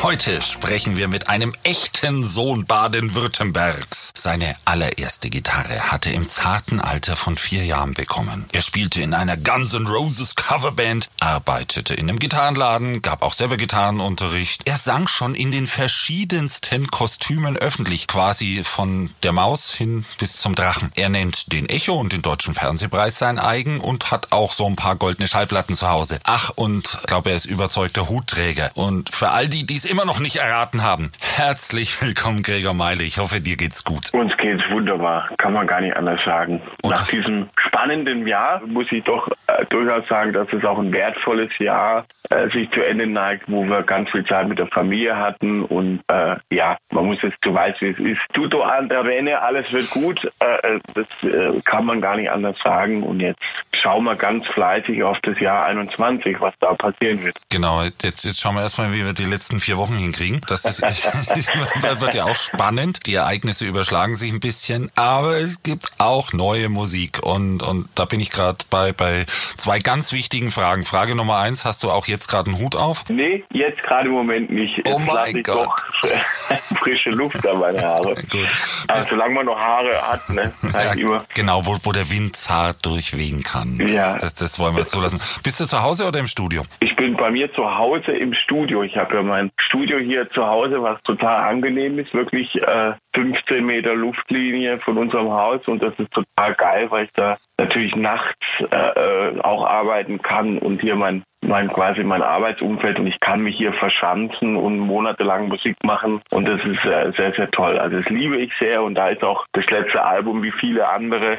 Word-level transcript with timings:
Heute 0.00 0.40
sprechen 0.42 0.96
wir 0.96 1.08
mit 1.08 1.28
einem 1.28 1.52
echten 1.64 2.24
Sohn 2.24 2.66
Baden-Württembergs. 2.66 4.12
Seine 4.16 4.54
allererste 4.64 5.28
Gitarre 5.28 5.90
hatte 5.90 6.10
im 6.10 6.24
zarten 6.24 6.80
Alter 6.80 7.16
von 7.16 7.36
vier 7.36 7.64
Jahren 7.64 7.94
bekommen. 7.94 8.46
Er 8.52 8.62
spielte 8.62 9.02
in 9.02 9.12
einer 9.12 9.36
Guns 9.36 9.74
N' 9.74 9.88
Roses 9.88 10.36
Coverband, 10.36 11.08
arbeitete 11.18 11.94
in 11.94 12.08
einem 12.08 12.20
Gitarrenladen, 12.20 13.02
gab 13.02 13.22
auch 13.22 13.32
selber 13.32 13.56
Gitarrenunterricht. 13.56 14.68
Er 14.68 14.76
sang 14.76 15.08
schon 15.08 15.34
in 15.34 15.50
den 15.50 15.66
verschiedensten 15.66 16.86
Kostümen 16.86 17.56
öffentlich, 17.56 18.06
quasi 18.06 18.62
von 18.62 19.10
der 19.24 19.32
Maus 19.32 19.74
hin 19.74 20.04
bis 20.18 20.36
zum 20.36 20.54
Drachen. 20.54 20.92
Er 20.94 21.08
nennt 21.08 21.52
den 21.52 21.68
Echo 21.68 21.94
und 21.98 22.12
den 22.12 22.22
Deutschen 22.22 22.54
Fernsehpreis 22.54 23.18
sein 23.18 23.40
eigen 23.40 23.80
und 23.80 24.12
hat 24.12 24.30
auch 24.30 24.52
so 24.52 24.64
ein 24.66 24.76
paar 24.76 24.94
goldene 24.94 25.26
Schallplatten 25.26 25.74
zu 25.74 25.88
Hause. 25.88 26.20
Ach, 26.22 26.50
und 26.54 27.00
glaube, 27.06 27.30
er 27.30 27.36
ist 27.36 27.46
überzeugter 27.46 28.08
Hutträger. 28.08 28.70
Und 28.74 29.12
für 29.12 29.30
all 29.30 29.48
die, 29.48 29.66
die 29.66 29.76
es 29.76 29.87
immer 29.90 30.04
noch 30.04 30.18
nicht 30.20 30.36
erraten 30.36 30.82
haben, 30.82 31.10
herzlich 31.20 32.00
willkommen, 32.02 32.42
Gregor 32.42 32.74
Meile. 32.74 33.04
Ich 33.04 33.18
hoffe, 33.18 33.40
dir 33.40 33.56
geht's 33.56 33.84
gut. 33.84 34.12
Uns 34.12 34.36
geht's 34.36 34.62
wunderbar, 34.70 35.28
kann 35.38 35.52
man 35.52 35.66
gar 35.66 35.80
nicht 35.80 35.96
anders 35.96 36.20
sagen. 36.24 36.60
Und- 36.82 36.90
Nach 36.90 37.06
diesem 37.08 37.48
spannenden 37.56 38.26
Jahr 38.26 38.60
muss 38.66 38.86
ich 38.90 39.04
doch 39.04 39.28
äh, 39.46 39.64
durchaus 39.70 40.06
sagen, 40.08 40.32
dass 40.32 40.48
es 40.52 40.64
auch 40.64 40.78
ein 40.78 40.92
wertvolles 40.92 41.56
Jahr 41.58 42.04
äh, 42.30 42.48
sich 42.50 42.70
zu 42.70 42.82
Ende 42.84 43.06
neigt, 43.06 43.44
wo 43.48 43.64
wir 43.64 43.82
ganz 43.82 44.10
viel 44.10 44.24
Zeit 44.24 44.48
mit 44.48 44.58
der 44.58 44.66
Familie 44.66 45.16
hatten 45.16 45.64
und 45.64 46.00
äh, 46.08 46.36
ja, 46.52 46.76
man 46.90 47.06
muss 47.06 47.22
jetzt 47.22 47.38
zu 47.42 47.54
weiß, 47.54 47.76
wie 47.80 47.90
es 47.90 47.98
ist. 47.98 48.20
Tutto 48.34 48.62
an 48.62 48.88
der 48.88 49.04
Rene, 49.04 49.40
alles 49.40 49.70
wird 49.72 49.88
gut. 49.90 50.28
Äh, 50.40 50.74
äh, 50.76 50.80
das 50.94 51.06
äh, 51.22 51.60
kann 51.64 51.84
man 51.86 52.00
gar 52.00 52.16
nicht 52.16 52.30
anders 52.30 52.56
sagen. 52.62 53.02
Und 53.02 53.20
jetzt 53.20 53.40
schauen 53.72 54.04
wir 54.04 54.16
ganz 54.16 54.46
fleißig 54.48 55.02
auf 55.02 55.18
das 55.22 55.38
Jahr 55.40 55.64
21, 55.66 56.40
was 56.40 56.52
da 56.60 56.74
passieren 56.74 57.22
wird. 57.24 57.36
Genau, 57.50 57.82
jetzt, 57.82 58.04
jetzt 58.24 58.40
schauen 58.40 58.54
wir 58.56 58.62
erstmal, 58.62 58.92
wie 58.92 59.04
wir 59.04 59.12
die 59.14 59.24
letzten 59.24 59.60
vier 59.60 59.77
Wochen 59.78 59.96
hinkriegen. 59.96 60.42
Das 60.46 60.64
ist, 60.66 60.82
wird 62.00 62.14
ja 62.14 62.24
auch 62.24 62.36
spannend. 62.36 63.06
Die 63.06 63.14
Ereignisse 63.14 63.64
überschlagen 63.64 64.14
sich 64.14 64.30
ein 64.32 64.40
bisschen, 64.40 64.90
aber 64.94 65.38
es 65.38 65.62
gibt 65.62 65.90
auch 65.98 66.32
neue 66.34 66.68
Musik 66.68 67.20
und, 67.22 67.62
und 67.62 67.88
da 67.94 68.04
bin 68.04 68.20
ich 68.20 68.30
gerade 68.30 68.58
bei, 68.70 68.92
bei 68.92 69.24
zwei 69.56 69.78
ganz 69.78 70.12
wichtigen 70.12 70.50
Fragen. 70.50 70.84
Frage 70.84 71.14
Nummer 71.14 71.38
eins, 71.38 71.64
hast 71.64 71.82
du 71.82 71.90
auch 71.90 72.06
jetzt 72.06 72.28
gerade 72.28 72.50
einen 72.50 72.58
Hut 72.60 72.76
auf? 72.76 73.04
Nee, 73.08 73.44
jetzt 73.50 73.82
gerade 73.82 74.08
im 74.08 74.14
Moment 74.14 74.50
nicht. 74.50 74.80
Oh 74.84 74.90
Jetzt 74.90 74.98
mein 74.98 75.14
lass 75.14 75.34
ich 75.34 75.44
Gott. 75.44 75.68
frische 76.78 77.10
Luft 77.10 77.46
an 77.46 77.58
meine 77.58 77.80
Haare. 77.80 78.14
Gut. 78.30 78.48
Also 78.88 79.08
solange 79.10 79.34
man 79.34 79.46
noch 79.46 79.58
Haare 79.58 80.00
hat, 80.02 80.28
ne, 80.30 80.52
Ja, 80.72 80.92
immer. 80.92 81.24
genau, 81.34 81.64
wo, 81.66 81.76
wo 81.82 81.92
der 81.92 82.10
Wind 82.10 82.36
zart 82.36 82.84
durchwehen 82.84 83.42
kann. 83.42 83.78
Ja. 83.88 84.14
Das, 84.14 84.22
das, 84.22 84.34
das 84.34 84.58
wollen 84.58 84.76
wir 84.76 84.86
zulassen. 84.86 85.20
Bist 85.42 85.60
du 85.60 85.64
zu 85.66 85.82
Hause 85.82 86.06
oder 86.06 86.18
im 86.18 86.26
Studio? 86.26 86.62
Ich 86.80 86.96
bin 86.96 87.16
bei 87.16 87.30
mir 87.30 87.52
zu 87.52 87.76
Hause 87.76 88.12
im 88.12 88.34
Studio. 88.34 88.82
Ich 88.82 88.96
habe 88.96 89.16
ja 89.16 89.22
mein 89.22 89.50
Studio 89.68 89.98
hier 89.98 90.28
zu 90.30 90.46
Hause, 90.46 90.82
was 90.82 91.00
total 91.02 91.50
angenehm 91.50 91.98
ist. 91.98 92.14
Wirklich 92.14 92.54
äh, 92.62 92.94
15 93.14 93.64
Meter 93.64 93.94
Luftlinie 93.94 94.78
von 94.78 94.96
unserem 94.96 95.30
Haus 95.30 95.66
und 95.68 95.82
das 95.82 95.92
ist 95.98 96.10
total 96.10 96.54
geil, 96.54 96.90
weil 96.90 97.04
ich 97.04 97.12
da 97.12 97.36
natürlich 97.58 97.94
nachts 97.94 98.46
äh, 98.70 98.76
äh, 98.76 99.40
auch 99.40 99.66
arbeiten 99.66 100.22
kann 100.22 100.58
und 100.58 100.80
hier 100.80 100.96
mein 100.96 101.22
mein 101.48 101.68
quasi 101.68 102.04
mein 102.04 102.22
Arbeitsumfeld 102.22 102.98
und 102.98 103.06
ich 103.06 103.18
kann 103.20 103.40
mich 103.40 103.56
hier 103.56 103.72
verschanzen 103.72 104.56
und 104.56 104.78
monatelang 104.78 105.48
Musik 105.48 105.76
machen 105.82 106.20
und 106.30 106.46
das 106.46 106.60
ist 106.64 106.84
äh, 106.84 107.12
sehr 107.16 107.32
sehr 107.34 107.50
toll. 107.50 107.78
Also 107.78 107.98
das 107.98 108.08
liebe 108.08 108.36
ich 108.36 108.52
sehr 108.58 108.82
und 108.82 108.94
da 108.94 109.08
ist 109.08 109.24
auch 109.24 109.46
das 109.52 109.68
letzte 109.70 110.04
Album 110.04 110.42
wie 110.42 110.52
viele 110.52 110.88
andere 110.88 111.38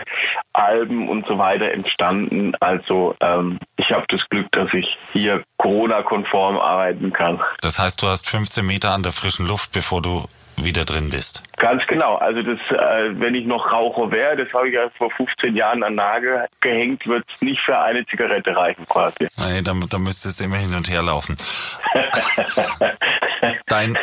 Alben 0.54 1.08
und 1.08 1.28
so 1.28 1.38
weiter 1.38 1.72
entstanden. 1.72 2.54
Also 2.60 3.16
ähm, 3.22 3.60
ich 3.78 3.92
habe 3.92 4.06
das 4.10 4.28
Glück, 4.30 4.52
dass 4.52 4.74
ich 4.74 4.98
hier 5.14 5.44
Corona-konform 5.58 6.58
arbeiten 6.58 7.14
kann. 7.14 7.40
Das 7.62 7.80
heißt, 7.80 8.02
du 8.02 8.08
hast 8.08 8.28
15 8.28 8.66
Meter 8.66 8.94
an 8.94 9.04
der 9.04 9.12
frischen 9.12 9.46
Luft, 9.46 9.72
bevor 9.72 10.02
du 10.02 10.25
wieder 10.64 10.86
drin 10.86 11.09
bist. 11.09 11.44
Ganz 11.58 11.86
genau. 11.88 12.16
Also 12.16 12.42
das, 12.44 12.59
äh, 12.72 13.20
wenn 13.20 13.36
ich 13.36 13.46
noch 13.46 13.72
Raucher 13.72 14.12
wäre, 14.12 14.38
das 14.38 14.53
habe 14.53 14.70
ich 14.70 14.75
ja 14.75 14.90
vor 14.97 15.12
15 15.12 15.56
Jahren 15.56 15.84
an 15.84 15.96
Nagel 15.96 16.46
gehängt, 16.62 17.06
wird 17.08 17.25
es 17.34 17.42
nicht 17.42 17.62
für 17.62 17.78
eine 17.78 18.06
Zigarette 18.06 18.56
reichen 18.56 18.86
quasi. 18.88 19.28
Nee, 19.38 19.62
da, 19.62 19.74
da 19.90 19.98
müsstest 19.98 20.40
du 20.40 20.46
immer 20.46 20.58
hin 20.58 20.74
und 20.74 20.90
her 20.90 21.02
laufen. 21.02 21.36
Dein 23.67 23.97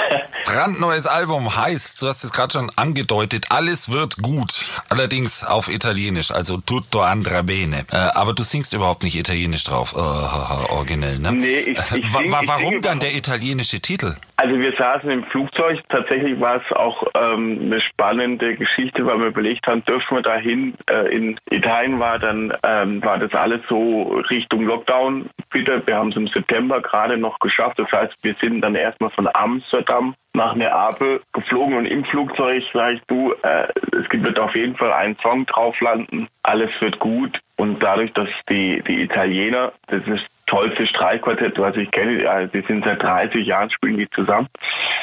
brandneues 0.44 1.06
Album 1.06 1.56
heißt, 1.56 2.00
du 2.02 2.06
hast 2.06 2.24
es 2.24 2.32
gerade 2.32 2.52
schon 2.52 2.70
angedeutet, 2.76 3.47
alles 3.50 3.91
wird 3.91 4.16
gut. 4.22 4.66
Allerdings 4.88 5.44
auf 5.44 5.69
Italienisch, 5.69 6.30
also 6.30 6.58
tutto 6.58 7.02
andrà 7.02 7.42
bene. 7.42 7.84
Äh, 7.92 7.97
aber 7.97 8.32
du 8.32 8.42
singst 8.42 8.72
überhaupt 8.72 9.02
nicht 9.02 9.16
Italienisch 9.16 9.64
drauf. 9.64 9.94
Oh, 9.97 10.00
haha, 10.00 10.66
originell, 10.70 11.19
ne? 11.19 11.32
Nee, 11.32 11.58
ich- 11.58 11.78
ich 11.94 12.14
Wa- 12.14 12.19
sing- 12.20 12.32
wa- 12.32 12.41
ich 12.42 12.48
Warum 12.48 12.69
singe 12.69 12.80
dann 12.80 13.00
der 13.00 13.14
italienische 13.14 13.80
Titel? 13.80 14.14
Also 14.36 14.58
wir 14.58 14.72
saßen 14.76 15.10
im 15.10 15.24
Flugzeug. 15.24 15.80
Tatsächlich 15.88 16.38
war 16.41 16.56
es 16.56 16.72
auch 16.76 17.03
ähm, 17.14 17.58
eine 17.62 17.80
spannende 17.80 18.54
Geschichte, 18.56 19.04
weil 19.06 19.18
wir 19.18 19.26
überlegt 19.28 19.66
haben, 19.66 19.84
dürfen 19.84 20.16
wir 20.18 20.22
dahin. 20.22 20.74
Äh, 20.91 21.14
in 21.16 21.41
Italien 21.50 21.98
war 21.98 22.18
dann 22.18 22.53
ähm, 22.62 23.03
war 23.03 23.18
das 23.18 23.32
alles 23.32 23.60
so 23.68 24.22
Richtung 24.30 24.64
Lockdown. 24.66 25.28
Bitte, 25.50 25.82
wir 25.86 25.97
haben 25.97 26.10
es 26.10 26.16
im 26.16 26.28
September 26.28 26.80
gerade 26.82 27.16
noch 27.16 27.38
geschafft. 27.38 27.78
Das 27.78 27.91
heißt, 27.91 28.12
wir 28.22 28.34
sind 28.41 28.60
dann 28.60 28.74
erstmal 28.74 29.10
von 29.10 29.25
Amsterdam 29.34 30.14
nach 30.34 30.54
Neapel 30.54 31.22
geflogen 31.32 31.78
und 31.78 31.87
im 31.87 32.04
Flugzeug 32.04 32.62
sagst 32.72 33.03
du, 33.09 33.32
äh, 33.42 33.69
es 33.92 34.06
wird 34.10 34.38
auf 34.38 34.54
jeden 34.54 34.76
Fall 34.76 34.92
ein 34.92 35.16
Song 35.22 35.47
drauf 35.47 35.81
landen. 35.81 36.28
Alles 36.42 36.70
wird 36.81 36.98
gut. 36.98 37.41
Und 37.56 37.82
dadurch, 37.82 38.12
dass 38.12 38.28
die, 38.48 38.82
die 38.86 39.03
Italiener, 39.03 39.72
das 39.86 40.06
ist 40.06 40.26
tollste 40.47 40.87
Streichquartett, 40.87 41.59
was 41.59 41.77
ich 41.77 41.91
kenne, 41.91 42.49
die 42.53 42.62
sind 42.62 42.84
seit 42.84 43.03
30 43.03 43.47
Jahren 43.47 43.71
spielen 43.71 43.99
die 43.99 44.09
zusammen. 44.11 44.49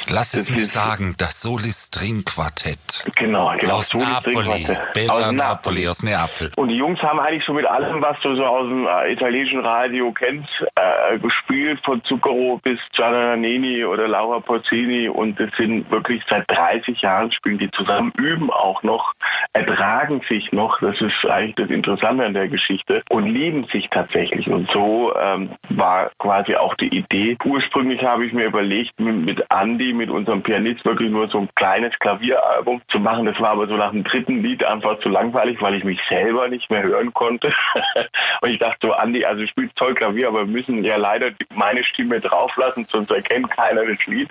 Lass 0.09 0.33
es 0.33 0.47
Das 0.47 0.55
mir 0.55 0.65
sagen, 0.65 1.15
das 1.17 1.41
Solis 1.41 1.87
String 1.87 2.23
Quartett. 2.23 2.77
Genau, 3.15 3.53
genau. 3.57 3.75
Aus 3.75 3.93
Napoli. 3.93 4.67
Bella 4.93 5.13
Aus 5.13 5.31
Napoli, 5.31 5.87
aus 5.87 6.03
Neapel. 6.03 6.51
Und 6.55 6.69
die 6.69 6.77
Jungs 6.77 7.01
haben 7.01 7.19
eigentlich 7.19 7.45
so 7.45 7.53
mit 7.53 7.65
allem, 7.65 8.01
was 8.01 8.19
du 8.21 8.35
so 8.35 8.45
aus 8.45 8.67
dem 8.67 8.87
äh, 8.87 9.11
italienischen 9.11 9.61
Radio 9.61 10.11
kennst, 10.11 10.49
äh, 10.75 11.19
gespielt, 11.19 11.79
von 11.83 12.03
Zucchero 12.03 12.59
bis 12.63 12.79
Gianna 12.93 13.35
Nannini 13.35 13.85
oder 13.85 14.07
Laura 14.07 14.39
Pozzini. 14.39 15.09
Und 15.09 15.39
das 15.39 15.49
sind 15.57 15.89
wirklich 15.91 16.23
seit 16.29 16.49
30 16.49 17.01
Jahren 17.01 17.31
spielen 17.31 17.57
die 17.57 17.71
zusammen, 17.71 18.11
üben 18.17 18.49
auch 18.49 18.83
noch, 18.83 19.13
ertragen 19.53 20.21
sich 20.27 20.51
noch. 20.51 20.79
Das 20.79 20.99
ist 21.01 21.25
eigentlich 21.25 21.55
das 21.55 21.69
Interessante 21.69 22.25
an 22.25 22.33
der 22.33 22.47
Geschichte 22.47 23.03
und 23.09 23.25
lieben 23.25 23.65
sich 23.71 23.89
tatsächlich. 23.89 24.49
Und 24.49 24.69
so 24.71 25.13
ähm, 25.33 25.51
war 25.69 26.11
quasi 26.19 26.55
auch 26.55 26.75
die 26.75 26.95
Idee. 26.95 27.37
Ursprünglich 27.43 28.03
habe 28.03 28.25
ich 28.25 28.33
mir 28.33 28.45
überlegt, 28.45 28.99
mit, 28.99 29.25
mit 29.25 29.45
Andy, 29.49 29.93
mit 29.93 30.09
unserem 30.09 30.41
Pianist, 30.41 30.85
wirklich 30.85 31.09
nur 31.09 31.27
so 31.27 31.39
ein 31.39 31.49
kleines 31.55 31.97
Klavieralbum 31.99 32.81
zu 32.87 32.99
machen. 32.99 33.25
Das 33.25 33.39
war 33.39 33.51
aber 33.51 33.67
so 33.67 33.75
nach 33.75 33.91
dem 33.91 34.03
dritten 34.03 34.41
Lied 34.41 34.63
einfach 34.63 34.99
zu 34.99 35.09
langweilig, 35.09 35.61
weil 35.61 35.75
ich 35.75 35.83
mich 35.83 35.99
selber 36.07 36.47
nicht 36.47 36.69
mehr 36.69 36.83
hören 36.83 37.13
konnte. 37.13 37.53
und 38.41 38.49
ich 38.49 38.59
dachte 38.59 38.87
so, 38.87 38.93
Andy, 38.93 39.25
also 39.25 39.41
du 39.41 39.47
spielst 39.47 39.75
toll 39.75 39.93
Klavier, 39.93 40.27
aber 40.27 40.45
wir 40.45 40.51
müssen 40.51 40.83
ja 40.83 40.97
leider 40.97 41.31
meine 41.53 41.83
Stimme 41.83 42.19
drauflassen, 42.19 42.87
sonst 42.89 43.11
erkennt 43.11 43.49
keiner 43.51 43.85
das 43.85 44.05
Lied. 44.05 44.29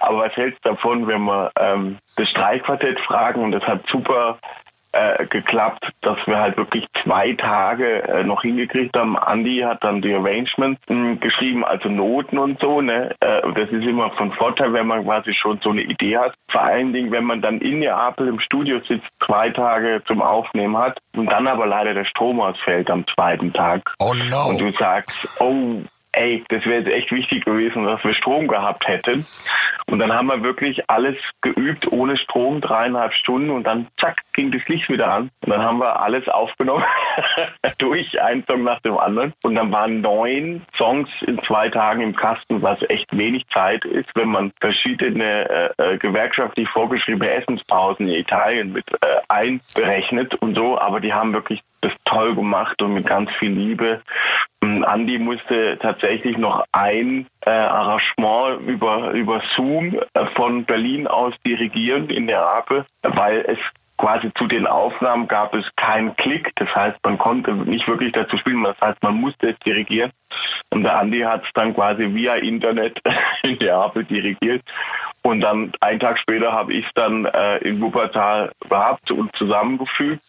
Aber 0.00 0.18
was 0.18 0.36
hältst 0.36 0.64
du 0.64 0.70
davon, 0.70 1.06
wenn 1.06 1.22
wir 1.24 1.50
ähm, 1.58 1.98
das 2.16 2.28
Streichquartett 2.28 3.00
fragen? 3.00 3.42
Und 3.42 3.52
das 3.52 3.66
hat 3.66 3.86
super 3.88 4.38
äh, 4.92 5.26
geklappt, 5.26 5.90
dass 6.02 6.18
wir 6.26 6.38
halt 6.38 6.56
wirklich 6.56 6.86
zwei 7.02 7.32
Tage 7.32 8.02
äh, 8.02 8.24
noch 8.24 8.42
hingekriegt 8.42 8.96
haben. 8.96 9.16
Andy 9.16 9.60
hat 9.60 9.82
dann 9.82 10.02
die 10.02 10.14
Arrangements 10.14 10.80
mh, 10.88 11.16
geschrieben, 11.16 11.64
also 11.64 11.88
Noten 11.88 12.38
und 12.38 12.60
so. 12.60 12.80
Ne? 12.80 13.14
Äh, 13.20 13.42
das 13.54 13.70
ist 13.70 13.86
immer 13.86 14.10
von 14.10 14.32
Vorteil, 14.32 14.72
wenn 14.72 14.86
man 14.86 15.04
quasi 15.04 15.34
schon 15.34 15.58
so 15.62 15.70
eine 15.70 15.82
Idee 15.82 16.18
hat. 16.18 16.34
Vor 16.48 16.62
allen 16.62 16.92
Dingen, 16.92 17.10
wenn 17.10 17.24
man 17.24 17.40
dann 17.42 17.60
in 17.60 17.80
Neapel 17.80 18.28
im 18.28 18.40
Studio 18.40 18.80
sitzt, 18.86 19.08
zwei 19.24 19.50
Tage 19.50 20.02
zum 20.06 20.22
Aufnehmen 20.22 20.76
hat 20.76 20.98
und 21.16 21.26
dann 21.26 21.46
aber 21.46 21.66
leider 21.66 21.94
der 21.94 22.04
Strom 22.04 22.40
ausfällt 22.40 22.90
am 22.90 23.06
zweiten 23.06 23.52
Tag. 23.52 23.94
Oh 23.98 24.14
no. 24.14 24.48
Und 24.48 24.60
du 24.60 24.72
sagst, 24.72 25.28
oh, 25.40 25.80
ey, 26.12 26.44
das 26.48 26.64
wäre 26.66 26.82
jetzt 26.82 26.92
echt 26.92 27.12
wichtig 27.12 27.44
gewesen, 27.44 27.84
dass 27.84 28.04
wir 28.04 28.14
Strom 28.14 28.48
gehabt 28.48 28.86
hätten. 28.86 29.26
Und 29.86 29.98
dann 29.98 30.12
haben 30.12 30.28
wir 30.28 30.42
wirklich 30.42 30.88
alles 30.88 31.16
geübt 31.40 31.90
ohne 31.90 32.16
Strom, 32.16 32.60
dreieinhalb 32.60 33.12
Stunden 33.14 33.50
und 33.50 33.64
dann 33.64 33.88
zack, 33.98 34.22
ging 34.32 34.50
das 34.50 34.66
Licht 34.68 34.88
wieder 34.88 35.10
an. 35.10 35.30
Und 35.40 35.50
dann 35.50 35.62
haben 35.62 35.78
wir 35.78 36.00
alles 36.00 36.28
aufgenommen, 36.28 36.84
durch 37.78 38.20
ein 38.20 38.44
Song 38.46 38.62
nach 38.62 38.80
dem 38.80 38.96
anderen. 38.96 39.32
Und 39.42 39.54
dann 39.54 39.72
waren 39.72 40.00
neun 40.00 40.62
Songs 40.76 41.08
in 41.26 41.42
zwei 41.42 41.68
Tagen 41.68 42.00
im 42.00 42.14
Kasten, 42.14 42.62
was 42.62 42.80
echt 42.88 43.16
wenig 43.16 43.46
Zeit 43.48 43.84
ist, 43.84 44.08
wenn 44.14 44.28
man 44.28 44.52
verschiedene 44.60 45.48
äh, 45.78 45.94
äh, 45.94 45.98
gewerkschaftlich 45.98 46.68
vorgeschriebene 46.68 47.30
Essenspausen 47.30 48.08
in 48.08 48.14
Italien 48.14 48.72
mit 48.72 48.84
äh, 49.02 49.20
einberechnet 49.28 50.34
und 50.36 50.54
so. 50.54 50.78
Aber 50.78 51.00
die 51.00 51.12
haben 51.12 51.32
wirklich 51.32 51.62
das 51.82 51.92
toll 52.04 52.34
gemacht 52.34 52.80
und 52.80 52.94
mit 52.94 53.06
ganz 53.06 53.30
viel 53.32 53.52
Liebe. 53.52 54.00
Und 54.62 54.84
Andi 54.84 55.18
musste 55.18 55.78
tatsächlich 55.80 56.38
noch 56.38 56.64
ein 56.72 57.26
äh, 57.44 57.50
Arrangement 57.50 58.60
über, 58.66 59.10
über 59.10 59.42
Zoom 59.54 60.00
äh, 60.14 60.26
von 60.34 60.64
Berlin 60.64 61.06
aus 61.06 61.34
dirigieren 61.44 62.08
in 62.08 62.26
der 62.26 62.42
Ape, 62.42 62.86
weil 63.02 63.44
es 63.46 63.58
quasi 63.98 64.32
zu 64.34 64.46
den 64.46 64.66
Aufnahmen 64.66 65.28
gab 65.28 65.54
es 65.54 65.64
keinen 65.76 66.16
Klick. 66.16 66.52
Das 66.56 66.74
heißt, 66.74 66.98
man 67.04 67.18
konnte 67.18 67.52
nicht 67.54 67.86
wirklich 67.86 68.12
dazu 68.12 68.36
spielen. 68.36 68.64
Das 68.64 68.80
heißt, 68.80 69.02
man 69.02 69.14
musste 69.14 69.50
es 69.50 69.58
dirigieren. 69.60 70.10
Und 70.70 70.82
der 70.82 70.98
Andi 70.98 71.20
hat 71.20 71.44
es 71.44 71.50
dann 71.54 71.74
quasi 71.74 72.12
via 72.12 72.34
Internet 72.34 73.00
in 73.42 73.58
Neapel 73.58 74.04
dirigiert. 74.04 74.62
Und 75.22 75.40
dann 75.40 75.72
einen 75.80 76.00
Tag 76.00 76.18
später 76.18 76.52
habe 76.52 76.72
ich 76.72 76.84
es 76.84 76.90
dann 76.94 77.26
äh, 77.26 77.58
in 77.58 77.80
Wuppertal 77.80 78.50
gehabt 78.68 79.10
und 79.12 79.34
zusammengefügt. 79.36 80.22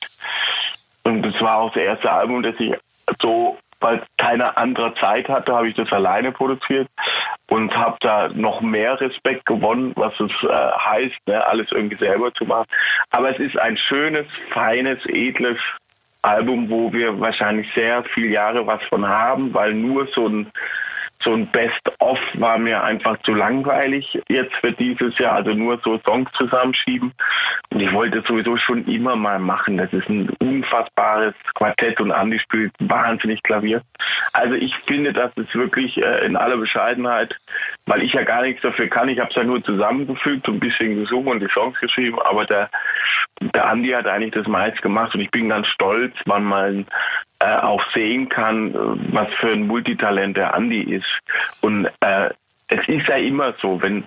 Und 1.03 1.21
das 1.21 1.39
war 1.41 1.57
auch 1.57 1.73
das 1.73 1.83
erste 1.83 2.11
Album, 2.11 2.43
das 2.43 2.55
ich 2.59 2.73
so 3.21 3.57
weil 3.83 4.01
keine 4.17 4.55
andere 4.57 4.95
Zeit 4.95 5.27
hatte, 5.27 5.53
habe 5.53 5.67
ich 5.67 5.75
das 5.75 5.91
alleine 5.91 6.31
produziert 6.31 6.87
und 7.49 7.75
habe 7.75 7.97
da 7.99 8.29
noch 8.29 8.61
mehr 8.61 8.99
Respekt 8.99 9.45
gewonnen, 9.45 9.91
was 9.95 10.17
es 10.19 10.31
äh, 10.43 10.47
heißt, 10.47 11.27
ne, 11.27 11.45
alles 11.45 11.71
irgendwie 11.71 11.97
selber 11.97 12.33
zu 12.33 12.45
machen. 12.45 12.65
Aber 13.11 13.29
es 13.29 13.39
ist 13.39 13.59
ein 13.59 13.77
schönes, 13.77 14.25
feines, 14.51 15.05
edles 15.05 15.57
Album, 16.21 16.69
wo 16.69 16.93
wir 16.93 17.19
wahrscheinlich 17.19 17.71
sehr 17.75 18.03
viele 18.05 18.29
Jahre 18.29 18.65
was 18.65 18.81
von 18.83 19.05
haben, 19.05 19.53
weil 19.53 19.73
nur 19.73 20.07
so 20.07 20.27
ein 20.27 20.49
so 21.23 21.33
ein 21.33 21.47
Best-of 21.47 22.19
war 22.35 22.57
mir 22.57 22.83
einfach 22.83 23.17
zu 23.23 23.33
langweilig 23.33 24.21
jetzt 24.29 24.55
für 24.55 24.71
dieses 24.71 25.17
Jahr, 25.17 25.33
also 25.33 25.51
nur 25.51 25.79
so 25.83 25.99
Songs 26.05 26.29
zusammenschieben. 26.33 27.13
Und 27.69 27.79
ich 27.79 27.91
wollte 27.93 28.23
sowieso 28.27 28.57
schon 28.57 28.85
immer 28.85 29.15
mal 29.15 29.39
machen. 29.39 29.77
Das 29.77 29.91
ist 29.93 30.09
ein 30.09 30.29
unfassbares 30.39 31.33
Quartett 31.55 31.99
und 32.01 32.11
Andi 32.11 32.39
spielt 32.39 32.73
wahnsinnig 32.79 33.41
Klavier. 33.43 33.81
Also 34.33 34.55
ich 34.55 34.75
finde, 34.85 35.13
das 35.13 35.31
ist 35.35 35.55
wirklich 35.55 35.97
äh, 35.97 36.25
in 36.25 36.35
aller 36.35 36.57
Bescheidenheit, 36.57 37.35
weil 37.85 38.01
ich 38.01 38.13
ja 38.13 38.23
gar 38.23 38.41
nichts 38.41 38.61
dafür 38.61 38.87
kann. 38.87 39.09
Ich 39.09 39.19
habe 39.19 39.29
es 39.29 39.35
ja 39.35 39.43
nur 39.43 39.63
zusammengefügt 39.63 40.47
und 40.47 40.55
ein 40.55 40.59
bisschen 40.59 40.95
gesungen 40.95 41.29
und 41.29 41.39
die 41.39 41.49
Songs 41.49 41.79
geschrieben, 41.79 42.19
aber 42.19 42.45
der, 42.45 42.69
der 43.41 43.67
Andi 43.67 43.89
hat 43.89 44.07
eigentlich 44.07 44.33
das 44.33 44.47
meist 44.47 44.81
gemacht 44.81 45.15
und 45.15 45.21
ich 45.21 45.31
bin 45.31 45.49
ganz 45.49 45.67
stolz, 45.67 46.13
wann 46.25 46.43
mal 46.43 46.85
äh, 47.43 47.57
auch 47.57 47.83
sehen 47.91 48.29
kann, 48.29 48.73
was 49.11 49.27
für 49.33 49.49
ein 49.49 49.67
Multitalent 49.67 50.37
der 50.37 50.53
Andi 50.53 50.81
ist. 50.81 51.19
Und 51.59 51.87
äh, 51.99 52.29
es 52.69 52.87
ist 52.87 53.07
ja 53.07 53.15
immer 53.15 53.53
so, 53.61 53.81
wenn 53.81 54.05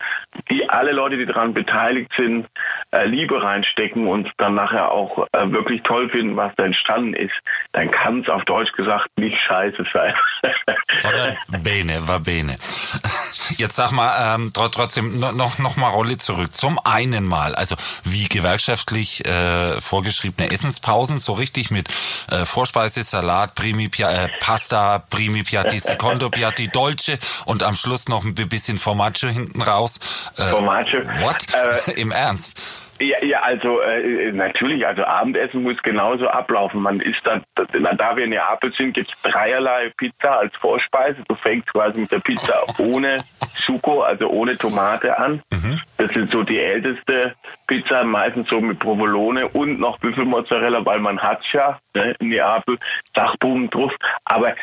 die 0.51 0.69
alle 0.69 0.93
Leute, 0.93 1.17
die 1.17 1.27
daran 1.27 1.55
beteiligt 1.55 2.13
sind, 2.17 2.47
äh, 2.91 3.07
Liebe 3.07 3.43
reinstecken 3.43 4.07
und 4.07 4.31
dann 4.39 4.55
nachher 4.55 4.91
auch 4.91 5.27
äh, 5.33 5.51
wirklich 5.51 5.83
toll 5.83 6.09
finden, 6.09 6.37
was 6.37 6.53
da 6.57 6.65
entstanden 6.65 7.15
ist, 7.15 7.35
dann 7.73 7.91
kann 7.91 8.21
es 8.21 8.29
auf 8.29 8.45
Deutsch 8.45 8.73
gesagt 8.73 9.09
nicht 9.17 9.39
scheiße 9.41 9.85
sein. 9.93 10.15
Sondern 11.01 11.37
bene, 11.63 12.07
war 12.09 12.21
bene. 12.21 12.57
Jetzt 13.57 13.77
sag 13.77 13.91
mal, 13.93 14.35
ähm, 14.35 14.53
trotzdem 14.53 15.19
noch, 15.19 15.59
noch 15.59 15.77
mal 15.77 15.91
Rolle 15.91 16.17
zurück. 16.17 16.53
Zum 16.53 16.79
einen 16.85 17.27
mal, 17.27 17.55
also 17.55 17.77
wie 18.05 18.29
gewerkschaftlich 18.29 19.25
äh, 19.27 19.81
vorgeschriebene 19.81 20.51
Essenspausen, 20.51 21.19
so 21.19 21.33
richtig 21.33 21.71
mit 21.71 21.89
äh, 22.31 22.45
Vorspeise, 22.45 23.03
Salat, 23.03 23.55
Primi, 23.55 23.91
äh, 23.99 24.29
Pasta, 24.41 24.99
Primi 24.99 25.43
Piatti, 25.43 25.79
Secondo 25.79 26.31
Piatti, 26.31 26.69
Dolce 26.69 27.19
und 27.45 27.63
am 27.63 27.77
Schluss 27.77 28.09
noch 28.09 28.25
ein 28.25 28.35
bisschen 28.35 28.79
Formaggio 28.79 29.29
hinten 29.29 29.63
raus. 29.63 30.01
Äh, 30.37 30.43
Formaggio. 30.51 31.01
What? 31.21 31.47
Äh, 31.55 31.93
Im 32.01 32.11
Ernst? 32.13 32.87
Ja, 32.99 33.23
ja 33.23 33.41
also 33.43 33.81
äh, 33.81 34.33
natürlich, 34.33 34.87
also 34.87 35.05
Abendessen 35.05 35.63
muss 35.63 35.83
genauso 35.83 36.29
ablaufen. 36.29 36.81
Man 36.81 37.01
isst 37.01 37.21
dann, 37.25 37.43
da 37.55 38.17
wir 38.17 38.25
in 38.25 38.31
Neapel 38.31 38.73
sind, 38.73 38.95
gibt 38.95 39.13
es 39.13 39.23
dreierlei 39.23 39.93
Pizza 39.97 40.39
als 40.39 40.57
Vorspeise. 40.57 41.23
Du 41.29 41.35
fängst 41.35 41.73
quasi 41.73 42.01
mit 42.01 42.13
der 42.13 42.21
Pizza 42.21 42.63
ohne 42.79 43.25
Succo, 43.67 44.03
also 44.03 44.29
ohne 44.29 44.57
Tomate 44.57 45.19
an. 45.19 45.43
Mhm. 45.51 45.81
Das 45.99 46.11
ist 46.13 46.31
so 46.31 46.43
die 46.43 46.59
älteste 46.59 47.35
Pizza, 47.67 48.05
meistens 48.05 48.49
so 48.49 48.61
mit 48.61 48.79
Provolone 48.79 49.49
und 49.49 49.79
noch 49.79 49.99
Büffelmozzarella, 49.99 50.85
weil 50.85 51.01
man 51.01 51.19
hat 51.21 51.41
ja 51.53 51.79
ne, 51.95 52.15
in 52.21 52.29
Neapel 52.29 52.79
Dachbogen 53.13 53.69
drauf. 53.71 53.93
Aber 54.25 54.55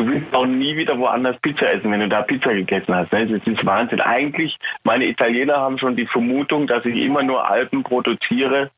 du 0.00 0.06
willst 0.06 0.34
auch 0.34 0.46
nie 0.46 0.76
wieder 0.76 0.98
woanders 0.98 1.36
Pizza 1.40 1.70
essen, 1.72 1.90
wenn 1.90 2.00
du 2.00 2.08
da 2.08 2.22
Pizza 2.22 2.54
gegessen 2.54 2.94
hast. 2.94 3.12
Ne? 3.12 3.26
Das 3.26 3.46
ist 3.46 3.66
Wahnsinn. 3.66 4.00
Eigentlich, 4.00 4.58
meine 4.82 5.04
Italiener 5.06 5.58
haben 5.58 5.78
schon 5.78 5.96
die 5.96 6.06
Vermutung, 6.06 6.66
dass 6.66 6.84
ich 6.86 6.96
immer 6.96 7.22
nur 7.22 7.48
Alpen 7.48 7.82
produziere 7.82 8.70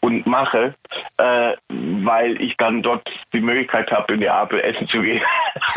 und 0.00 0.26
mache, 0.26 0.74
äh, 1.16 1.52
weil 1.68 2.40
ich 2.40 2.56
dann 2.56 2.82
dort 2.82 3.10
die 3.32 3.40
Möglichkeit 3.40 3.90
habe, 3.90 4.14
in 4.14 4.20
die 4.20 4.28
Apel 4.28 4.60
essen 4.60 4.88
zu 4.88 5.02
gehen. 5.02 5.22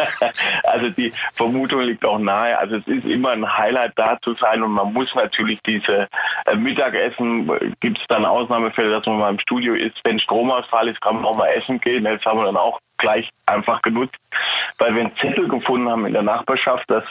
also 0.64 0.90
die 0.90 1.12
Vermutung 1.34 1.82
liegt 1.82 2.06
auch 2.06 2.20
nahe. 2.20 2.58
Also 2.58 2.76
es 2.76 2.88
ist 2.88 3.06
immer 3.06 3.32
ein 3.32 3.58
Highlight 3.58 3.94
da 3.96 4.20
zu 4.22 4.36
sein 4.36 4.62
und 4.62 4.72
man 4.72 4.94
muss 4.94 5.14
natürlich 5.16 5.60
diese 5.66 6.08
äh, 6.46 6.56
Mittagessen, 6.56 7.50
gibt 7.80 8.00
es 8.00 8.08
dann 8.08 8.26
Ausnahmefälle, 8.26 8.92
dass 8.92 9.06
man 9.08 9.18
mal 9.18 9.32
im 9.32 9.40
Studio 9.40 9.74
ist. 9.74 10.00
Wenn 10.04 10.20
Stromausfall 10.20 10.90
ist, 10.90 11.02
kann 11.02 11.16
man 11.16 11.26
auch 11.26 11.36
mal 11.36 11.48
essen 11.48 11.82
gehen. 11.82 12.04
Das 12.04 12.24
haben 12.24 12.40
wir 12.40 12.46
dann 12.46 12.58
auch 12.58 12.80
gleich 13.02 13.30
einfach 13.46 13.82
genutzt, 13.82 14.16
weil 14.78 14.96
wir 14.96 15.02
einen 15.02 15.18
Zettel 15.18 15.50
gefunden 15.50 15.90
haben 15.90 16.06
in 16.06 16.14
der 16.14 16.24
Nachbarschaft, 16.24 16.90
dass 16.90 17.04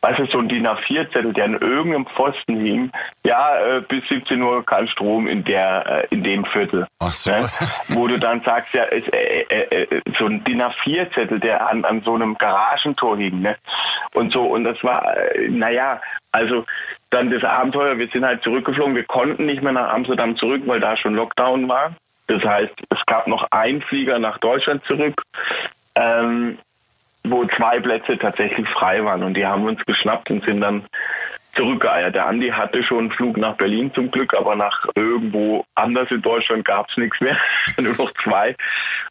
weißt 0.00 0.20
du, 0.20 0.26
so 0.26 0.38
ein 0.38 0.48
DIN 0.48 0.66
A4-Zettel, 0.66 1.32
der 1.32 1.44
an 1.44 1.54
irgendeinem 1.54 2.06
Pfosten 2.06 2.60
hing, 2.60 2.90
ja, 3.24 3.58
äh, 3.58 3.80
bis 3.80 4.06
17 4.08 4.40
Uhr 4.40 4.64
kein 4.64 4.86
Strom 4.88 5.26
in 5.26 5.44
der, 5.44 5.86
äh, 5.86 6.14
in 6.14 6.22
dem 6.22 6.44
Viertel. 6.44 6.86
Ach 7.00 7.10
so. 7.10 7.30
Ne? 7.30 7.48
Wo 7.88 8.06
du 8.06 8.18
dann 8.18 8.42
sagst, 8.42 8.74
ja, 8.74 8.84
ist, 8.84 9.12
äh, 9.12 9.42
äh, 9.48 9.84
äh, 9.84 10.00
so 10.18 10.26
ein 10.26 10.44
DIN 10.44 10.62
A4-Zettel, 10.62 11.40
der 11.40 11.68
an, 11.68 11.84
an 11.84 12.02
so 12.02 12.14
einem 12.14 12.36
Garagentor 12.38 13.16
hing, 13.16 13.40
ne? 13.40 13.56
Und 14.14 14.32
so, 14.32 14.44
und 14.44 14.64
das 14.64 14.82
war, 14.84 15.16
äh, 15.16 15.48
naja, 15.48 16.00
also 16.32 16.64
dann 17.10 17.30
das 17.30 17.42
Abenteuer, 17.42 17.98
wir 17.98 18.08
sind 18.08 18.24
halt 18.24 18.42
zurückgeflogen, 18.42 18.94
wir 18.94 19.04
konnten 19.04 19.46
nicht 19.46 19.62
mehr 19.62 19.72
nach 19.72 19.92
Amsterdam 19.92 20.36
zurück, 20.36 20.62
weil 20.66 20.80
da 20.80 20.96
schon 20.96 21.14
Lockdown 21.14 21.68
war. 21.68 21.92
Das 22.28 22.44
heißt, 22.44 22.74
es 22.90 23.06
gab 23.06 23.26
noch 23.26 23.46
einen 23.50 23.82
Flieger 23.82 24.18
nach 24.18 24.38
Deutschland 24.38 24.84
zurück, 24.84 25.22
ähm, 25.94 26.58
wo 27.24 27.44
zwei 27.46 27.80
Plätze 27.80 28.16
tatsächlich 28.18 28.68
frei 28.68 29.04
waren. 29.04 29.22
Und 29.22 29.34
die 29.34 29.46
haben 29.46 29.64
uns 29.64 29.84
geschnappt 29.84 30.30
und 30.30 30.44
sind 30.44 30.60
dann 30.60 30.86
zurückgeeiert. 31.54 32.14
Der 32.14 32.26
Andi 32.26 32.50
hatte 32.50 32.82
schon 32.82 32.98
einen 32.98 33.10
Flug 33.10 33.36
nach 33.36 33.56
Berlin 33.56 33.92
zum 33.92 34.10
Glück, 34.10 34.34
aber 34.34 34.54
nach 34.54 34.86
irgendwo 34.94 35.64
anders 35.74 36.10
in 36.10 36.22
Deutschland 36.22 36.64
gab 36.64 36.88
es 36.88 36.96
nichts 36.96 37.20
mehr. 37.20 37.36
Nur 37.78 37.96
noch 37.96 38.12
zwei. 38.22 38.54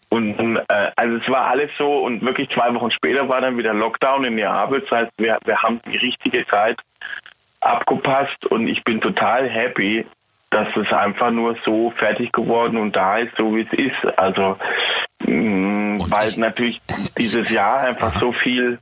Und 0.10 0.58
äh, 0.69 0.92
also 0.96 1.18
es 1.18 1.30
war 1.30 1.48
alles 1.48 1.72
so 1.78 2.06
und 2.06 2.22
wirklich 2.22 2.50
zwei 2.50 2.74
Wochen 2.74 2.92
später 2.92 3.28
war 3.28 3.42
dann 3.42 3.58
wieder 3.58 3.74
Lockdown 3.74 4.24
in 4.24 4.36
Neapel. 4.36 4.81
Das 4.81 4.92
heißt, 4.92 5.12
wir, 5.18 5.38
wir 5.44 5.62
haben 5.62 5.81
die 5.92 5.98
richtige 5.98 6.46
Zeit 6.48 6.80
abgepasst 7.62 8.46
und 8.46 8.68
ich 8.68 8.84
bin 8.84 9.02
total 9.02 9.50
happy, 9.50 10.06
dass 10.49 10.67
es 10.75 10.91
einfach 10.94 11.31
nur 11.31 11.55
so 11.65 11.91
fertig 11.91 12.31
geworden 12.31 12.77
und 12.77 12.95
da 12.95 13.17
ist, 13.17 13.35
so 13.38 13.55
wie 13.55 13.67
es 13.69 13.73
ist. 13.73 14.19
Also 14.19 14.57
mh, 15.25 16.06
weil 16.10 16.31
natürlich 16.38 16.81
dieses 17.18 17.50
Jahr 17.50 17.81
einfach 17.81 18.19
so 18.19 18.31
viel, 18.31 18.80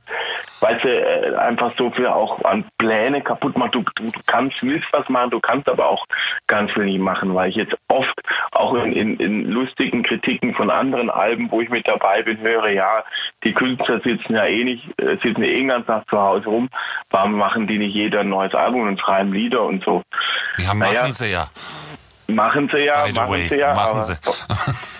weißt 0.60 0.84
du, 0.84 0.88
äh, 0.88 1.36
einfach 1.36 1.72
so 1.76 1.90
viel 1.90 2.06
auch 2.06 2.44
an 2.44 2.64
Pläne 2.78 3.22
kaputt 3.22 3.56
macht. 3.56 3.74
Du, 3.74 3.82
du, 3.96 4.10
du 4.10 4.20
kannst, 4.26 4.62
willst 4.62 4.86
was 4.92 5.08
machen, 5.08 5.30
du 5.30 5.40
kannst 5.40 5.68
aber 5.68 5.88
auch 5.88 6.04
ganz 6.46 6.72
viel 6.72 6.84
nicht 6.84 7.00
machen, 7.00 7.34
weil 7.34 7.50
ich 7.50 7.56
jetzt 7.56 7.76
oft 7.88 8.14
auch 8.52 8.74
in, 8.74 8.92
in, 8.92 9.16
in 9.18 9.50
lustigen 9.50 10.02
Kritiken 10.02 10.54
von 10.54 10.70
anderen 10.70 11.10
Alben, 11.10 11.50
wo 11.50 11.60
ich 11.60 11.68
mit 11.68 11.86
dabei 11.88 12.22
bin, 12.22 12.38
höre, 12.40 12.68
ja, 12.68 13.04
die 13.44 13.52
Künstler 13.52 14.00
sitzen 14.00 14.34
ja 14.34 14.44
eh 14.44 14.64
nicht, 14.64 15.00
äh, 15.00 15.16
sitzen 15.22 15.42
eh 15.42 15.56
den 15.56 15.68
ganzen 15.68 15.86
Tag 15.86 16.08
zu 16.08 16.18
Hause 16.18 16.46
rum. 16.46 16.68
Warum 17.10 17.32
machen 17.32 17.66
die 17.66 17.78
nicht 17.78 17.94
jeder 17.94 18.20
ein 18.20 18.28
neues 18.28 18.54
Album 18.54 18.88
und 18.88 19.00
schreiben 19.00 19.32
Lieder 19.32 19.62
und 19.62 19.84
so? 19.84 20.02
Ja, 20.58 20.74
machen 20.74 20.92
naja, 20.92 21.12
sie 21.12 21.32
ja. 21.32 21.50
Machen 22.28 22.68
sie 22.68 22.78
ja, 22.78 23.06
machen 23.14 23.30
way, 23.30 23.42
sie 23.48 23.56
ja. 23.56 23.74
Machen 23.74 24.00
aber, 24.00 24.02
sie. 24.02 24.16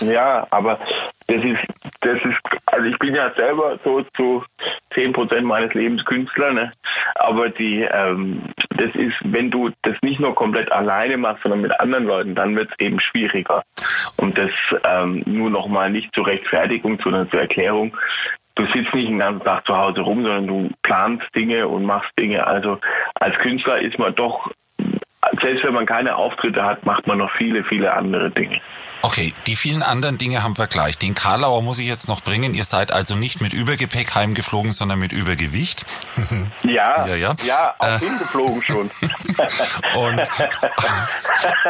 ja, 0.00 0.46
aber 0.50 0.78
das 1.26 1.44
ist, 1.44 1.60
das 2.00 2.22
ist, 2.24 2.38
also 2.66 2.86
ich 2.86 2.98
bin 2.98 3.14
ja 3.14 3.32
selber 3.34 3.78
so 3.84 4.02
zu 4.16 4.44
zehn 4.90 5.12
Prozent 5.12 5.44
meines 5.44 5.74
Lebens 5.74 6.04
Künstler, 6.04 6.52
ne? 6.52 6.72
Aber 7.16 7.48
die, 7.48 7.82
ähm, 7.82 8.42
das 8.76 8.94
ist, 8.94 9.16
wenn 9.24 9.50
du 9.50 9.70
das 9.82 9.96
nicht 10.02 10.20
nur 10.20 10.34
komplett 10.34 10.70
alleine 10.70 11.16
machst, 11.16 11.42
sondern 11.42 11.62
mit 11.62 11.78
anderen 11.80 12.04
Leuten, 12.04 12.34
dann 12.34 12.54
wird 12.54 12.70
es 12.70 12.78
eben 12.78 13.00
schwieriger. 13.00 13.62
Und 14.16 14.38
das 14.38 14.50
ähm, 14.84 15.22
nur 15.26 15.50
noch 15.50 15.66
mal 15.66 15.90
nicht 15.90 16.14
zur 16.14 16.26
Rechtfertigung, 16.26 17.00
sondern 17.02 17.30
zur 17.30 17.40
Erklärung. 17.40 17.96
Du 18.54 18.64
sitzt 18.66 18.94
nicht 18.94 19.08
den 19.08 19.18
ganzen 19.18 19.44
Tag 19.44 19.66
zu 19.66 19.76
Hause 19.76 20.00
rum, 20.00 20.22
sondern 20.22 20.46
du 20.46 20.70
planst 20.82 21.26
Dinge 21.34 21.68
und 21.68 21.84
machst 21.84 22.10
Dinge. 22.18 22.46
Also 22.46 22.78
als 23.14 23.36
Künstler 23.38 23.80
ist 23.80 23.98
man 23.98 24.14
doch 24.14 24.50
selbst 25.40 25.64
wenn 25.64 25.74
man 25.74 25.86
keine 25.86 26.16
Auftritte 26.16 26.64
hat, 26.64 26.86
macht 26.86 27.06
man 27.06 27.18
noch 27.18 27.30
viele, 27.32 27.64
viele 27.64 27.92
andere 27.92 28.30
Dinge. 28.30 28.60
Okay, 29.02 29.34
die 29.46 29.56
vielen 29.56 29.82
anderen 29.82 30.18
Dinge 30.18 30.42
haben 30.42 30.58
wir 30.58 30.66
gleich. 30.66 30.98
Den 30.98 31.14
Karlauer 31.14 31.62
muss 31.62 31.78
ich 31.78 31.86
jetzt 31.86 32.08
noch 32.08 32.22
bringen. 32.22 32.54
Ihr 32.54 32.64
seid 32.64 32.92
also 32.92 33.16
nicht 33.16 33.40
mit 33.40 33.52
Übergepäck 33.52 34.14
heimgeflogen, 34.14 34.72
sondern 34.72 34.98
mit 34.98 35.12
Übergewicht. 35.12 35.86
Ja, 36.64 37.06
ja, 37.06 37.14
ja. 37.14 37.36
ja 37.46 37.74
auch 37.78 37.86
äh, 37.86 37.98
hingeflogen 37.98 38.62
schon. 38.62 38.90
und, 39.98 40.22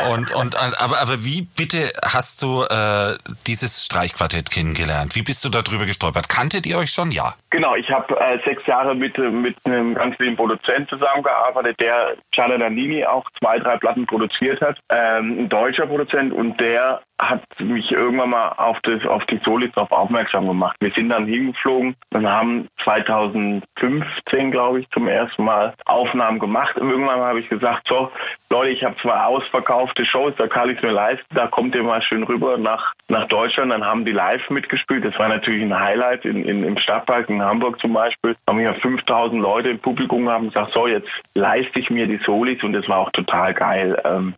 und, 0.09 0.35
und, 0.35 0.81
aber, 0.81 1.01
aber 1.01 1.25
wie 1.25 1.43
bitte 1.43 1.93
hast 2.03 2.43
du 2.43 2.63
äh, 2.63 3.17
dieses 3.47 3.85
Streichquartett 3.85 4.51
kennengelernt? 4.51 5.15
Wie 5.15 5.23
bist 5.23 5.45
du 5.45 5.49
darüber 5.49 5.85
gestolpert? 5.85 6.29
Kanntet 6.29 6.67
ihr 6.67 6.79
euch 6.79 6.91
schon? 6.91 7.11
Ja. 7.11 7.35
Genau, 7.51 7.75
ich 7.75 7.91
habe 7.91 8.19
äh, 8.19 8.39
sechs 8.45 8.67
Jahre 8.67 8.95
mit, 8.95 9.19
mit 9.19 9.57
einem 9.65 9.95
ganz 9.95 10.19
lieben 10.19 10.37
Produzent 10.37 10.89
zusammengearbeitet, 10.89 11.79
der 11.81 12.17
Gianna 12.31 12.59
Nannini 12.59 13.05
auch 13.05 13.25
zwei, 13.39 13.59
drei 13.59 13.77
Platten 13.77 14.07
produziert 14.07 14.61
hat. 14.61 14.79
Ähm, 14.89 15.41
ein 15.41 15.49
deutscher 15.49 15.87
Produzent 15.87 16.33
und 16.33 16.59
der 16.59 17.03
hat 17.19 17.43
mich 17.61 17.93
irgendwann 17.93 18.31
mal 18.31 18.49
auf, 18.51 18.79
das, 18.83 19.07
auf 19.07 19.25
die 19.27 19.41
Solis 19.45 19.73
drauf 19.73 19.91
aufmerksam 19.91 20.47
gemacht. 20.47 20.77
Wir 20.81 20.91
sind 20.93 21.09
dann 21.09 21.27
hingeflogen 21.27 21.97
und 22.13 22.29
haben 22.29 22.69
2015, 22.85 24.51
glaube 24.51 24.81
ich, 24.81 24.91
zum 24.91 25.09
ersten 25.09 25.45
Mal 25.45 25.75
Aufnahmen 25.87 26.39
gemacht. 26.39 26.77
Und 26.77 26.91
irgendwann 26.91 27.21
habe 27.21 27.41
ich 27.41 27.49
gesagt, 27.49 27.89
so, 27.89 28.11
Leute, 28.51 28.71
ich 28.71 28.85
habe 28.85 28.97
zwei 29.01 29.19
ausverkaufte 29.19 30.05
Shows, 30.05 30.35
da 30.37 30.47
kann 30.47 30.69
ich 30.69 30.77
es 30.77 30.83
mir 30.83 30.93
leisten, 30.93 31.25
da 31.35 31.47
kommt 31.47 31.75
ihr 31.75 31.83
mal 31.83 32.03
schön 32.03 32.23
rüber 32.23 32.59
nach, 32.59 32.93
nach 33.09 33.27
Deutschland. 33.29 33.73
Dann 33.73 33.85
haben 33.85 34.05
die 34.05 34.13
live 34.13 34.51
mitgespielt. 34.51 35.05
Das 35.05 35.19
war 35.19 35.29
natürlich 35.29 35.63
ein 35.63 35.79
Highlight 35.79 36.25
in, 36.25 36.45
in, 36.45 36.65
im 36.65 36.77
Stadtpark 36.77 37.31
in 37.31 37.43
Hamburg 37.43 37.81
zum 37.81 37.93
Beispiel. 37.95 38.37
Haben 38.47 38.59
wir 38.59 38.75
5000 38.75 39.41
Leute 39.41 39.71
im 39.71 39.79
Publikum 39.79 40.29
haben 40.29 40.49
gesagt, 40.49 40.73
so, 40.73 40.87
jetzt 40.87 41.09
leiste 41.35 41.79
ich 41.79 41.91
mir 41.91 42.07
die 42.07 42.19
Solis 42.19 42.63
und 42.63 42.75
das 42.75 42.89
war 42.89 42.99
auch 42.99 43.11
total 43.11 43.55
geil. 43.55 44.01
Ähm, 44.05 44.35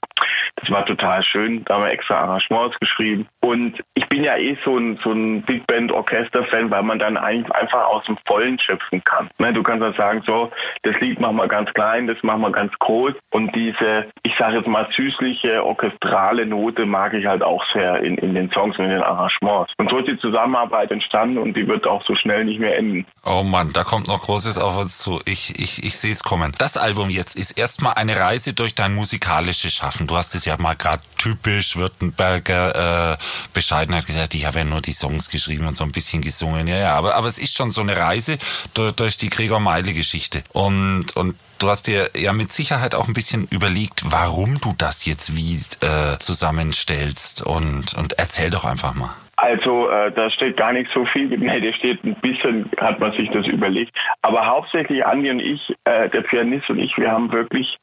das 0.57 0.71
war 0.71 0.85
total 0.85 1.23
schön. 1.23 1.65
Da 1.65 1.75
haben 1.75 1.85
wir 1.85 1.91
extra 1.91 2.17
Arrangements 2.17 2.68
geschrieben. 2.81 3.27
Und 3.41 3.83
ich 3.95 4.09
bin 4.09 4.25
ja 4.25 4.37
eh 4.37 4.57
so 4.65 4.77
ein, 4.77 4.99
so 5.03 5.13
ein 5.13 5.43
Big 5.43 5.67
Band 5.67 5.93
Orchester-Fan, 5.93 6.71
weil 6.71 6.83
man 6.83 6.99
dann 6.99 7.17
einfach 7.17 7.87
aus 7.87 8.05
dem 8.05 8.19
Vollen 8.27 8.59
schöpfen 8.59 9.03
kann. 9.05 9.29
Ne, 9.39 9.53
du 9.53 9.63
kannst 9.63 9.83
dann 9.83 9.95
sagen, 9.95 10.23
so, 10.27 10.51
das 10.83 10.99
Lied 11.01 11.21
machen 11.21 11.37
wir 11.37 11.49
ganz 11.49 11.73
klein, 11.75 12.07
das 12.07 12.23
machen 12.23 12.41
wir 12.43 12.53
ganz 12.53 12.73
groß. 12.79 13.15
Und 13.31 13.55
diese, 13.55 14.07
ich 14.23 14.35
sage 14.37 14.57
jetzt 14.57 14.69
mal, 14.69 14.89
süßliche, 14.95 15.65
orchestrale 15.65 16.47
Note 16.47 16.87
mag 16.87 17.15
ich 17.15 17.27
halt 17.27 17.43
auch 17.43 17.65
sehr 17.73 18.03
in, 18.03 18.19
in 18.19 18.35
den 18.35 18.51
Songs 18.51 18.79
und 18.79 18.87
in 18.87 18.91
den 18.91 19.03
Arrangements. 19.03 19.73
Und 19.79 19.91
so 19.91 19.99
ist 19.99 20.09
die 20.09 20.19
Zusammenarbeit 20.19 20.91
entstanden 20.91 21.39
und 21.39 21.55
die 21.55 21.67
wird 21.67 21.87
auch 21.87 22.05
so 22.05 22.15
schnell 22.15 22.45
nicht 22.45 22.61
mehr 22.61 22.77
enden. 22.77 23.07
Oh 23.25 23.43
Mann, 23.43 23.73
da 23.73 23.85
kommt 23.85 24.09
noch 24.09 24.23
Großes 24.23 24.59
auf 24.59 24.77
uns 24.77 24.99
zu. 24.99 25.21
Ich, 25.25 25.59
ich, 25.59 25.85
ich 25.85 25.97
sehe 25.97 26.13
es 26.13 26.23
kommen. 26.23 26.53
Das 26.59 26.77
Album 26.77 27.11
jetzt 27.11 27.37
ist 27.37 27.59
erstmal 27.59 27.95
eine 27.95 28.19
Reise 28.19 28.53
durch 28.55 28.75
dein 28.75 28.95
musikalisches 28.95 29.73
Schaffen. 29.73 30.07
Du 30.07 30.17
hast 30.17 30.35
es 30.35 30.45
ja 30.45 30.57
mal 30.59 30.75
gerade 30.75 31.03
typisch 31.17 31.77
Württemberger 31.77 32.58
äh, 32.67 33.17
Bescheidenheit 33.53 34.07
gesagt, 34.07 34.35
ich 34.35 34.47
habe 34.47 34.59
ja 34.59 34.65
nur 34.65 34.81
die 34.81 34.93
Songs 34.93 35.31
geschrieben 35.31 35.67
und 35.67 35.77
so 35.77 35.85
ein 35.85 35.93
bisschen 35.93 36.23
gesungen. 36.23 36.67
Ja, 36.67 36.77
ja, 36.77 36.95
aber, 36.95 37.15
aber 37.15 37.29
es 37.29 37.39
ist 37.39 37.57
schon 37.57 37.71
so 37.71 37.81
eine 37.81 37.97
Reise 37.97 38.39
durch, 38.75 38.93
durch 38.93 39.17
die 39.17 39.31
Gregor 39.31 39.61
Meile 39.61 39.93
Geschichte. 39.93 40.43
Und, 40.53 41.17
und 41.17 41.37
du 41.59 41.69
hast 41.69 41.87
dir 41.87 42.11
ja 42.17 42.33
mit 42.33 42.53
Sicherheit 42.53 42.95
auch 42.95 43.09
ein 43.09 43.15
bisschen 43.15 43.47
überlegt, 43.51 44.03
warum 44.07 44.61
du 44.61 44.75
das 44.77 45.05
jetzt 45.07 45.37
wie 45.37 45.61
äh, 45.81 46.19
zusammenstellst. 46.19 47.43
Und, 47.43 47.95
und 47.95 48.15
erzähl 48.19 48.51
doch 48.51 48.65
einfach 48.65 48.95
mal. 48.95 49.15
Also 49.37 49.89
äh, 49.89 50.11
da 50.11 50.31
steht 50.31 50.57
gar 50.57 50.73
nicht 50.73 50.91
so 50.91 51.05
viel, 51.05 51.29
nee, 51.29 51.61
da 51.61 51.73
steht 51.73 52.03
ein 52.03 52.17
bisschen, 52.17 52.69
hat 52.77 52.99
man 52.99 53.13
sich 53.13 53.31
das 53.31 53.47
überlegt. 53.47 53.97
Aber 54.21 54.45
hauptsächlich 54.45 55.07
Andi 55.07 55.31
und 55.31 55.39
ich, 55.39 55.77
äh, 55.85 56.09
der 56.09 56.23
Pianist 56.23 56.69
und 56.71 56.81
ich, 56.81 56.99
wir 56.99 57.13
haben 57.13 57.31
wirklich 57.31 57.79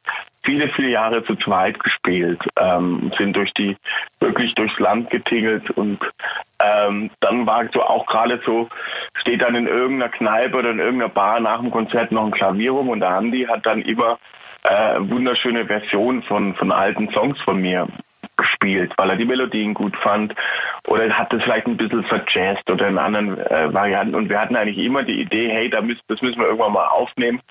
viele, 0.46 0.70
viele 0.70 0.90
Jahre 0.90 1.24
zu 1.24 1.36
zweit 1.36 1.80
gespielt, 1.80 2.42
ähm, 2.58 3.12
sind 3.18 3.36
durch 3.36 3.54
die, 3.54 3.75
wirklich 4.20 4.54
durchs 4.56 4.80
Land 4.80 5.10
getingelt 5.10 5.70
und 5.72 6.00
ähm, 6.60 7.10
dann 7.20 7.46
war 7.46 7.66
so 7.74 7.84
auch 7.84 8.06
gerade 8.06 8.40
so, 8.46 8.70
steht 9.16 9.42
dann 9.42 9.56
in 9.56 9.68
irgendeiner 9.68 10.12
Kneipe 10.12 10.58
oder 10.58 10.72
in 10.72 10.80
irgendeiner 10.80 11.10
Bar 11.10 11.40
nach 11.40 11.60
dem 11.60 11.72
Konzert 11.72 12.12
noch 12.12 12.25
ein 12.25 12.32
Klavier 12.32 12.72
rum 12.72 12.90
und 12.90 13.02
der 13.02 13.10
Andi 13.10 13.46
hat 13.46 13.66
dann 13.66 13.82
immer 13.82 14.20
äh, 14.64 14.96
wunderschöne 15.00 15.66
Versionen 15.66 16.24
von, 16.24 16.56
von 16.56 16.72
alten 16.72 17.10
Songs 17.12 17.40
von 17.42 17.62
mir 17.62 17.88
gespielt, 18.56 18.94
weil 18.98 19.10
er 19.10 19.16
die 19.16 19.26
Melodien 19.26 19.74
gut 19.74 19.96
fand 19.98 20.34
oder 20.88 21.10
hat 21.10 21.34
es 21.34 21.44
vielleicht 21.44 21.68
ein 21.68 21.78
bisschen 21.78 22.04
verjazzt 22.04 22.70
oder 22.70 22.88
in 22.88 22.98
anderen 22.98 23.38
äh, 23.38 23.74
Varianten. 23.74 24.16
Und 24.16 24.30
wir 24.30 24.40
hatten 24.40 24.56
eigentlich 24.56 24.78
immer 24.78 25.04
die 25.04 25.22
Idee, 25.22 25.50
hey, 25.50 25.70
da 25.70 25.82
müssen, 25.82 26.02
das 26.08 26.22
müssen 26.22 26.40
wir 26.40 26.48
irgendwann 26.48 26.74
mal 26.74 26.88
aufnehmen, 26.88 27.42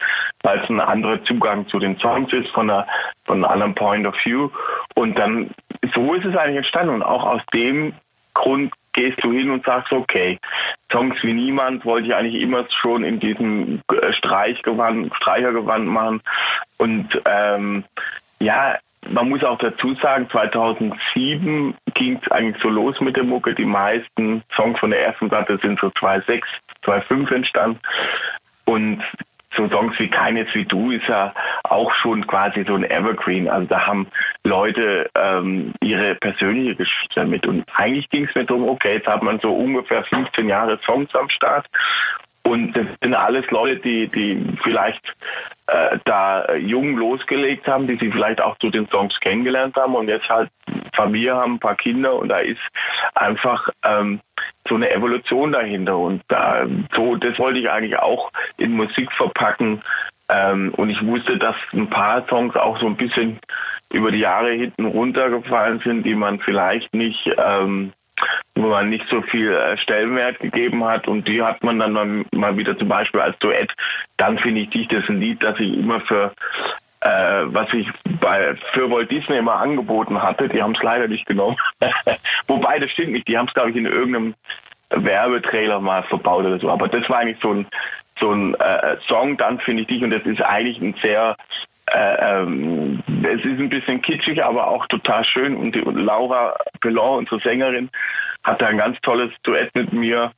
weil 0.43 0.59
es 0.61 0.69
ein 0.69 0.81
anderer 0.81 1.23
Zugang 1.25 1.69
zu 1.69 1.79
den 1.79 1.99
Songs 1.99 2.33
ist 2.33 2.49
von 2.51 2.71
einer 2.71 2.87
von 3.25 3.37
einem 3.37 3.53
anderen 3.53 3.75
Point 3.75 4.07
of 4.07 4.17
View. 4.25 4.51
Und 4.95 5.19
dann 5.19 5.51
so 5.95 6.15
ist 6.15 6.25
es 6.25 6.37
eigentlich 6.37 6.59
entstanden. 6.59 6.95
Und 6.95 7.03
auch 7.03 7.25
aus 7.25 7.43
dem 7.53 7.95
Grund 8.35 8.73
gehst 8.93 9.23
du 9.23 9.33
hin 9.33 9.51
und 9.51 9.65
sagst, 9.65 9.93
okay, 9.93 10.39
Songs 10.91 11.17
wie 11.23 11.33
Niemand 11.33 11.85
wollte 11.85 12.09
ich 12.09 12.15
eigentlich 12.15 12.41
immer 12.41 12.65
schon 12.71 13.05
in 13.05 13.19
diesem 13.19 13.81
äh, 13.93 14.13
Streichgewand, 14.13 15.15
Streichergewand 15.17 15.87
machen. 15.87 16.21
Und 16.79 17.21
ähm, 17.25 17.85
ja, 18.41 18.77
man 19.11 19.29
muss 19.29 19.45
auch 19.45 19.59
dazu 19.59 19.95
sagen, 19.95 20.29
2007 20.31 21.75
ging 21.95 22.21
es 22.23 22.31
eigentlich 22.31 22.63
so 22.63 22.69
los 22.69 23.01
mit 23.01 23.17
der 23.17 23.25
Mucke. 23.25 23.55
Die 23.55 23.65
meisten 23.65 24.43
Songs 24.55 24.79
von 24.79 24.91
der 24.91 25.07
ersten 25.07 25.29
Platte 25.29 25.59
sind 25.63 25.79
so 25.81 25.91
2006, 25.91 26.49
2005 26.83 27.31
entstanden. 27.31 27.81
Und 28.65 29.03
so 29.57 29.69
Songs 29.69 29.99
wie 29.99 30.09
Keines 30.09 30.53
wie 30.55 30.65
du 30.65 30.91
ist 30.91 31.07
ja 31.07 31.33
auch 31.63 31.93
schon 31.93 32.27
quasi 32.27 32.65
so 32.67 32.75
ein 32.75 32.85
Evergreen. 32.85 33.49
Also 33.49 33.67
da 33.69 33.87
haben 33.87 34.09
Leute 34.43 35.11
ähm, 35.15 35.73
ihre 35.81 36.15
persönliche 36.17 36.75
Geschichte 36.75 37.15
damit. 37.17 37.47
Und 37.47 37.65
eigentlich 37.75 38.09
ging 38.11 38.25
es 38.25 38.35
mir 38.35 38.45
darum, 38.45 38.69
okay, 38.69 38.95
jetzt 38.95 39.07
hat 39.07 39.23
man 39.23 39.39
so 39.41 39.55
ungefähr 39.55 40.05
15 40.05 40.49
Jahre 40.49 40.79
Songs 40.85 41.15
am 41.15 41.29
Start. 41.29 41.67
Und 42.47 42.77
das 42.77 42.87
sind 43.03 43.15
alles 43.15 43.51
Leute, 43.51 43.77
die, 43.81 44.07
die 44.09 44.45
vielleicht 44.63 45.15
äh, 45.67 45.99
da 46.05 46.55
jung 46.55 46.97
losgelegt 46.97 47.67
haben, 47.67 47.87
die 47.87 47.97
sie 47.97 48.11
vielleicht 48.11 48.43
auch 48.43 48.59
zu 48.59 48.69
den 48.69 48.87
Songs 48.89 49.19
kennengelernt 49.21 49.77
haben 49.77 49.95
und 49.95 50.09
jetzt 50.09 50.29
halt 50.29 50.51
Familie 50.93 51.35
haben, 51.35 51.55
ein 51.55 51.59
paar 51.59 51.75
Kinder 51.75 52.15
und 52.15 52.29
da 52.29 52.39
ist 52.39 52.61
einfach 53.15 53.71
ähm, 53.83 54.21
so 54.69 54.75
eine 54.75 54.91
Evolution 54.91 55.53
dahinter 55.53 55.97
und 55.97 56.23
da, 56.29 56.67
so 56.95 57.17
das 57.17 57.39
wollte 57.39 57.61
ich 57.61 57.71
eigentlich 57.71 57.99
auch 57.99 58.31
in 58.59 58.73
Musik 58.73 59.11
verpacken 59.13 59.83
ähm, 60.29 60.73
und 60.77 60.91
ich 60.91 61.05
wusste, 61.05 61.39
dass 61.39 61.57
ein 61.73 61.89
paar 61.89 62.27
Songs 62.29 62.57
auch 62.57 62.79
so 62.79 62.87
ein 62.87 62.97
bisschen 62.97 63.39
über 63.91 64.11
die 64.11 64.19
Jahre 64.19 64.51
hinten 64.51 64.87
runtergefallen 64.87 65.81
sind, 65.81 66.05
die 66.05 66.15
man 66.15 66.41
vielleicht 66.41 66.93
nicht 66.95 67.31
ähm, 67.39 67.93
wo 68.55 68.69
man 68.69 68.91
nicht 68.91 69.09
so 69.09 69.23
viel 69.23 69.53
äh, 69.53 69.77
Stellenwert 69.77 70.39
gegeben 70.41 70.85
hat 70.85 71.09
und 71.09 71.27
die 71.27 71.43
hat 71.43 71.63
man 71.63 71.79
dann 71.79 72.25
mal, 72.33 72.57
wieder 72.57 72.79
zum 72.79 72.89
Beispiel 72.89 73.21
als 73.21 73.39
Duett. 73.39 73.73
Dann 74.17 74.39
finde 74.39 74.63
ich 74.63 74.71
dich 74.71 74.89
das 74.89 75.09
ein 75.09 75.21
Lied, 75.21 75.43
das 75.43 75.59
ich 75.59 75.77
immer 75.77 76.01
für 76.01 76.33
äh, 77.01 77.43
was 77.47 77.73
ich 77.75 77.89
bei 78.21 78.55
für 78.73 78.91
Walt 78.91 79.11
Disney 79.11 79.37
immer 79.37 79.57
angeboten 79.57 80.23
hatte. 80.23 80.49
Die 80.49 80.63
haben 80.63 80.75
es 80.75 80.83
leider 80.83 81.09
nicht 81.09 81.27
genommen. 81.27 81.57
Wobei 82.47 82.79
das 82.79 82.91
stimmt 82.91 83.13
nicht. 83.13 83.29
Die 83.29 83.37
haben 83.37 83.49
es 83.49 83.55
glaube 83.55 83.71
ich 83.71 83.77
in 83.77 83.87
irgendeinem 83.87 84.35
Werbetrailer 84.91 85.81
mal 85.81 86.03
verbaut 86.05 86.45
oder 86.45 86.59
so. 86.59 86.71
Aber 86.71 86.89
das 86.89 87.09
war 87.11 87.19
eigentlich 87.19 87.41
so 87.43 87.53
ein 87.53 87.67
so 88.19 88.31
ein 88.31 88.55
äh, 88.55 88.97
Song, 89.09 89.37
dann 89.37 89.59
finde 89.59 89.83
ich 89.83 89.89
dich 89.89 90.03
und 90.03 90.11
das 90.11 90.23
ist 90.23 90.41
eigentlich 90.41 90.81
ein 90.81 90.95
sehr 91.03 91.37
äh, 91.87 92.43
ähm, 92.43 93.03
es 93.23 93.41
ist 93.45 93.61
ein 93.61 93.69
bisschen 93.69 94.01
kitschig, 94.01 94.43
aber 94.43 94.69
auch 94.69 94.87
total 94.87 95.25
schön. 95.25 95.57
Und 95.57 95.75
die 95.75 95.81
Laura 95.81 96.55
Bellon, 96.81 97.19
unsere 97.19 97.41
Sängerin, 97.41 97.91
hat 98.43 98.63
da 98.63 98.67
ein 98.67 98.79
ganz 98.79 98.99
tolles 99.03 99.33
Duett 99.43 99.75
mit 99.75 99.93
mir 99.93 100.33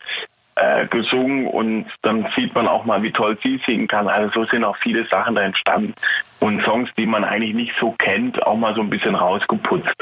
äh, 0.56 0.86
gesungen 0.86 1.46
und 1.46 1.86
dann 2.02 2.26
sieht 2.34 2.54
man 2.54 2.66
auch 2.66 2.84
mal, 2.84 3.02
wie 3.02 3.12
toll 3.12 3.38
sie 3.42 3.60
singen 3.66 3.88
kann. 3.88 4.08
Also 4.08 4.42
so 4.42 4.50
sind 4.50 4.64
auch 4.64 4.76
viele 4.78 5.06
Sachen 5.06 5.34
da 5.34 5.42
entstanden 5.42 5.94
und 6.40 6.62
Songs, 6.62 6.90
die 6.96 7.06
man 7.06 7.24
eigentlich 7.24 7.54
nicht 7.54 7.72
so 7.78 7.92
kennt, 7.92 8.42
auch 8.46 8.56
mal 8.56 8.74
so 8.74 8.80
ein 8.80 8.90
bisschen 8.90 9.14
rausgeputzt. 9.14 9.94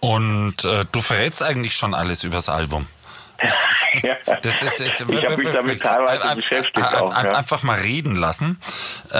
Und 0.00 0.64
äh, 0.64 0.84
du 0.92 1.00
verrätst 1.00 1.42
eigentlich 1.42 1.74
schon 1.74 1.94
alles 1.94 2.24
übers 2.24 2.48
Album. 2.48 2.86
Das 4.42 4.62
ist, 4.62 4.80
ist, 4.80 5.00
ich 5.00 5.24
habe 5.24 5.36
mich 5.36 5.52
damit 5.52 5.80
teilweise 5.80 6.34
beschäftigt 6.34 6.94
auch. 6.94 7.10
Ja. 7.10 7.34
Einfach 7.34 7.62
mal 7.62 7.78
reden 7.78 8.16
lassen, 8.16 8.58
äh, 9.10 9.16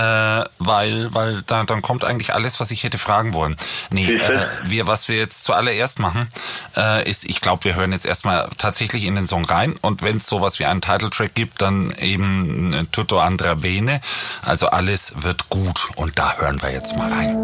weil, 0.59 1.15
weil 1.15 1.43
da, 1.47 1.65
dann 1.65 1.83
kommt 1.83 2.05
eigentlich 2.05 2.35
alles, 2.35 2.61
was 2.61 2.71
ich 2.71 2.83
hätte 2.83 2.99
fragen 2.99 3.33
wollen. 3.33 3.57
Nee, 3.91 4.11
äh, 4.11 4.47
wir, 4.65 4.87
was 4.87 5.09
wir 5.09 5.17
jetzt 5.17 5.45
zuallererst 5.45 6.01
machen, 6.01 6.29
äh, 6.77 7.09
ist, 7.09 7.25
ich 7.25 7.41
glaube, 7.41 7.65
wir 7.65 7.77
hören 7.77 7.93
jetzt 7.93 8.07
erstmal 8.07 8.49
tatsächlich 8.59 9.05
in 9.05 9.15
den 9.15 9.27
Song 9.27 9.45
rein 9.45 9.77
und 9.81 10.03
wenn 10.03 10.19
es 10.19 10.27
sowas 10.27 10.59
wie 10.59 10.65
einen 10.65 10.81
Titeltrack 10.81 11.35
gibt, 11.35 11.63
dann 11.63 11.93
eben 12.01 12.89
Tutto 12.93 13.21
Andra 13.21 13.55
Bene. 13.55 14.01
Also 14.45 14.69
alles 14.69 15.15
wird 15.23 15.49
gut 15.49 15.91
und 15.97 16.19
da 16.19 16.37
hören 16.39 16.61
wir 16.63 16.73
jetzt 16.73 16.97
mal 16.97 17.13
rein. 17.13 17.35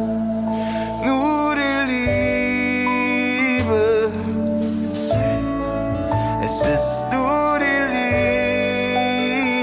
Nur 1.05 1.55
es 6.45 6.61
ist 6.61 7.05
nur 7.11 7.59
die 7.59 7.83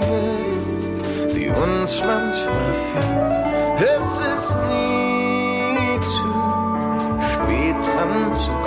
Liebe, 0.02 0.22
die 1.36 1.50
uns 1.50 1.94
manchmal 2.04 2.74
führt. 2.90 3.36
Es 3.78 4.10
ist 4.34 4.52
nie 4.68 6.00
zu 6.00 6.30
spät 7.32 7.82
dran 7.86 8.34
zu 8.34 8.61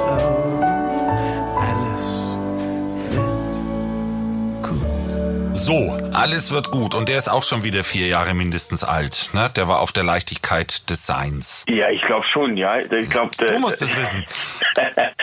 So, 5.66 5.96
alles 6.12 6.52
wird 6.52 6.70
gut. 6.70 6.94
Und 6.94 7.08
der 7.08 7.16
ist 7.16 7.30
auch 7.30 7.42
schon 7.42 7.62
wieder 7.62 7.84
vier 7.84 8.06
Jahre 8.06 8.34
mindestens 8.34 8.84
alt. 8.84 9.30
Ne? 9.32 9.48
Der 9.56 9.66
war 9.66 9.80
auf 9.80 9.92
der 9.92 10.04
Leichtigkeit 10.04 10.90
des 10.90 11.06
Seins. 11.06 11.64
Ja, 11.70 11.88
ich 11.88 12.02
glaube 12.02 12.26
schon, 12.26 12.58
ja. 12.58 12.80
Ich 12.80 13.08
glaub, 13.08 13.34
du 13.38 13.58
musst 13.58 13.80
es 13.80 13.96
wissen. 13.96 14.26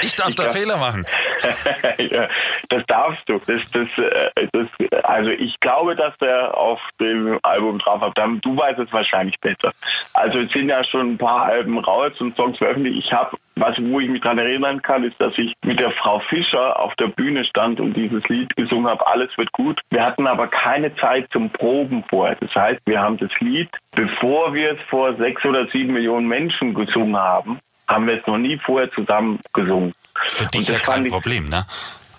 Ich 0.04 0.16
darf 0.16 0.30
ich 0.30 0.36
da 0.36 0.44
glaub, 0.44 0.56
Fehler 0.56 0.78
machen. 0.78 1.06
ja, 2.00 2.28
das 2.70 2.84
darfst 2.88 3.22
du. 3.28 3.40
Das, 3.46 3.62
das, 3.72 3.88
äh, 4.00 4.48
das, 4.52 5.04
also 5.04 5.30
ich 5.30 5.60
glaube, 5.60 5.96
dass 5.96 6.18
der 6.18 6.58
auf 6.58 6.80
dem 7.00 7.38
Album 7.44 7.78
drauf 7.78 8.02
hat. 8.02 8.18
Du 8.18 8.58
weißt 8.58 8.80
es 8.80 8.92
wahrscheinlich 8.92 9.40
besser. 9.40 9.72
Also 10.14 10.40
es 10.40 10.52
sind 10.52 10.70
ja 10.70 10.84
schon 10.84 11.12
ein 11.12 11.18
paar 11.18 11.46
Alben 11.46 11.78
raus 11.78 12.14
und 12.20 12.36
Songs 12.36 12.58
veröffentlicht. 12.58 13.06
Ich 13.06 13.14
habe 13.14 13.38
was, 13.62 13.78
wo 13.80 14.00
ich 14.00 14.10
mich 14.10 14.22
daran 14.22 14.40
erinnern 14.40 14.82
kann, 14.82 15.04
ist, 15.04 15.20
dass 15.20 15.38
ich 15.38 15.54
mit 15.64 15.80
der 15.80 15.92
Frau 15.92 16.20
Fischer 16.20 16.80
auf 16.80 16.96
der 16.96 17.08
Bühne 17.08 17.46
stand 17.46 17.80
und 17.80 17.94
dieses 17.94 18.28
Lied 18.28 18.56
gesungen 18.56 18.88
habe, 18.88 19.06
Alles 19.08 19.30
wird 19.38 19.52
gut. 19.52 19.80
Wir 19.90 20.06
hatten 20.06 20.28
aber 20.28 20.48
keine 20.48 20.94
Zeit 20.96 21.30
zum 21.32 21.50
Proben 21.50 22.04
vorher. 22.10 22.36
Das 22.36 22.54
heißt, 22.54 22.82
wir 22.86 23.00
haben 23.00 23.18
das 23.18 23.32
Lied, 23.40 23.70
bevor 23.92 24.54
wir 24.54 24.74
es 24.74 24.80
vor 24.90 25.16
sechs 25.16 25.46
oder 25.46 25.68
sieben 25.68 25.94
Millionen 25.94 26.28
Menschen 26.28 26.74
gesungen 26.74 27.16
haben, 27.16 27.60
haben 27.88 28.08
wir 28.08 28.20
es 28.20 28.28
noch 28.28 28.38
nie 28.38 28.58
vorher 28.58 28.92
zusammen 28.92 29.40
gesungen. 29.54 29.94
Für 30.16 30.46
dich 30.48 30.68
ja 30.68 30.80
kein 30.80 31.08
Problem, 31.08 31.50
ne? 31.50 31.66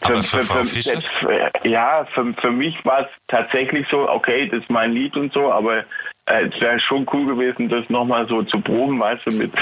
Aber 0.02 0.22
für, 0.22 0.38
für, 0.38 0.44
Frau 0.44 0.64
Fischer? 0.64 1.00
Für, 1.20 1.50
ja, 1.64 2.06
für, 2.12 2.34
für 2.34 2.50
mich 2.50 2.84
war 2.84 3.02
es 3.02 3.08
tatsächlich 3.28 3.86
so, 3.88 4.08
okay, 4.08 4.48
das 4.48 4.60
ist 4.60 4.70
mein 4.70 4.92
Lied 4.92 5.16
und 5.16 5.32
so, 5.32 5.52
aber 5.52 5.78
äh, 5.78 5.84
es 6.40 6.60
wäre 6.60 6.80
schon 6.80 7.06
cool 7.12 7.26
gewesen, 7.26 7.68
das 7.68 7.88
nochmal 7.88 8.26
so 8.28 8.42
zu 8.42 8.60
proben, 8.60 9.00
weißt 9.00 9.26
du, 9.26 9.36
mit, 9.36 9.52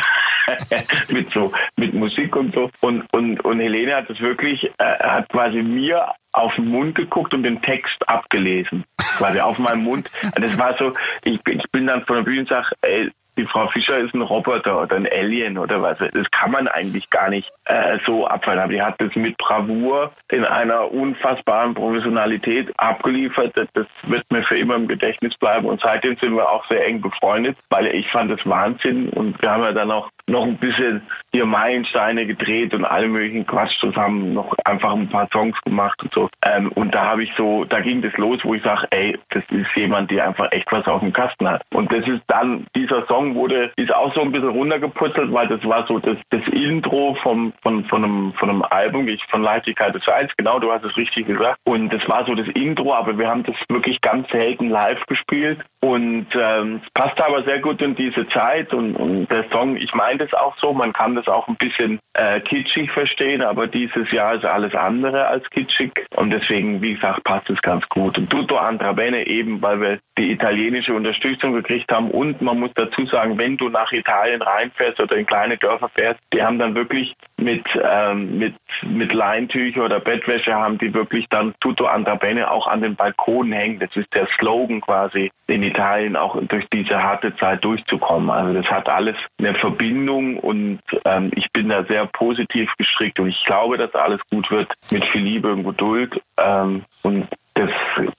mit 1.08 1.30
so, 1.30 1.52
mit 1.76 1.94
Musik 1.94 2.36
und 2.36 2.54
so. 2.54 2.70
Und, 2.80 3.04
und, 3.12 3.44
und 3.44 3.60
Helene 3.60 3.96
hat 3.96 4.08
das 4.08 4.20
wirklich, 4.20 4.70
äh, 4.78 4.98
hat 4.98 5.28
quasi 5.28 5.62
mir 5.62 6.12
auf 6.32 6.54
den 6.54 6.68
Mund 6.68 6.94
geguckt 6.94 7.34
und 7.34 7.42
den 7.42 7.60
Text 7.62 8.08
abgelesen. 8.08 8.84
Quasi 9.18 9.40
auf 9.40 9.58
meinem 9.58 9.82
Mund. 9.82 10.08
Das 10.34 10.56
war 10.58 10.76
so, 10.78 10.94
ich, 11.24 11.40
ich 11.48 11.70
bin 11.72 11.86
dann 11.86 12.04
von 12.04 12.16
der 12.16 12.22
Bühne 12.22 12.40
und 12.40 12.48
sage, 12.48 12.68
ey, 12.82 13.10
die 13.40 13.46
Frau 13.46 13.68
Fischer 13.68 13.98
ist 13.98 14.12
ein 14.12 14.20
Roboter 14.20 14.82
oder 14.82 14.96
ein 14.96 15.08
Alien 15.10 15.56
oder 15.56 15.80
was. 15.80 15.96
Das 15.98 16.30
kann 16.30 16.50
man 16.50 16.68
eigentlich 16.68 17.08
gar 17.08 17.30
nicht 17.30 17.50
äh, 17.64 17.98
so 18.04 18.26
abfallen. 18.26 18.60
Aber 18.60 18.72
die 18.72 18.82
hat 18.82 19.00
das 19.00 19.14
mit 19.16 19.38
Bravour 19.38 20.12
in 20.30 20.44
einer 20.44 20.92
unfassbaren 20.92 21.72
Professionalität 21.72 22.70
abgeliefert. 22.76 23.54
Das 23.56 23.86
wird 24.02 24.30
mir 24.30 24.42
für 24.42 24.58
immer 24.58 24.74
im 24.74 24.88
Gedächtnis 24.88 25.34
bleiben. 25.38 25.66
Und 25.66 25.80
seitdem 25.80 26.18
sind 26.18 26.34
wir 26.34 26.50
auch 26.50 26.66
sehr 26.68 26.86
eng 26.86 27.00
befreundet, 27.00 27.56
weil 27.70 27.86
ich 27.86 28.10
fand 28.10 28.30
das 28.30 28.44
Wahnsinn. 28.44 29.08
Und 29.08 29.40
wir 29.40 29.50
haben 29.50 29.62
ja 29.62 29.72
dann 29.72 29.90
auch 29.90 30.10
noch 30.26 30.44
ein 30.44 30.56
bisschen 30.56 31.02
hier 31.32 31.46
Meilensteine 31.46 32.26
gedreht 32.26 32.74
und 32.74 32.84
alle 32.84 33.08
möglichen 33.08 33.46
Quatsch 33.46 33.78
zusammen, 33.80 34.34
noch 34.34 34.54
einfach 34.64 34.92
ein 34.92 35.08
paar 35.08 35.28
Songs 35.32 35.60
gemacht 35.62 36.02
und 36.02 36.12
so. 36.12 36.28
Ähm, 36.44 36.70
und 36.72 36.94
da 36.94 37.06
habe 37.06 37.24
ich 37.24 37.32
so, 37.36 37.64
da 37.64 37.80
ging 37.80 38.02
das 38.02 38.16
los, 38.16 38.40
wo 38.44 38.54
ich 38.54 38.62
sage, 38.62 38.86
ey, 38.90 39.18
das 39.30 39.42
ist 39.50 39.74
jemand, 39.74 40.10
der 40.10 40.28
einfach 40.28 40.50
echt 40.52 40.70
was 40.70 40.86
auf 40.86 41.00
dem 41.00 41.12
Kasten 41.12 41.48
hat. 41.48 41.62
Und 41.72 41.92
das 41.92 42.06
ist 42.06 42.22
dann, 42.26 42.66
dieser 42.74 43.06
Song 43.06 43.29
wurde, 43.34 43.72
ist 43.76 43.94
auch 43.94 44.14
so 44.14 44.20
ein 44.20 44.32
bisschen 44.32 44.48
runtergeputzelt, 44.48 45.32
weil 45.32 45.48
das 45.48 45.64
war 45.64 45.86
so 45.86 45.98
das, 45.98 46.16
das 46.30 46.46
Intro 46.48 47.14
vom, 47.22 47.52
von, 47.62 47.84
von, 47.84 48.04
einem, 48.04 48.32
von 48.34 48.50
einem 48.50 48.62
Album, 48.62 49.08
ich 49.08 49.24
von 49.26 49.42
Leichtigkeit 49.42 49.94
des 49.94 50.06
Eins, 50.08 50.32
genau, 50.36 50.58
du 50.58 50.72
hast 50.72 50.84
es 50.84 50.96
richtig 50.96 51.26
gesagt. 51.26 51.58
Und 51.64 51.92
das 51.92 52.08
war 52.08 52.24
so 52.26 52.34
das 52.34 52.48
Intro, 52.48 52.94
aber 52.94 53.18
wir 53.18 53.28
haben 53.28 53.42
das 53.44 53.56
wirklich 53.68 54.00
ganz 54.00 54.28
selten 54.30 54.68
live 54.68 55.04
gespielt. 55.06 55.60
Und 55.80 56.26
ähm, 56.34 56.82
es 56.84 56.90
passte 56.92 57.24
aber 57.24 57.42
sehr 57.44 57.60
gut 57.60 57.80
in 57.80 57.94
diese 57.94 58.28
Zeit 58.28 58.74
und, 58.74 58.94
und 58.96 59.30
der 59.30 59.44
Song, 59.50 59.76
ich 59.76 59.94
meine 59.94 60.18
das 60.18 60.34
auch 60.34 60.56
so, 60.58 60.72
man 60.74 60.92
kann 60.92 61.14
das 61.14 61.26
auch 61.26 61.48
ein 61.48 61.56
bisschen 61.56 61.98
äh, 62.14 62.40
kitschig 62.40 62.90
verstehen, 62.90 63.40
aber 63.42 63.66
dieses 63.66 64.10
Jahr 64.12 64.34
ist 64.34 64.44
alles 64.44 64.74
andere 64.74 65.26
als 65.26 65.48
kitschig 65.50 66.06
und 66.16 66.30
deswegen, 66.30 66.82
wie 66.82 66.94
gesagt, 66.94 67.24
passt 67.24 67.48
es 67.48 67.62
ganz 67.62 67.88
gut. 67.88 68.18
Und 68.18 68.28
Tutto 68.28 68.56
Andra 68.56 68.92
Bene 68.92 69.26
eben, 69.26 69.62
weil 69.62 69.80
wir 69.80 69.98
die 70.18 70.32
italienische 70.32 70.92
Unterstützung 70.92 71.54
gekriegt 71.54 71.90
haben 71.90 72.10
und 72.10 72.42
man 72.42 72.60
muss 72.60 72.70
dazu 72.74 73.06
sagen, 73.10 73.38
wenn 73.38 73.56
du 73.56 73.68
nach 73.68 73.92
Italien 73.92 74.42
reinfährst 74.42 75.00
oder 75.00 75.16
in 75.16 75.26
kleine 75.26 75.56
Dörfer 75.56 75.88
fährst, 75.88 76.20
die 76.32 76.42
haben 76.42 76.58
dann 76.58 76.74
wirklich 76.74 77.14
mit, 77.36 77.64
ähm, 77.82 78.38
mit, 78.38 78.54
mit 78.82 79.12
Leintücher 79.12 79.84
oder 79.84 80.00
Bettwäsche 80.00 80.54
haben 80.54 80.78
die 80.78 80.92
wirklich 80.92 81.28
dann 81.28 81.54
Tutto 81.60 81.86
Andra 81.86 82.14
Bene 82.14 82.50
auch 82.50 82.66
an 82.66 82.82
den 82.82 82.96
Balkonen 82.96 83.52
hängen. 83.52 83.78
Das 83.78 83.94
ist 83.96 84.14
der 84.14 84.26
Slogan 84.38 84.80
quasi 84.80 85.30
in 85.46 85.62
Italien 85.62 86.16
auch 86.16 86.36
durch 86.42 86.66
diese 86.72 87.02
harte 87.02 87.34
Zeit 87.36 87.64
durchzukommen. 87.64 88.30
Also 88.30 88.54
das 88.54 88.70
hat 88.70 88.88
alles 88.88 89.16
eine 89.38 89.54
Verbindung 89.54 90.38
und 90.38 90.80
ähm, 91.04 91.30
ich 91.34 91.50
bin 91.52 91.68
da 91.68 91.84
sehr 91.84 92.06
positiv 92.06 92.72
gestrickt 92.76 93.18
und 93.18 93.28
ich 93.28 93.44
glaube, 93.44 93.78
dass 93.78 93.94
alles 93.94 94.20
gut 94.30 94.50
wird 94.50 94.72
mit 94.90 95.04
viel 95.06 95.22
Liebe 95.22 95.52
und 95.52 95.64
Geduld 95.64 96.20
ähm, 96.38 96.84
und 97.02 97.28
das 97.54 97.70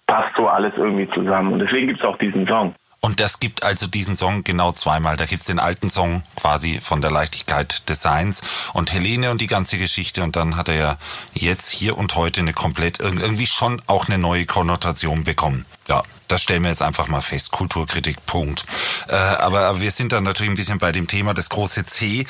passt 0.08 0.36
so 0.36 0.48
alles 0.48 0.74
irgendwie 0.76 1.10
zusammen 1.10 1.54
und 1.54 1.60
deswegen 1.60 1.88
gibt 1.88 2.00
es 2.00 2.06
auch 2.06 2.18
diesen 2.18 2.48
Song. 2.48 2.76
Und 3.04 3.20
das 3.20 3.40
gibt 3.40 3.64
also 3.64 3.88
diesen 3.88 4.16
Song 4.16 4.44
genau 4.44 4.72
zweimal. 4.74 5.18
Da 5.18 5.26
gibt's 5.26 5.48
den 5.48 5.58
alten 5.58 5.90
Song 5.90 6.22
quasi 6.36 6.80
von 6.80 7.02
der 7.02 7.10
Leichtigkeit 7.10 7.90
des 7.90 8.04
Seins 8.04 8.42
und 8.74 8.94
Helene 8.94 9.32
und 9.32 9.42
die 9.42 9.48
ganze 9.48 9.80
Geschichte. 9.80 10.22
Und 10.22 10.36
dann 10.36 10.56
hat 10.56 10.70
er 10.70 10.76
ja 10.76 10.98
jetzt 11.34 11.72
hier 11.72 11.98
und 11.98 12.16
heute 12.16 12.42
eine 12.42 12.54
komplett 12.54 13.00
irgendwie 13.00 13.48
schon 13.48 13.82
auch 13.88 14.08
eine 14.08 14.20
neue 14.20 14.46
Konnotation 14.46 15.24
bekommen. 15.24 15.66
Ja, 15.88 16.04
das 16.28 16.44
stellen 16.44 16.62
wir 16.62 16.70
jetzt 16.70 16.84
einfach 16.84 17.08
mal 17.08 17.22
fest. 17.22 17.50
Kulturkritik, 17.52 18.24
Punkt. 18.28 18.66
Äh, 19.08 19.16
aber, 19.16 19.62
aber 19.62 19.82
wir 19.82 19.92
sind 19.92 20.14
dann 20.14 20.24
natürlich 20.24 20.52
ein 20.52 20.56
bisschen 20.56 20.78
bei 20.78 20.92
dem 20.92 21.08
Thema 21.08 21.34
das 21.34 21.50
große 21.50 21.88
C 21.88 22.28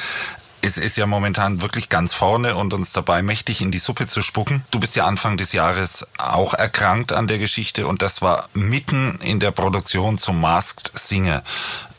es 0.62 0.78
ist 0.78 0.98
ja 0.98 1.06
momentan 1.06 1.62
wirklich 1.62 1.90
ganz 1.90 2.14
vorne 2.14 2.56
und 2.56 2.74
uns 2.74 2.94
dabei 2.94 3.22
mächtig 3.22 3.62
in 3.62 3.72
die 3.72 3.80
Suppe 3.80 4.08
zu 4.08 4.22
spucken. 4.22 4.64
Du 4.72 4.80
bist 4.80 4.96
ja 4.96 5.06
Anfang 5.06 5.38
des 5.38 5.54
Jahres 5.54 6.08
auch 6.18 6.54
erkrankt 6.54 7.14
an 7.14 7.28
der 7.28 7.38
Geschichte 7.38 7.88
und 7.88 8.02
das 8.02 8.22
war 8.22 8.48
mitten 8.54 9.20
in 9.24 9.40
der 9.40 9.52
Produktion 9.52 10.18
zum 10.18 10.40
Masked 10.40 10.92
Singer. 10.94 11.44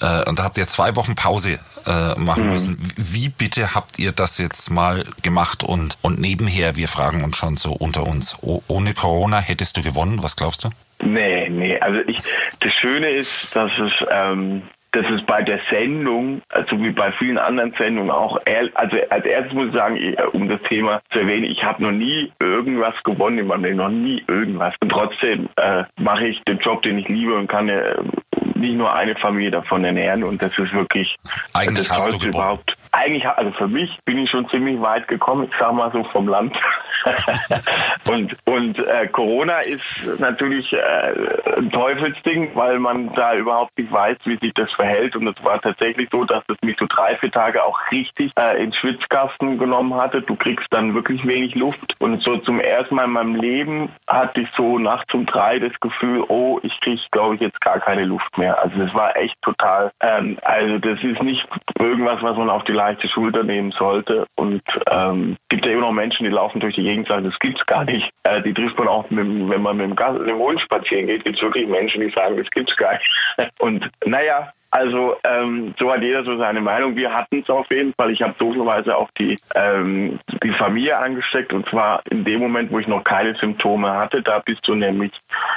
Äh, 0.01 0.29
und 0.29 0.38
da 0.38 0.44
habt 0.44 0.59
ihr 0.59 0.66
zwei 0.68 0.96
Wochen 0.96 1.14
Pause 1.14 1.59
äh, 1.87 2.18
machen 2.18 2.44
mhm. 2.44 2.51
müssen. 2.51 2.79
Wie 2.96 3.29
bitte 3.29 3.75
habt 3.75 3.98
ihr 3.98 4.12
das 4.12 4.38
jetzt 4.38 4.70
mal 4.70 5.05
gemacht 5.22 5.64
und, 5.64 5.98
und 6.03 6.20
nebenher, 6.20 6.77
wir 6.77 6.88
fragen 6.88 7.25
uns 7.25 7.37
schon 7.37 7.57
so 7.57 7.72
unter 7.72 8.07
uns, 8.07 8.37
ohne 8.40 8.94
Corona 8.94 9.38
hättest 9.38 9.77
du 9.77 9.83
gewonnen? 9.83 10.22
Was 10.22 10.37
glaubst 10.37 10.64
du? 10.64 10.70
Nee, 11.03 11.48
nee. 11.48 11.79
Also 11.81 12.01
ich, 12.07 12.18
das 12.61 12.72
Schöne 12.75 13.11
ist, 13.11 13.55
dass 13.55 13.72
es 13.79 13.92
ähm, 14.11 14.62
dass 14.92 15.09
es 15.11 15.22
bei 15.22 15.42
der 15.42 15.59
Sendung, 15.70 16.42
also 16.50 16.78
wie 16.81 16.90
bei 16.90 17.12
vielen 17.12 17.38
anderen 17.38 17.74
Sendungen 17.78 18.11
auch, 18.11 18.38
also 18.74 18.96
als 19.09 19.24
erstes 19.24 19.55
muss 19.55 19.68
ich 19.68 19.74
sagen, 19.74 19.98
um 20.33 20.48
das 20.48 20.61
Thema 20.62 21.00
zu 21.11 21.20
erwähnen, 21.20 21.44
ich 21.44 21.64
habe 21.64 21.83
noch 21.83 21.92
nie 21.92 22.31
irgendwas 22.38 22.94
gewonnen 23.02 23.38
in 23.38 23.46
meinem 23.46 23.64
Leben, 23.64 23.76
noch 23.78 23.88
nie 23.88 24.22
irgendwas. 24.28 24.74
Und 24.81 24.90
trotzdem 24.90 25.48
äh, 25.57 25.85
mache 25.98 26.26
ich 26.26 26.42
den 26.44 26.59
Job, 26.59 26.83
den 26.83 26.98
ich 26.98 27.09
liebe 27.09 27.35
und 27.35 27.48
kann 27.48 27.68
äh, 27.70 27.96
nicht 28.55 28.74
nur 28.74 28.94
eine 28.94 29.14
Familie 29.16 29.50
davon 29.50 29.83
ernähren 29.85 30.24
und 30.24 30.42
das 30.42 30.57
ist 30.59 30.72
wirklich 30.72 31.16
Eigentlich 31.55 31.88
das 31.88 31.96
Tollste 31.96 32.28
überhaupt. 32.28 32.76
Eigentlich, 32.92 33.26
also 33.26 33.50
für 33.52 33.68
mich 33.68 33.98
bin 34.05 34.18
ich 34.18 34.31
schon 34.31 34.48
ziemlich 34.48 34.81
weit 34.81 35.09
gekommen, 35.09 35.48
ich 35.50 35.59
sag 35.59 35.72
mal 35.72 35.90
so 35.92 36.05
vom 36.05 36.28
Land. 36.28 36.55
und 38.05 38.37
und 38.44 38.78
äh, 38.78 39.09
Corona 39.09 39.61
ist 39.61 39.83
natürlich 40.18 40.72
äh, 40.72 41.14
ein 41.57 41.70
Teufelsding, 41.70 42.50
weil 42.55 42.78
man 42.78 43.12
da 43.14 43.35
überhaupt 43.35 43.76
nicht 43.78 43.90
weiß, 43.90 44.18
wie 44.24 44.37
sich 44.37 44.52
das 44.55 44.70
verhält. 44.72 45.16
Und 45.16 45.26
es 45.26 45.44
war 45.44 45.61
tatsächlich 45.61 46.09
so, 46.12 46.24
dass 46.24 46.44
es 46.48 46.57
mich 46.62 46.76
so 46.78 46.87
drei, 46.87 47.16
vier 47.16 47.31
Tage 47.31 47.64
auch 47.64 47.78
richtig 47.90 48.33
äh, 48.38 48.62
ins 48.62 48.76
Schwitzkasten 48.76 49.59
genommen 49.59 49.94
hatte. 49.94 50.22
Du 50.22 50.37
kriegst 50.37 50.66
dann 50.70 50.94
wirklich 50.94 51.26
wenig 51.26 51.55
Luft. 51.55 51.94
Und 51.98 52.22
so 52.22 52.37
zum 52.38 52.61
ersten 52.61 52.94
Mal 52.96 53.05
in 53.05 53.11
meinem 53.11 53.35
Leben 53.37 53.88
hatte 54.07 54.42
ich 54.42 54.48
so 54.57 54.78
nachts 54.78 55.12
um 55.14 55.26
drei 55.26 55.59
das 55.59 55.78
Gefühl, 55.81 56.24
oh, 56.28 56.61
ich 56.62 56.78
kriege, 56.81 57.00
glaube 57.11 57.37
ich, 57.37 57.40
jetzt 57.40 57.61
gar 57.61 57.81
keine 57.81 58.05
Luft 58.05 58.37
mehr. 58.38 58.61
Also 58.62 58.78
das 58.78 58.94
war 58.94 59.16
echt 59.16 59.40
total, 59.42 59.90
ähm, 60.00 60.38
also 60.42 60.78
das 60.78 61.02
ist 61.02 61.22
nicht 61.22 61.48
irgendwas, 61.78 62.22
was 62.22 62.37
man 62.37 62.50
auf 62.50 62.64
die 62.64 62.72
leichte 62.83 63.09
Schulter 63.09 63.45
nehmen 63.45 63.71
sollte. 63.73 64.27
Und 64.35 64.62
ähm, 64.90 65.37
gibt 65.49 65.64
ja 65.64 65.73
immer 65.73 65.83
noch 65.83 65.92
Menschen, 65.92 66.25
die 66.25 66.31
laufen 66.31 66.61
durch 66.61 66.75
die 66.75 66.83
Gegend 66.83 67.09
sagen, 67.09 67.25
das 67.25 67.38
gibt's 67.38 67.64
gar 67.66 67.85
nicht. 67.85 68.11
Äh, 68.25 68.42
die 68.42 68.53
trifft 68.53 68.79
man 68.79 68.88
auch, 68.88 69.09
mit, 69.11 69.27
wenn 69.27 69.62
man 69.62 69.77
mit 69.77 69.87
dem, 69.87 69.97
Gas, 69.97 70.18
mit 70.18 70.29
dem 70.29 70.38
Hund 70.38 70.61
spazieren 70.61 71.07
geht, 71.07 71.25
gibt 71.25 71.37
es 71.37 71.42
wirklich 71.42 71.68
Menschen, 71.68 72.01
die 72.01 72.11
sagen, 72.11 72.37
das 72.37 72.51
gibt's 72.51 72.77
gar 72.77 72.95
nicht. 72.95 73.11
Und 73.61 73.90
naja, 74.05 74.53
also 74.73 75.17
ähm, 75.25 75.75
so 75.79 75.93
hat 75.93 76.01
jeder 76.01 76.25
so 76.25 76.39
seine 76.39 76.63
Meinung. 76.63 76.97
Wir 76.97 77.13
hatten 77.13 77.41
es 77.41 77.51
auf 77.51 77.71
jeden 77.71 77.93
Fall. 77.93 78.11
Ich 78.11 78.23
habe 78.23 78.35
dooferweise 78.39 78.97
auch 78.97 79.11
die, 79.19 79.39
ähm, 79.55 80.19
die 80.43 80.51
Familie 80.53 80.97
angesteckt 80.97 81.53
und 81.53 81.69
zwar 81.69 82.01
in 82.11 82.25
dem 82.25 82.41
Moment, 82.41 82.73
wo 82.73 82.79
ich 82.79 82.89
noch 82.89 83.05
keine 83.05 83.35
Symptome 83.35 83.93
hatte. 83.93 84.23
Da 84.23 84.39
bist 84.39 84.67
du 84.67 84.75
nämlich 84.75 85.13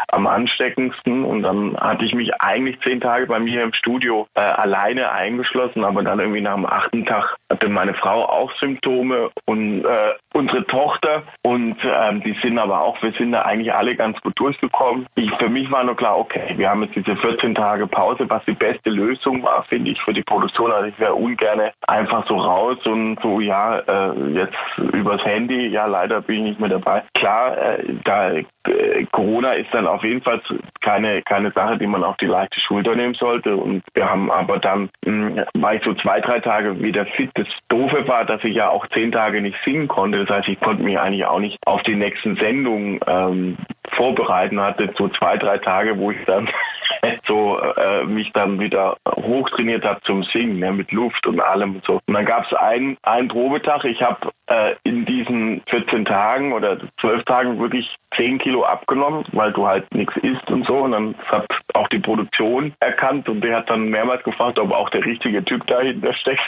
am 0.09 0.27
ansteckendsten 0.27 1.23
und 1.23 1.43
dann 1.43 1.77
hatte 1.77 2.03
ich 2.03 2.13
mich 2.13 2.35
eigentlich 2.41 2.81
zehn 2.81 2.99
Tage 2.99 3.27
bei 3.27 3.39
mir 3.39 3.63
im 3.63 3.71
Studio 3.71 4.27
äh, 4.35 4.41
alleine 4.41 5.09
eingeschlossen, 5.13 5.85
aber 5.85 6.03
dann 6.03 6.19
irgendwie 6.19 6.41
nach 6.41 6.55
dem 6.55 6.65
achten 6.65 7.05
Tag 7.05 7.37
hatte 7.49 7.69
meine 7.69 7.93
Frau 7.93 8.25
auch 8.25 8.53
Symptome 8.57 9.29
und 9.45 9.85
äh, 9.85 10.13
unsere 10.33 10.65
Tochter 10.65 11.23
und 11.41 11.77
ähm, 11.85 12.21
die 12.21 12.33
sind 12.41 12.59
aber 12.59 12.81
auch, 12.81 13.01
wir 13.01 13.13
sind 13.13 13.31
da 13.31 13.43
eigentlich 13.43 13.73
alle 13.73 13.95
ganz 13.95 14.19
gut 14.19 14.37
durchgekommen. 14.37 15.07
Ich, 15.15 15.31
für 15.35 15.47
mich 15.49 15.71
war 15.71 15.85
nur 15.85 15.95
klar, 15.95 16.17
okay, 16.17 16.53
wir 16.57 16.69
haben 16.69 16.83
jetzt 16.83 16.95
diese 16.95 17.15
14 17.15 17.55
Tage 17.55 17.87
Pause, 17.87 18.25
was 18.27 18.43
die 18.43 18.53
beste 18.53 18.89
Lösung 18.89 19.04
war, 19.43 19.63
finde 19.63 19.91
ich, 19.91 20.01
für 20.01 20.13
die 20.13 20.23
Produktion. 20.23 20.71
Also 20.71 20.87
ich 20.87 20.99
wäre 20.99 21.13
ungern 21.13 21.71
einfach 21.87 22.27
so 22.27 22.35
raus 22.37 22.77
und 22.85 23.19
so, 23.21 23.39
ja, 23.39 23.79
äh, 23.79 24.31
jetzt 24.33 24.57
übers 24.77 25.23
Handy, 25.23 25.67
ja, 25.67 25.85
leider 25.85 26.21
bin 26.21 26.37
ich 26.37 26.43
nicht 26.43 26.59
mehr 26.59 26.69
dabei. 26.69 27.03
Klar, 27.13 27.57
äh, 27.57 27.83
da 28.03 28.31
äh, 28.67 29.05
Corona 29.11 29.53
ist 29.53 29.73
dann 29.73 29.87
auf 29.87 30.03
jeden 30.03 30.21
Fall 30.21 30.41
keine, 30.81 31.21
keine 31.23 31.51
Sache, 31.51 31.77
die 31.77 31.87
man 31.87 32.03
auf 32.03 32.17
die 32.17 32.25
leichte 32.25 32.59
Schulter 32.59 32.95
nehmen 32.95 33.13
sollte. 33.13 33.55
Und 33.55 33.83
wir 33.93 34.09
haben 34.09 34.31
aber 34.31 34.59
dann, 34.59 34.89
mh, 35.05 35.45
war 35.53 35.75
ich 35.75 35.83
so 35.83 35.93
zwei, 35.93 36.19
drei 36.21 36.39
Tage 36.39 36.81
wieder 36.81 37.05
fit. 37.05 37.31
Das 37.35 37.47
Doofe 37.69 38.07
war, 38.07 38.25
dass 38.25 38.43
ich 38.43 38.55
ja 38.55 38.69
auch 38.69 38.87
zehn 38.87 39.11
Tage 39.11 39.41
nicht 39.41 39.57
singen 39.63 39.87
konnte. 39.87 40.25
Das 40.25 40.37
heißt, 40.37 40.49
ich 40.49 40.59
konnte 40.59 40.83
mich 40.83 40.99
eigentlich 40.99 41.25
auch 41.25 41.39
nicht 41.39 41.57
auf 41.65 41.83
die 41.83 41.95
nächsten 41.95 42.35
Sendungen 42.35 42.99
ähm, 43.07 43.57
vorbereiten. 43.89 44.59
Hatte 44.59 44.93
so 44.97 45.07
zwei, 45.09 45.37
drei 45.37 45.57
Tage, 45.57 45.97
wo 45.97 46.11
ich 46.11 46.17
dann 46.25 46.49
so 47.27 47.59
äh, 47.59 48.03
mich 48.05 48.31
dann 48.33 48.59
wieder 48.59 48.97
hochtrainiert 49.07 49.85
habe 49.85 50.01
zum 50.01 50.23
Singen, 50.23 50.59
ne, 50.59 50.71
mit 50.71 50.91
Luft 50.91 51.25
und 51.27 51.39
allem 51.39 51.75
und 51.75 51.85
so. 51.85 51.99
Und 52.05 52.13
dann 52.13 52.25
gab 52.25 52.45
es 52.45 52.53
einen, 52.53 52.97
einen 53.03 53.27
Probetag. 53.27 53.85
Ich 53.85 54.01
habe 54.01 54.31
äh, 54.47 54.75
in 54.83 55.05
diesen 55.05 55.61
14 55.67 56.05
Tagen 56.05 56.53
oder 56.53 56.77
12 56.99 57.23
Tagen 57.25 57.59
wirklich 57.59 57.95
10 58.15 58.37
Kilo 58.37 58.54
abgenommen, 58.63 59.25
weil 59.31 59.51
du 59.51 59.67
halt 59.67 59.93
nichts 59.93 60.15
isst 60.17 60.49
und 60.49 60.65
so. 60.65 60.77
Und 60.77 60.91
dann 60.91 61.15
hat 61.25 61.47
auch 61.73 61.87
die 61.87 61.99
Produktion 61.99 62.73
erkannt 62.79 63.27
und 63.27 63.41
der 63.41 63.57
hat 63.57 63.69
dann 63.69 63.89
mehrmals 63.89 64.23
gefragt, 64.23 64.59
ob 64.59 64.71
auch 64.71 64.89
der 64.89 65.03
richtige 65.03 65.43
Typ 65.43 65.65
dahinter 65.67 66.13
steckt, 66.13 66.43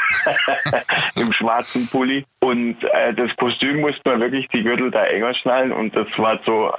im 1.15 1.33
schwarzen 1.33 1.87
Pulli. 1.87 2.25
Und 2.39 2.83
äh, 2.83 3.13
das 3.13 3.35
Kostüm 3.35 3.81
musste 3.81 4.09
man 4.09 4.21
wirklich 4.21 4.47
die 4.49 4.63
Gürtel 4.63 4.91
da 4.91 5.03
enger 5.05 5.33
schnallen 5.33 5.71
und 5.71 5.95
das 5.95 6.07
war 6.17 6.39
so, 6.45 6.71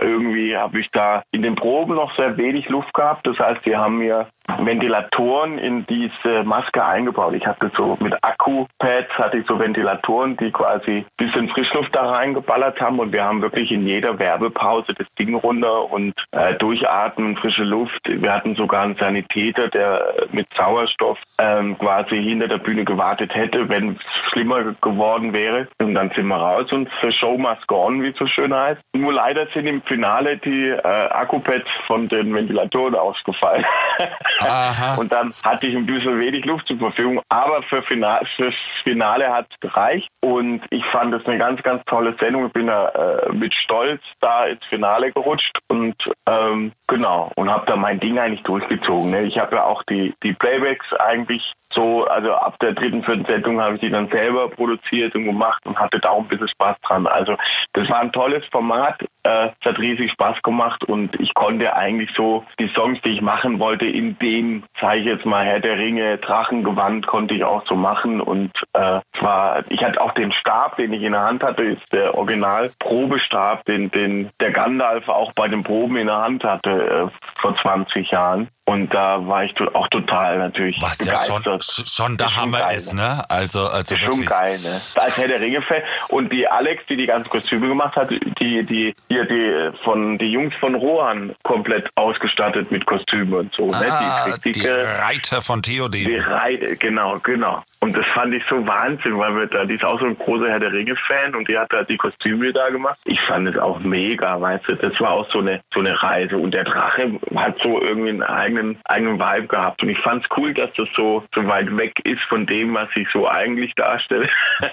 irgendwie 0.00 0.56
habe 0.56 0.80
ich 0.80 0.90
da 0.90 1.22
in 1.30 1.42
den 1.42 1.54
Proben 1.54 1.94
noch 1.94 2.14
sehr 2.16 2.36
wenig 2.36 2.68
Luft 2.68 2.92
gehabt. 2.94 3.26
Das 3.26 3.38
heißt, 3.38 3.64
die 3.64 3.76
haben 3.76 3.98
mir 3.98 4.28
Ventilatoren 4.58 5.58
in 5.58 5.86
diese 5.86 6.44
Maske 6.44 6.84
eingebaut. 6.84 7.34
Ich 7.34 7.46
hatte 7.46 7.70
so 7.76 7.96
mit 8.00 8.14
Akku-Pads 8.22 9.12
hatte 9.18 9.38
ich 9.38 9.46
so 9.46 9.58
Ventilatoren, 9.58 10.36
die 10.36 10.50
quasi 10.50 11.04
bisschen 11.16 11.48
Frischluft 11.48 11.94
da 11.94 12.10
reingeballert 12.12 12.80
haben 12.80 12.98
und 12.98 13.12
wir 13.12 13.24
haben 13.24 13.42
wirklich 13.42 13.72
in 13.72 13.86
jeder 13.86 14.18
Werbepause 14.18 14.94
das 14.94 15.06
Ding 15.18 15.34
runter 15.34 15.90
und 15.90 16.14
äh, 16.30 16.54
durchatmen, 16.54 17.36
frische 17.36 17.64
Luft. 17.64 18.00
Wir 18.04 18.32
hatten 18.32 18.54
sogar 18.54 18.84
einen 18.84 18.96
Sanitäter, 18.96 19.68
der 19.68 20.14
mit 20.30 20.46
Sauerstoff 20.56 21.18
ähm, 21.38 21.76
quasi 21.78 22.22
hinter 22.22 22.48
der 22.48 22.58
Bühne 22.58 22.84
gewartet 22.84 23.34
hätte, 23.34 23.68
wenn 23.68 23.96
es 23.96 24.30
schlimmer 24.30 24.74
geworden 24.80 25.32
wäre. 25.32 25.68
Und 25.78 25.94
dann 25.94 26.10
sind 26.14 26.26
wir 26.26 26.36
raus 26.36 26.72
und 26.72 26.88
the 27.02 27.12
show 27.12 27.36
must 27.36 27.70
on, 27.70 28.02
wie 28.02 28.08
es 28.08 28.16
so 28.16 28.26
schön 28.26 28.54
heißt. 28.54 28.80
Nur 28.94 29.12
leider 29.12 29.48
sind 29.56 29.66
im 29.66 29.82
Finale 29.82 30.36
die 30.36 30.68
äh, 30.68 30.82
Akku-Pads 30.82 31.68
von 31.86 32.08
den 32.08 32.34
Ventilatoren 32.34 32.94
ausgefallen. 32.94 33.64
Und 34.98 35.10
dann 35.10 35.32
hatte 35.42 35.66
ich 35.66 35.74
ein 35.74 35.86
bisschen 35.86 36.20
wenig 36.20 36.44
Luft 36.44 36.66
zur 36.66 36.78
Verfügung. 36.78 37.22
Aber 37.30 37.62
für 37.62 37.82
Finale, 37.82 38.26
fürs 38.36 38.54
Finale 38.84 39.32
hat 39.32 39.46
es 39.50 39.60
gereicht. 39.60 40.08
Und 40.20 40.60
ich 40.70 40.84
fand 40.86 41.14
es 41.14 41.24
eine 41.26 41.38
ganz, 41.38 41.62
ganz 41.62 41.82
tolle 41.86 42.14
Sendung. 42.20 42.46
Ich 42.46 42.52
bin 42.52 42.66
da 42.66 42.88
äh, 42.88 43.32
mit 43.32 43.54
Stolz 43.54 44.02
da 44.20 44.44
ins 44.44 44.64
Finale 44.66 45.10
gerutscht. 45.12 45.58
Und 45.68 45.96
ähm, 46.26 46.72
genau, 46.86 47.32
und 47.36 47.50
habe 47.50 47.64
da 47.66 47.76
mein 47.76 47.98
Ding 47.98 48.18
eigentlich 48.18 48.42
durchgezogen. 48.42 49.10
Ne? 49.10 49.22
Ich 49.22 49.38
habe 49.38 49.56
ja 49.56 49.64
auch 49.64 49.82
die, 49.84 50.14
die 50.22 50.34
Playbacks 50.34 50.92
eigentlich 50.92 51.54
so, 51.72 52.04
also 52.04 52.32
ab 52.32 52.58
der 52.60 52.72
dritten, 52.72 53.02
vierten 53.02 53.24
Sendung 53.24 53.60
habe 53.60 53.74
ich 53.74 53.80
die 53.80 53.90
dann 53.90 54.08
selber 54.08 54.48
produziert 54.48 55.14
und 55.14 55.24
gemacht 55.24 55.64
und 55.66 55.78
hatte 55.78 55.98
da 55.98 56.10
auch 56.10 56.20
ein 56.20 56.28
bisschen 56.28 56.48
Spaß 56.48 56.76
dran. 56.82 57.06
Also 57.06 57.36
das 57.72 57.88
war 57.90 58.00
ein 58.00 58.12
tolles 58.12 58.44
Format, 58.46 59.02
äh, 59.24 59.48
hat 59.64 59.78
riesig 59.78 60.12
Spaß 60.12 60.42
gemacht 60.42 60.84
und 60.84 61.18
ich 61.20 61.34
konnte 61.34 61.74
eigentlich 61.74 62.10
so 62.14 62.44
die 62.60 62.68
Songs, 62.68 63.00
die 63.02 63.10
ich 63.10 63.20
machen 63.20 63.58
wollte, 63.58 63.86
in 63.86 64.18
dem, 64.18 64.62
sage 64.80 65.00
ich 65.00 65.06
jetzt 65.06 65.26
mal, 65.26 65.44
Herr 65.44 65.60
der 65.60 65.76
Ringe, 65.76 66.18
Drachengewand, 66.18 67.06
konnte 67.06 67.34
ich 67.34 67.44
auch 67.44 67.66
so 67.66 67.74
machen 67.74 68.20
und 68.20 68.52
äh, 68.72 69.00
war, 69.20 69.64
ich 69.68 69.82
hatte 69.82 70.00
auch 70.00 70.12
den 70.12 70.32
Stab, 70.32 70.76
den 70.76 70.92
ich 70.92 71.02
in 71.02 71.12
der 71.12 71.22
Hand 71.22 71.42
hatte, 71.42 71.64
ist 71.64 71.92
der 71.92 72.14
Original-Probestab, 72.14 73.64
den, 73.64 73.90
den 73.90 74.30
der 74.40 74.52
Gandalf 74.52 75.08
auch 75.08 75.32
bei 75.32 75.48
den 75.48 75.64
Proben 75.64 75.96
in 75.96 76.06
der 76.06 76.18
Hand 76.18 76.44
hatte 76.44 77.10
äh, 77.10 77.40
vor 77.40 77.56
20 77.56 78.10
Jahren. 78.10 78.48
Und 78.68 78.92
da 78.92 79.24
war 79.24 79.44
ich 79.44 79.54
auch 79.74 79.86
total 79.88 80.38
natürlich 80.38 80.76
Was 80.82 80.98
begeistert. 80.98 81.46
ja 81.46 81.60
schon, 81.60 81.86
schon 81.86 82.16
der 82.16 82.34
Hammer 82.34 82.58
geil, 82.58 82.76
ist, 82.76 82.92
ne? 82.92 83.24
Also, 83.28 83.68
also 83.68 83.94
ist 83.94 84.00
schon 84.00 84.26
geil, 84.26 84.58
ne? 84.58 84.80
Als 84.96 85.16
Herr 85.16 85.28
der 85.28 85.40
Ringe-Fan. 85.40 85.82
Und 86.08 86.32
die 86.32 86.48
Alex, 86.48 86.82
die 86.88 86.96
die 86.96 87.06
ganzen 87.06 87.30
Kostüme 87.30 87.68
gemacht 87.68 87.94
hat, 87.94 88.10
die, 88.10 88.64
die, 88.64 88.92
hier, 89.06 89.24
die, 89.24 89.70
von, 89.84 90.18
die 90.18 90.32
Jungs 90.32 90.52
von 90.56 90.74
Rohan 90.74 91.36
komplett 91.44 91.88
ausgestattet 91.94 92.72
mit 92.72 92.86
Kostümen 92.86 93.34
und 93.34 93.54
so, 93.54 93.70
ah, 93.70 93.78
ne? 93.78 94.38
Die, 94.44 94.50
die 94.50 94.66
Reiter 94.66 95.42
von 95.42 95.62
Theoden. 95.62 96.04
Die 96.04 96.16
Reiter, 96.16 96.74
genau, 96.74 97.20
genau. 97.20 97.62
Und 97.80 97.96
das 97.96 98.06
fand 98.06 98.34
ich 98.34 98.42
so 98.48 98.66
Wahnsinn, 98.66 99.18
weil 99.18 99.36
wir 99.36 99.46
da, 99.46 99.64
die 99.64 99.74
ist 99.74 99.84
auch 99.84 100.00
so 100.00 100.06
ein 100.06 100.18
großer 100.18 100.48
Herr 100.48 100.60
der 100.60 100.72
Ringe-Fan 100.72 101.34
und 101.34 101.48
die 101.48 101.58
hat 101.58 101.72
halt 101.72 101.88
die 101.88 101.96
Kostüme 101.96 102.52
da 102.52 102.70
gemacht. 102.70 102.98
Ich 103.04 103.20
fand 103.20 103.48
es 103.48 103.58
auch 103.58 103.80
mega, 103.80 104.40
weißt 104.40 104.68
du, 104.68 104.76
das 104.76 104.98
war 105.00 105.10
auch 105.10 105.30
so 105.30 105.40
eine, 105.40 105.60
so 105.72 105.80
eine 105.80 106.02
Reise. 106.02 106.38
Und 106.38 106.54
der 106.54 106.64
Drache 106.64 107.20
hat 107.34 107.58
so 107.60 107.80
irgendwie 107.80 108.10
einen 108.10 108.22
eigenen, 108.22 108.78
eigenen 108.84 109.20
Vibe 109.20 109.46
gehabt. 109.48 109.82
Und 109.82 109.90
ich 109.90 109.98
fand 109.98 110.24
es 110.24 110.36
cool, 110.36 110.54
dass 110.54 110.72
das 110.72 110.88
so, 110.94 111.24
so 111.34 111.46
weit 111.46 111.74
weg 111.76 112.00
ist 112.04 112.22
von 112.22 112.46
dem, 112.46 112.74
was 112.74 112.88
ich 112.94 113.08
so 113.10 113.28
eigentlich 113.28 113.74
darstelle. 113.74 114.28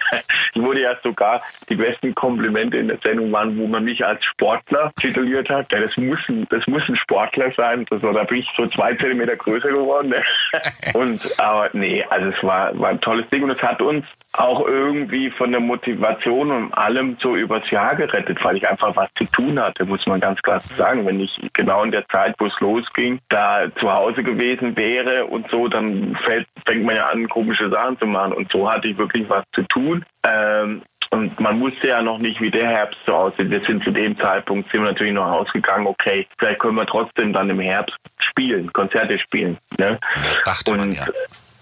ich 0.53 0.61
wurde 0.61 0.81
ja 0.81 0.95
sogar, 1.03 1.41
die 1.69 1.75
besten 1.75 2.15
Komplimente 2.15 2.77
in 2.77 2.87
der 2.87 2.99
Sendung 3.03 3.31
waren, 3.31 3.57
wo 3.57 3.67
man 3.67 3.83
mich 3.83 4.05
als 4.05 4.23
Sportler 4.23 4.91
tituliert 4.97 5.49
hat. 5.49 5.71
Ja, 5.71 5.81
das 5.81 5.97
muss 5.97 6.19
das 6.49 6.65
muss 6.67 6.87
ein 6.87 6.95
Sportler 6.95 7.51
sein. 7.55 7.85
Das 7.89 8.01
war, 8.01 8.13
da 8.13 8.23
bin 8.23 8.39
ich 8.39 8.49
so 8.55 8.65
zwei 8.67 8.95
Zentimeter 8.95 9.35
größer 9.35 9.69
geworden. 9.69 10.09
Ne? 10.09 10.23
und, 10.93 11.39
aber 11.39 11.69
nee, 11.73 12.05
also 12.09 12.29
es 12.29 12.43
war, 12.43 12.77
war 12.79 12.92
tolles 13.01 13.29
Ding 13.29 13.43
und 13.43 13.51
es 13.51 13.61
hat 13.61 13.81
uns 13.81 14.05
auch 14.33 14.65
irgendwie 14.65 15.29
von 15.29 15.51
der 15.51 15.59
Motivation 15.59 16.51
und 16.51 16.73
allem 16.73 17.17
so 17.19 17.35
übers 17.35 17.69
Jahr 17.69 17.95
gerettet, 17.95 18.43
weil 18.43 18.57
ich 18.57 18.67
einfach 18.67 18.95
was 18.95 19.09
zu 19.15 19.25
tun 19.25 19.59
hatte, 19.59 19.85
muss 19.85 20.05
man 20.07 20.19
ganz 20.19 20.41
klar 20.41 20.61
sagen. 20.77 21.05
Wenn 21.05 21.19
ich 21.19 21.39
genau 21.53 21.83
in 21.83 21.91
der 21.91 22.07
Zeit, 22.07 22.35
wo 22.39 22.47
es 22.47 22.59
losging, 22.59 23.19
da 23.29 23.67
zu 23.75 23.91
Hause 23.91 24.23
gewesen 24.23 24.75
wäre 24.75 25.25
und 25.25 25.49
so, 25.49 25.67
dann 25.67 26.17
fällt, 26.23 26.47
fängt 26.65 26.83
man 26.83 26.95
ja 26.95 27.07
an, 27.07 27.29
komische 27.29 27.69
Sachen 27.69 27.99
zu 27.99 28.07
machen. 28.07 28.33
Und 28.33 28.51
so 28.51 28.69
hatte 28.69 28.87
ich 28.87 28.97
wirklich 28.97 29.29
was 29.29 29.43
zu 29.53 29.61
tun. 29.63 30.03
Ähm, 30.25 30.81
und 31.11 31.39
man 31.39 31.59
wusste 31.61 31.89
ja 31.89 32.01
noch 32.01 32.17
nicht, 32.17 32.41
wie 32.41 32.49
der 32.49 32.67
Herbst 32.67 32.97
so 33.05 33.13
aussieht. 33.13 33.51
Wir 33.51 33.63
sind 33.63 33.83
zu 33.83 33.91
dem 33.91 34.17
Zeitpunkt 34.17 34.71
sind 34.71 34.81
wir 34.81 34.89
natürlich 34.89 35.13
noch 35.13 35.27
ausgegangen, 35.27 35.85
okay, 35.85 36.25
vielleicht 36.39 36.59
können 36.59 36.75
wir 36.75 36.87
trotzdem 36.87 37.33
dann 37.33 37.51
im 37.51 37.59
Herbst 37.59 37.95
spielen, 38.17 38.73
Konzerte 38.73 39.19
spielen. 39.19 39.59
Ne? 39.77 39.99
Dachte 40.43 40.71
und, 40.71 40.77
man 40.77 40.91
ja 40.91 41.05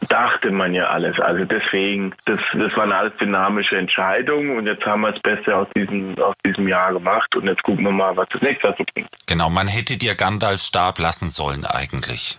dachte 0.07 0.51
man 0.51 0.73
ja 0.73 0.87
alles. 0.87 1.19
Also 1.19 1.45
deswegen, 1.45 2.13
das, 2.25 2.39
das 2.53 2.75
waren 2.75 2.91
alles 2.91 3.13
dynamische 3.19 3.77
Entscheidungen 3.77 4.57
und 4.57 4.67
jetzt 4.67 4.85
haben 4.85 5.01
wir 5.01 5.11
das 5.11 5.21
Beste 5.21 5.55
aus 5.55 5.67
diesem, 5.75 6.17
aus 6.19 6.35
diesem 6.45 6.67
Jahr 6.67 6.93
gemacht 6.93 7.35
und 7.35 7.47
jetzt 7.47 7.63
gucken 7.63 7.85
wir 7.85 7.91
mal, 7.91 8.15
was 8.15 8.27
das 8.29 8.41
nächste 8.41 8.73
so 8.77 8.83
bringt. 8.93 9.09
Genau, 9.27 9.49
man 9.49 9.67
hätte 9.67 9.97
dir 9.97 10.15
Gandalf 10.15 10.61
Stab 10.61 10.99
lassen 10.99 11.29
sollen 11.29 11.65
eigentlich. 11.65 12.37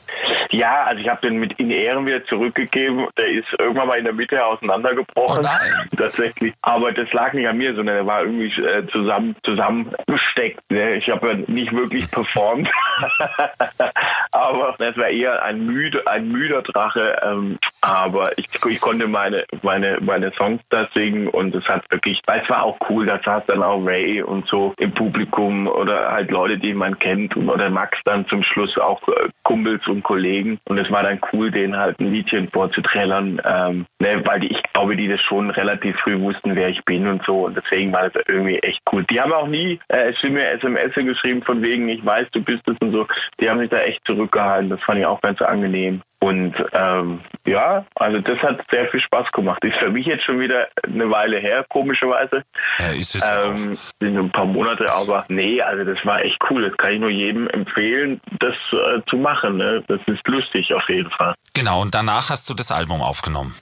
Ja, 0.53 0.85
also 0.85 1.01
ich 1.01 1.09
habe 1.09 1.27
den 1.27 1.39
mit 1.39 1.59
in 1.59 1.71
Ehren 1.71 2.05
wieder 2.05 2.25
zurückgegeben. 2.27 3.09
Der 3.17 3.27
ist 3.27 3.49
irgendwann 3.59 3.89
mal 3.89 3.99
in 3.99 4.05
der 4.05 4.13
Mitte 4.13 4.45
auseinandergebrochen. 4.45 5.47
Oh. 5.47 5.97
Tatsächlich. 5.97 6.53
Aber 6.61 6.93
das 6.93 7.11
lag 7.13 7.33
nicht 7.33 7.49
an 7.49 7.57
mir, 7.57 7.75
sondern 7.75 7.97
er 7.97 8.07
war 8.07 8.21
irgendwie 8.21 8.53
äh, 8.61 8.87
zusammen 8.89 9.35
zusammengesteckt. 9.45 10.61
Ne? 10.71 10.97
Ich 10.97 11.09
habe 11.09 11.29
ja 11.29 11.35
nicht 11.47 11.73
wirklich 11.73 12.11
performt. 12.11 12.69
aber 14.33 14.75
es 14.79 14.97
war 14.97 15.09
eher 15.09 15.43
ein 15.43 15.65
müde, 15.67 16.07
ein 16.07 16.29
müder 16.29 16.63
Drache. 16.63 17.17
Ähm, 17.23 17.59
aber 17.81 18.37
ich, 18.39 18.47
ich 18.69 18.81
konnte 18.81 19.07
meine, 19.07 19.45
meine, 19.63 19.99
meine 20.01 20.33
Songs 20.33 20.63
da 20.71 20.89
singen 20.95 21.29
und 21.29 21.55
es 21.55 21.65
hat 21.69 21.85
wirklich, 21.91 22.21
weil 22.27 22.41
es 22.41 22.49
war 22.49 22.65
auch 22.65 22.79
cool, 22.89 23.07
da 23.07 23.21
saß 23.23 23.45
dann 23.47 23.63
auch 23.63 23.85
Ray 23.85 24.23
und 24.23 24.49
so 24.49 24.75
im 24.79 24.93
Publikum 24.93 25.67
oder 25.67 26.11
halt 26.13 26.31
Leute, 26.31 26.59
die 26.59 26.75
man 26.75 26.99
kennt 26.99 27.37
oder 27.37 27.71
Max 27.71 27.99
dann 28.05 28.27
zum 28.29 28.43
Schluss 28.43 28.77
auch 28.79 29.07
äh, 29.09 29.29
Kumpels 29.43 29.87
und 29.87 30.03
Kollegen. 30.03 30.59
Und 30.65 30.79
es 30.79 30.91
war 30.91 31.03
dann 31.03 31.21
cool, 31.33 31.51
denen 31.51 31.77
halt 31.77 32.01
ein 32.01 32.13
Liedchen 32.13 32.49
vorzuträllern, 32.49 33.41
ähm, 33.45 33.87
ne, 33.99 34.23
weil 34.25 34.41
die, 34.41 34.53
ich 34.53 34.63
glaube, 34.73 34.97
die 34.97 35.09
das 35.09 35.21
schon 35.21 35.51
relativ 35.51 35.97
früh 35.99 36.19
wussten, 36.21 36.57
wer 36.57 36.69
ich 36.69 36.85
bin 36.85 37.07
und 37.07 37.25
so. 37.25 37.47
Und 37.47 37.57
deswegen 37.57 37.93
war 37.93 38.09
das 38.09 38.23
irgendwie 38.27 38.59
echt 38.59 38.81
cool. 38.93 39.05
Die 39.05 39.21
haben 39.21 39.33
auch 39.33 39.47
nie 39.47 39.79
äh, 39.89 40.13
mir 40.29 40.51
SMS 40.53 40.95
geschrieben 40.95 41.43
von 41.43 41.63
wegen, 41.63 41.89
ich 41.89 42.05
weiß, 42.05 42.29
du 42.33 42.43
bist 42.43 42.63
es 42.69 42.77
und 42.81 42.93
so. 42.93 43.07
Die 43.41 43.49
haben 43.49 43.59
mich 43.59 43.71
da 43.71 43.79
echt 43.79 44.05
zurückgehalten. 44.33 44.71
Das 44.71 44.83
fand 44.83 44.99
ich 44.99 45.07
auch 45.07 45.21
ganz 45.21 45.41
angenehm. 45.43 46.03
Und 46.23 46.55
ähm, 46.73 47.21
ja, 47.45 47.85
also 47.97 48.21
das 48.21 48.39
hat 48.39 48.65
sehr 48.71 48.87
viel 48.87 49.01
Spaß 49.01 49.33
gemacht. 49.33 49.65
Ist 49.65 49.79
für 49.79 49.91
mich 49.91 50.07
jetzt 50.07 50.23
schon 50.23 50.39
wieder 50.39 50.69
eine 50.85 51.11
Weile 51.11 51.39
her, 51.39 51.67
komischerweise. 51.69 52.45
Ja, 52.79 52.91
ist 52.93 53.17
es 53.17 53.25
ähm, 53.25 53.77
sind 54.01 54.17
ein 54.17 54.31
paar 54.31 54.45
Monate, 54.45 54.89
aber 54.93 55.25
nee, 55.27 55.61
also 55.61 55.83
das 55.83 56.07
war 56.07 56.23
echt 56.23 56.39
cool. 56.49 56.63
Das 56.63 56.77
kann 56.77 56.93
ich 56.93 57.01
nur 57.01 57.11
jedem 57.11 57.49
empfehlen, 57.49 58.21
das 58.39 58.55
äh, 58.71 59.01
zu 59.09 59.17
machen. 59.17 59.57
Ne? 59.57 59.83
Das 59.89 59.99
ist 60.07 60.25
lustig 60.29 60.73
auf 60.73 60.89
jeden 60.89 61.11
Fall. 61.11 61.35
Genau, 61.55 61.83
und 61.83 61.93
danach 61.93 62.31
hast 62.31 62.49
du 62.49 62.55
das 62.55 62.71
Album 62.71 63.03
aufgenommen. 63.03 63.57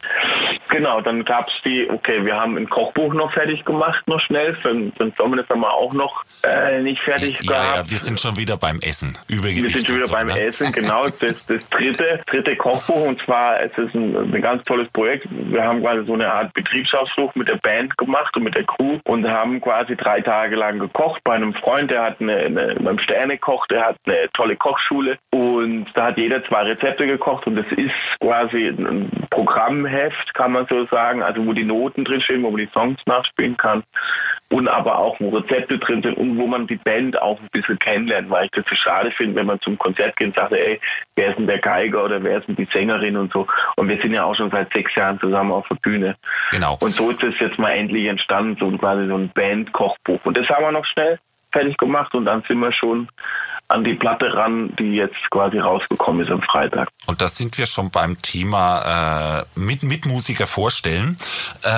Genau, 0.70 1.00
dann 1.00 1.24
gab 1.24 1.48
es 1.48 1.54
die, 1.64 1.90
okay, 1.90 2.24
wir 2.24 2.36
haben 2.36 2.56
ein 2.56 2.68
Kochbuch 2.68 3.12
noch 3.12 3.32
fertig 3.32 3.64
gemacht, 3.64 4.06
noch 4.06 4.20
schnell, 4.20 4.54
für, 4.56 4.70
für 4.96 5.04
den 5.04 5.12
Sommer, 5.18 5.38
das 5.38 5.48
haben 5.48 5.60
wir 5.60 5.72
auch 5.72 5.92
noch 5.92 6.22
äh, 6.44 6.80
nicht 6.80 7.02
fertig 7.02 7.40
ja, 7.42 7.52
gehabt. 7.52 7.86
Ja, 7.86 7.90
wir 7.90 7.98
sind 7.98 8.20
schon 8.20 8.36
wieder 8.36 8.56
beim 8.56 8.78
Essen. 8.80 9.18
Übergewicht 9.26 9.64
wir 9.64 9.70
sind 9.72 9.86
schon 9.88 9.96
wieder 9.96 10.06
so, 10.06 10.12
beim 10.12 10.28
ne? 10.28 10.40
Essen, 10.40 10.70
genau. 10.70 11.08
Das, 11.08 11.44
das 11.46 11.68
dritte, 11.70 12.20
dritte 12.26 12.49
Kochbuch 12.56 13.06
und 13.06 13.20
zwar 13.22 13.60
es 13.60 13.76
ist 13.76 13.94
ein, 13.94 14.34
ein 14.34 14.42
ganz 14.42 14.62
tolles 14.64 14.88
Projekt. 14.88 15.26
Wir 15.30 15.64
haben 15.64 15.82
quasi 15.82 16.04
so 16.06 16.14
eine 16.14 16.32
Art 16.32 16.52
Betriebsausflug 16.54 17.34
mit 17.36 17.48
der 17.48 17.56
Band 17.56 17.96
gemacht 17.96 18.36
und 18.36 18.44
mit 18.44 18.54
der 18.54 18.64
Crew 18.64 18.98
und 19.04 19.28
haben 19.28 19.60
quasi 19.60 19.96
drei 19.96 20.20
Tage 20.20 20.56
lang 20.56 20.78
gekocht 20.78 21.22
bei 21.24 21.34
einem 21.34 21.54
Freund, 21.54 21.90
der 21.90 22.02
hat 22.02 22.20
eine, 22.20 22.36
eine 22.36 22.74
beim 22.76 22.98
Sternekoch, 22.98 23.66
der 23.66 23.86
hat 23.86 23.96
eine 24.06 24.30
tolle 24.32 24.56
Kochschule 24.56 25.18
und 25.30 25.86
da 25.94 26.06
hat 26.06 26.18
jeder 26.18 26.44
zwei 26.44 26.62
Rezepte 26.62 27.06
gekocht 27.06 27.46
und 27.46 27.56
das 27.56 27.66
ist 27.76 27.94
quasi 28.20 28.68
ein 28.68 29.10
Programmheft, 29.30 30.34
kann 30.34 30.52
man 30.52 30.66
so 30.68 30.86
sagen, 30.86 31.22
also 31.22 31.44
wo 31.46 31.52
die 31.52 31.64
Noten 31.64 32.04
drinstehen, 32.04 32.42
wo 32.42 32.50
man 32.50 32.58
die 32.58 32.70
Songs 32.72 33.00
nachspielen 33.06 33.56
kann 33.56 33.82
und 34.52 34.68
aber 34.68 34.98
auch, 34.98 35.18
wo 35.20 35.30
Rezepte 35.30 35.78
drin 35.78 36.02
sind 36.02 36.16
und 36.16 36.36
wo 36.36 36.46
man 36.46 36.66
die 36.66 36.76
Band 36.76 37.20
auch 37.20 37.38
ein 37.40 37.48
bisschen 37.52 37.78
kennenlernt, 37.78 38.30
weil 38.30 38.46
ich 38.46 38.50
das 38.50 38.64
so 38.68 38.74
schade 38.74 39.10
finde, 39.12 39.36
wenn 39.36 39.46
man 39.46 39.60
zum 39.60 39.78
Konzert 39.78 40.16
geht 40.16 40.28
und 40.28 40.34
sagt, 40.34 40.52
ey, 40.52 40.80
wer 41.14 41.28
ist 41.28 41.38
denn 41.38 41.46
der 41.46 41.58
Geiger 41.58 42.04
oder 42.04 42.22
wer 42.22 42.38
ist 42.38 42.48
denn 42.48 42.56
die 42.56 42.68
Sängerin 42.72 43.16
und 43.16 43.32
so. 43.32 43.46
Und 43.76 43.88
wir 43.88 44.00
sind 44.00 44.12
ja 44.12 44.24
auch 44.24 44.34
schon 44.34 44.50
seit 44.50 44.72
sechs 44.72 44.94
Jahren 44.96 45.20
zusammen 45.20 45.52
auf 45.52 45.68
der 45.68 45.76
Bühne. 45.76 46.16
Genau. 46.50 46.76
Und 46.80 46.94
so 46.94 47.10
ist 47.10 47.22
es 47.22 47.38
jetzt 47.38 47.58
mal 47.58 47.70
endlich 47.70 48.06
entstanden, 48.06 48.56
so 48.58 48.76
quasi 48.76 49.06
so 49.06 49.14
ein 49.14 49.30
Band-Kochbuch. 49.30 50.20
Und 50.24 50.36
das 50.36 50.48
haben 50.48 50.64
wir 50.64 50.72
noch 50.72 50.84
schnell 50.84 51.18
fertig 51.52 51.76
gemacht 51.76 52.14
und 52.14 52.24
dann 52.24 52.42
sind 52.46 52.58
wir 52.58 52.72
schon 52.72 53.08
an 53.70 53.85
die 53.85 53.94
Platte 53.94 54.35
ran, 54.35 54.74
die 54.78 54.94
jetzt 54.94 55.30
quasi 55.30 55.59
rausgekommen 55.59 56.26
ist 56.26 56.33
am 56.33 56.42
Freitag. 56.42 56.88
Und 57.06 57.22
da 57.22 57.28
sind 57.28 57.56
wir 57.56 57.66
schon 57.66 57.90
beim 57.90 58.20
Thema 58.20 59.40
äh, 59.40 59.44
mit 59.54 59.83
Mitmusiker 59.83 60.46
vorstellen, 60.46 61.16
äh, 61.62 61.70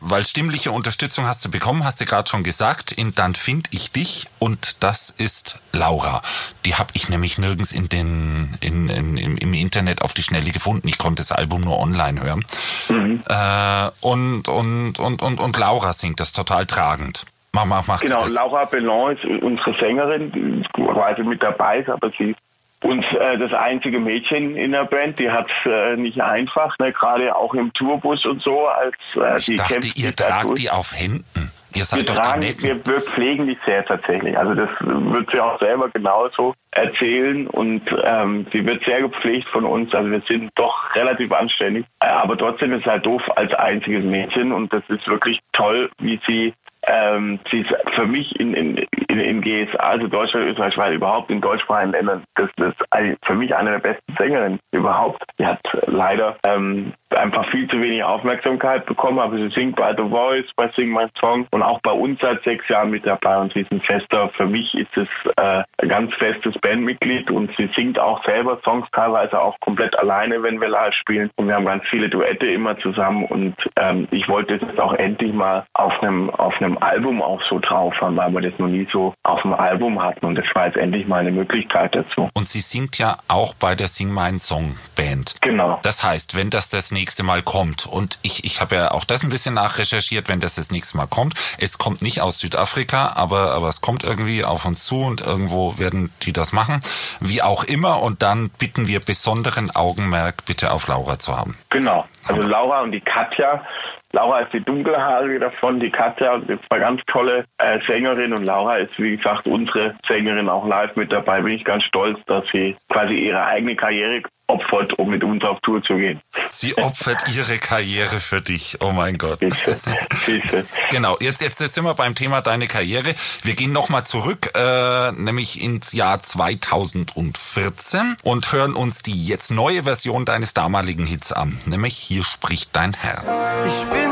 weil 0.00 0.24
stimmliche 0.24 0.70
Unterstützung 0.70 1.26
hast 1.26 1.44
du 1.44 1.50
bekommen, 1.50 1.84
hast 1.84 2.00
du 2.00 2.04
gerade 2.04 2.28
schon 2.30 2.44
gesagt, 2.44 2.92
in 2.92 3.14
Dann 3.14 3.34
find 3.34 3.68
ich 3.72 3.90
dich 3.90 4.28
und 4.38 4.82
das 4.82 5.10
ist 5.10 5.60
Laura. 5.72 6.22
Die 6.64 6.76
habe 6.76 6.90
ich 6.94 7.08
nämlich 7.08 7.38
nirgends 7.38 7.72
in 7.72 7.88
den 7.88 8.56
in, 8.60 8.88
in, 8.88 9.36
im 9.36 9.54
Internet 9.54 10.02
auf 10.02 10.12
die 10.12 10.22
Schnelle 10.22 10.50
gefunden. 10.50 10.86
Ich 10.86 10.98
konnte 10.98 11.20
das 11.20 11.32
Album 11.32 11.62
nur 11.62 11.80
online 11.80 12.22
hören. 12.22 12.44
Mhm. 12.88 13.22
Äh, 13.28 13.90
und, 14.00 14.48
und, 14.48 14.98
und, 14.98 15.22
und, 15.22 15.40
und 15.40 15.58
Laura 15.58 15.92
singt 15.92 16.20
das 16.20 16.32
total 16.32 16.66
tragend. 16.66 17.24
Mach, 17.52 17.64
mach, 17.64 17.86
mach 17.86 18.00
genau, 18.00 18.24
Laura 18.26 18.64
Bellon 18.64 19.16
ist 19.16 19.24
unsere 19.24 19.74
Sängerin, 19.74 20.30
die 20.32 20.62
quasi 20.72 21.22
mit 21.22 21.42
dabei 21.42 21.78
ist, 21.78 21.88
aber 21.88 22.10
sie 22.16 22.34
uns 22.82 23.04
äh, 23.12 23.38
das 23.38 23.52
einzige 23.52 24.00
Mädchen 24.00 24.56
in 24.56 24.72
der 24.72 24.84
Band, 24.84 25.18
die 25.18 25.30
hat 25.30 25.48
es 25.48 25.70
äh, 25.70 25.96
nicht 25.96 26.20
einfach, 26.20 26.78
ne? 26.78 26.92
gerade 26.92 27.34
auch 27.36 27.54
im 27.54 27.72
Tourbus 27.72 28.24
und 28.24 28.40
so. 28.42 28.66
Als 28.68 28.96
äh, 29.16 29.38
ich 29.38 29.46
die 29.46 29.56
dachte, 29.56 29.88
ihr 29.94 30.14
tragt 30.14 30.58
die 30.58 30.70
auf 30.70 30.96
Händen. 30.96 31.52
Ihr 31.74 31.84
seid 31.84 32.00
wir 32.00 32.06
doch 32.06 32.16
tragen, 32.16 32.40
die 32.40 32.62
wir, 32.62 32.84
wir 32.84 33.00
pflegen 33.00 33.46
die 33.46 33.56
sehr 33.64 33.84
tatsächlich. 33.84 34.36
Also 34.36 34.54
das 34.54 34.70
wird 34.80 35.30
sie 35.30 35.40
auch 35.40 35.58
selber 35.60 35.88
genauso 35.90 36.54
erzählen 36.72 37.46
und 37.46 37.82
ähm, 38.02 38.46
sie 38.52 38.64
wird 38.66 38.84
sehr 38.84 39.02
gepflegt 39.02 39.48
von 39.48 39.64
uns. 39.64 39.94
Also 39.94 40.10
wir 40.10 40.22
sind 40.26 40.50
doch 40.56 40.94
relativ 40.96 41.30
anständig. 41.32 41.86
Äh, 42.00 42.06
aber 42.06 42.36
trotzdem 42.36 42.72
ist 42.72 42.80
es 42.80 42.86
halt 42.86 43.06
doof 43.06 43.22
als 43.36 43.54
einziges 43.54 44.04
Mädchen 44.04 44.52
und 44.52 44.72
das 44.72 44.82
ist 44.88 45.06
wirklich 45.06 45.40
toll, 45.52 45.90
wie 45.98 46.18
sie 46.26 46.54
ähm, 46.90 47.38
sie 47.50 47.60
ist 47.60 47.74
für 47.94 48.06
mich 48.06 48.38
in, 48.38 48.54
in, 48.54 48.76
in, 49.08 49.20
in 49.20 49.40
GSA, 49.40 49.78
also 49.78 50.08
Deutschland, 50.08 50.46
Österreich, 50.46 50.76
weil 50.76 50.94
überhaupt 50.94 51.30
in 51.30 51.40
deutschsprachigen 51.40 51.92
Ländern, 51.92 52.24
das, 52.34 52.50
ist 52.58 52.76
für 53.22 53.34
mich 53.34 53.54
eine 53.54 53.72
der 53.72 53.78
besten 53.78 54.14
Sängerinnen 54.18 54.60
überhaupt. 54.72 55.22
Sie 55.38 55.46
hat 55.46 55.60
leider 55.86 56.36
ähm, 56.44 56.92
einfach 57.14 57.48
viel 57.50 57.68
zu 57.68 57.80
wenig 57.80 58.02
Aufmerksamkeit 58.02 58.86
bekommen, 58.86 59.18
aber 59.18 59.36
sie 59.36 59.50
singt 59.50 59.76
bei 59.76 59.94
The 59.96 60.08
Voice, 60.08 60.46
bei 60.56 60.70
Sing 60.76 60.90
My 60.90 61.06
Song. 61.18 61.46
Und 61.50 61.62
auch 61.62 61.80
bei 61.80 61.92
uns 61.92 62.20
seit 62.20 62.42
sechs 62.44 62.68
Jahren 62.68 62.90
mit 62.90 63.06
dabei. 63.06 63.38
Und 63.38 63.52
sie 63.52 63.60
ist 63.60 63.72
ein 63.72 63.80
fester, 63.80 64.30
für 64.30 64.46
mich 64.46 64.74
ist 64.74 64.96
es 64.96 65.08
äh, 65.36 65.62
ein 65.78 65.88
ganz 65.88 66.14
festes 66.14 66.56
Bandmitglied. 66.58 67.30
Und 67.30 67.50
sie 67.56 67.68
singt 67.74 67.98
auch 67.98 68.24
selber 68.24 68.60
Songs 68.64 68.86
teilweise 68.92 69.40
auch 69.40 69.58
komplett 69.60 69.98
alleine, 69.98 70.42
wenn 70.42 70.60
wir 70.60 70.68
live 70.68 70.94
spielen. 70.94 71.30
Und 71.36 71.48
wir 71.48 71.54
haben 71.54 71.66
ganz 71.66 71.84
viele 71.88 72.08
Duette 72.08 72.46
immer 72.46 72.78
zusammen. 72.78 73.24
Und 73.24 73.54
ähm, 73.76 74.08
ich 74.10 74.28
wollte 74.28 74.56
es 74.56 74.62
jetzt 74.62 74.80
auch 74.80 74.94
endlich 74.94 75.32
mal 75.32 75.64
auf 75.74 76.02
einem 76.02 76.30
auf 76.30 76.60
einem 76.60 76.78
Album 76.78 77.22
auch 77.22 77.42
so 77.42 77.58
drauf 77.58 78.00
haben, 78.00 78.16
weil 78.16 78.32
wir 78.32 78.40
das 78.42 78.58
noch 78.58 78.68
nie 78.68 78.86
so 78.90 79.14
auf 79.22 79.42
dem 79.42 79.54
Album 79.54 80.02
hatten. 80.02 80.26
Und 80.26 80.36
das 80.36 80.46
war 80.54 80.66
jetzt 80.66 80.76
endlich 80.76 81.06
mal 81.06 81.20
eine 81.20 81.32
Möglichkeit 81.32 81.94
dazu. 81.94 82.28
Und 82.34 82.48
sie 82.48 82.60
singt 82.60 82.98
ja 82.98 83.18
auch 83.28 83.54
bei 83.54 83.74
der 83.74 83.88
Sing 83.88 84.12
My 84.12 84.38
Song 84.38 84.76
Band. 84.96 85.34
Genau. 85.40 85.80
Das 85.82 86.04
heißt, 86.04 86.36
wenn 86.36 86.50
das 86.50 86.70
das 86.70 86.92
nächste 86.92 86.99
Mal 87.22 87.42
kommt. 87.42 87.86
Und 87.86 88.18
ich, 88.22 88.44
ich 88.44 88.60
habe 88.60 88.76
ja 88.76 88.90
auch 88.92 89.04
das 89.04 89.22
ein 89.22 89.30
bisschen 89.30 89.54
nachrecherchiert, 89.54 90.28
wenn 90.28 90.40
das 90.40 90.54
das 90.54 90.70
nächste 90.70 90.96
Mal 90.96 91.06
kommt. 91.06 91.34
Es 91.58 91.78
kommt 91.78 92.02
nicht 92.02 92.20
aus 92.20 92.38
Südafrika, 92.38 93.12
aber, 93.14 93.52
aber 93.52 93.68
es 93.68 93.80
kommt 93.80 94.04
irgendwie 94.04 94.44
auf 94.44 94.64
uns 94.66 94.84
zu 94.84 95.00
und 95.00 95.20
irgendwo 95.20 95.78
werden 95.78 96.12
die 96.22 96.32
das 96.32 96.52
machen. 96.52 96.80
Wie 97.20 97.42
auch 97.42 97.64
immer. 97.64 98.02
Und 98.02 98.22
dann 98.22 98.50
bitten 98.50 98.86
wir 98.86 99.00
besonderen 99.00 99.70
Augenmerk 99.74 100.44
bitte 100.44 100.72
auf 100.72 100.88
Laura 100.88 101.18
zu 101.18 101.36
haben. 101.36 101.56
Genau. 101.70 102.06
Also 102.26 102.46
Laura 102.46 102.82
und 102.82 102.92
die 102.92 103.00
Katja. 103.00 103.64
Laura 104.12 104.40
ist 104.40 104.52
die 104.52 104.60
dunkelhaarige 104.60 105.38
davon, 105.38 105.78
die 105.78 105.90
Katja 105.90 106.34
ist 106.34 106.60
eine 106.68 106.80
ganz 106.80 107.00
tolle 107.06 107.44
äh, 107.58 107.78
Sängerin 107.86 108.32
und 108.32 108.44
Laura 108.44 108.76
ist, 108.78 108.98
wie 108.98 109.16
gesagt, 109.16 109.46
unsere 109.46 109.94
Sängerin 110.06 110.48
auch 110.48 110.66
live 110.66 110.96
mit 110.96 111.12
dabei. 111.12 111.40
Bin 111.40 111.52
ich 111.52 111.64
ganz 111.64 111.84
stolz, 111.84 112.18
dass 112.26 112.44
sie 112.50 112.76
quasi 112.88 113.14
ihre 113.14 113.44
eigene 113.44 113.76
Karriere 113.76 114.22
opfert, 114.50 114.98
um 114.98 115.10
mit 115.10 115.22
uns 115.22 115.42
auf 115.44 115.60
Tour 115.60 115.82
zu 115.82 115.96
gehen. 115.96 116.20
Sie 116.48 116.76
opfert 116.76 117.24
ihre 117.34 117.58
Karriere 117.58 118.20
für 118.20 118.40
dich. 118.40 118.78
Oh 118.80 118.90
mein 118.92 119.16
Gott. 119.16 119.38
Bitte, 119.38 119.80
bitte. 120.26 120.66
Genau, 120.90 121.16
jetzt, 121.20 121.40
jetzt 121.40 121.58
sind 121.58 121.84
wir 121.84 121.94
beim 121.94 122.14
Thema 122.14 122.40
deine 122.40 122.66
Karriere. 122.66 123.14
Wir 123.42 123.54
gehen 123.54 123.72
nochmal 123.72 124.04
zurück, 124.04 124.50
äh, 124.56 125.12
nämlich 125.12 125.62
ins 125.62 125.92
Jahr 125.92 126.20
2014 126.22 128.16
und 128.22 128.52
hören 128.52 128.74
uns 128.74 129.02
die 129.02 129.26
jetzt 129.26 129.50
neue 129.50 129.84
Version 129.84 130.24
deines 130.24 130.52
damaligen 130.52 131.06
Hits 131.06 131.32
an. 131.32 131.56
Nämlich 131.66 131.96
Hier 131.96 132.24
spricht 132.24 132.74
dein 132.74 132.94
Herz. 132.94 133.60
Ich 133.66 133.84
bin 133.88 134.10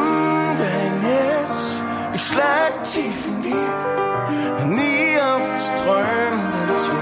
dein 0.57 1.01
Herz, 1.01 1.83
ich 2.15 2.23
schlag 2.23 2.85
tief 2.85 3.27
in 3.27 3.43
dir, 3.43 4.67
nie 4.67 5.21
auf 5.21 5.51
das 5.51 5.69
Träumen 5.83 6.53
dazu, 6.53 6.93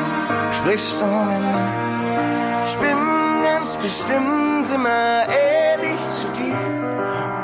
sprichst 0.61 1.01
du 1.01 1.05
mir 1.05 1.87
ich 2.66 2.77
bin 2.79 3.15
ganz 3.57 3.77
bestimmt 3.79 4.71
immer 4.75 5.27
ehrlich 5.29 6.01
zu 6.11 6.29
dir. 6.29 6.59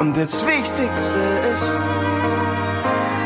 Und 0.01 0.17
das 0.17 0.47
Wichtigste 0.47 1.19
ist, 1.55 2.32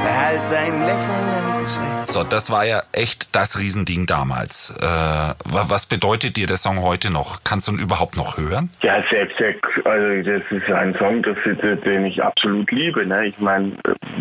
behalt 0.07 0.43
dein 0.51 0.81
Lächeln 0.87 1.27
im 1.39 1.59
Gesicht. 1.59 2.09
So, 2.09 2.23
das 2.23 2.51
war 2.51 2.65
ja 2.65 2.83
echt 2.93 3.35
das 3.35 3.59
Riesending 3.59 4.07
damals. 4.07 4.71
Äh, 4.81 5.35
was 5.45 5.87
bedeutet 5.87 6.37
dir 6.37 6.47
der 6.47 6.57
Song 6.57 6.81
heute 6.81 7.11
noch? 7.11 7.41
Kannst 7.43 7.67
du 7.67 7.73
ihn 7.73 7.79
überhaupt 7.79 8.17
noch 8.17 8.39
hören? 8.39 8.71
Ja, 8.83 9.03
selbst 9.11 9.37
also 9.85 10.23
das 10.23 10.43
ist 10.51 10.71
ein 10.71 10.95
Song, 10.97 11.23
das, 11.23 11.37
den 11.85 12.05
ich 12.05 12.23
absolut 12.23 12.71
liebe. 12.71 13.05
Ne? 13.05 13.27
Ich 13.27 13.39
meine, 13.41 13.73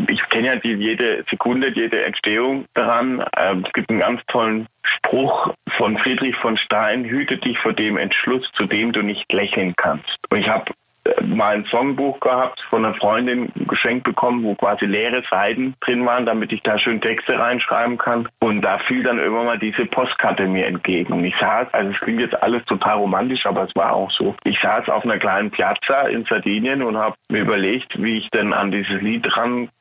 ich 0.09 0.27
kenne 0.29 0.47
ja 0.47 0.55
die, 0.55 0.73
jede 0.73 1.23
Sekunde, 1.29 1.71
jede 1.71 2.03
Entstehung 2.03 2.65
daran. 2.73 3.23
Ähm, 3.37 3.63
es 3.65 3.73
gibt 3.73 3.89
einen 3.89 3.99
ganz 3.99 4.21
tollen 4.27 4.67
Spruch 4.83 5.53
von 5.77 5.97
Friedrich 5.97 6.35
von 6.35 6.57
Stein, 6.57 7.05
hüte 7.05 7.37
dich 7.37 7.59
vor 7.59 7.73
dem 7.73 7.97
Entschluss, 7.97 8.49
zu 8.53 8.65
dem 8.65 8.91
du 8.91 9.03
nicht 9.03 9.31
lächeln 9.31 9.73
kannst. 9.75 10.17
Und 10.29 10.39
ich 10.39 10.49
habe 10.49 10.71
mal 11.21 11.55
ein 11.55 11.65
Songbuch 11.65 12.19
gehabt 12.19 12.61
von 12.69 12.85
einer 12.85 12.95
Freundin 12.95 13.51
geschenkt 13.67 14.03
bekommen, 14.03 14.43
wo 14.43 14.55
quasi 14.55 14.85
leere 14.85 15.23
Seiten 15.29 15.75
drin 15.81 16.05
waren, 16.05 16.25
damit 16.25 16.51
ich 16.51 16.61
da 16.63 16.77
schön 16.77 17.01
Texte 17.01 17.37
reinschreiben 17.37 17.97
kann. 17.97 18.27
Und 18.39 18.61
da 18.61 18.77
fiel 18.79 19.03
dann 19.03 19.19
irgendwann 19.19 19.45
mal 19.45 19.59
diese 19.59 19.85
Postkarte 19.85 20.47
mir 20.47 20.67
entgegen. 20.67 21.13
Und 21.13 21.25
ich 21.25 21.35
saß, 21.37 21.67
also 21.73 21.91
es 21.91 21.99
klingt 21.99 22.21
jetzt 22.21 22.41
alles 22.41 22.63
total 22.65 22.97
romantisch, 22.97 23.45
aber 23.45 23.63
es 23.63 23.75
war 23.75 23.93
auch 23.93 24.11
so. 24.11 24.35
Ich 24.43 24.59
saß 24.59 24.89
auf 24.89 25.03
einer 25.03 25.17
kleinen 25.17 25.51
Piazza 25.51 26.07
in 26.07 26.25
Sardinien 26.25 26.81
und 26.81 26.97
habe 26.97 27.15
mir 27.29 27.41
überlegt, 27.41 28.01
wie 28.01 28.17
ich 28.17 28.29
denn 28.31 28.53
an 28.53 28.71
dieses 28.71 29.01
Lied 29.01 29.23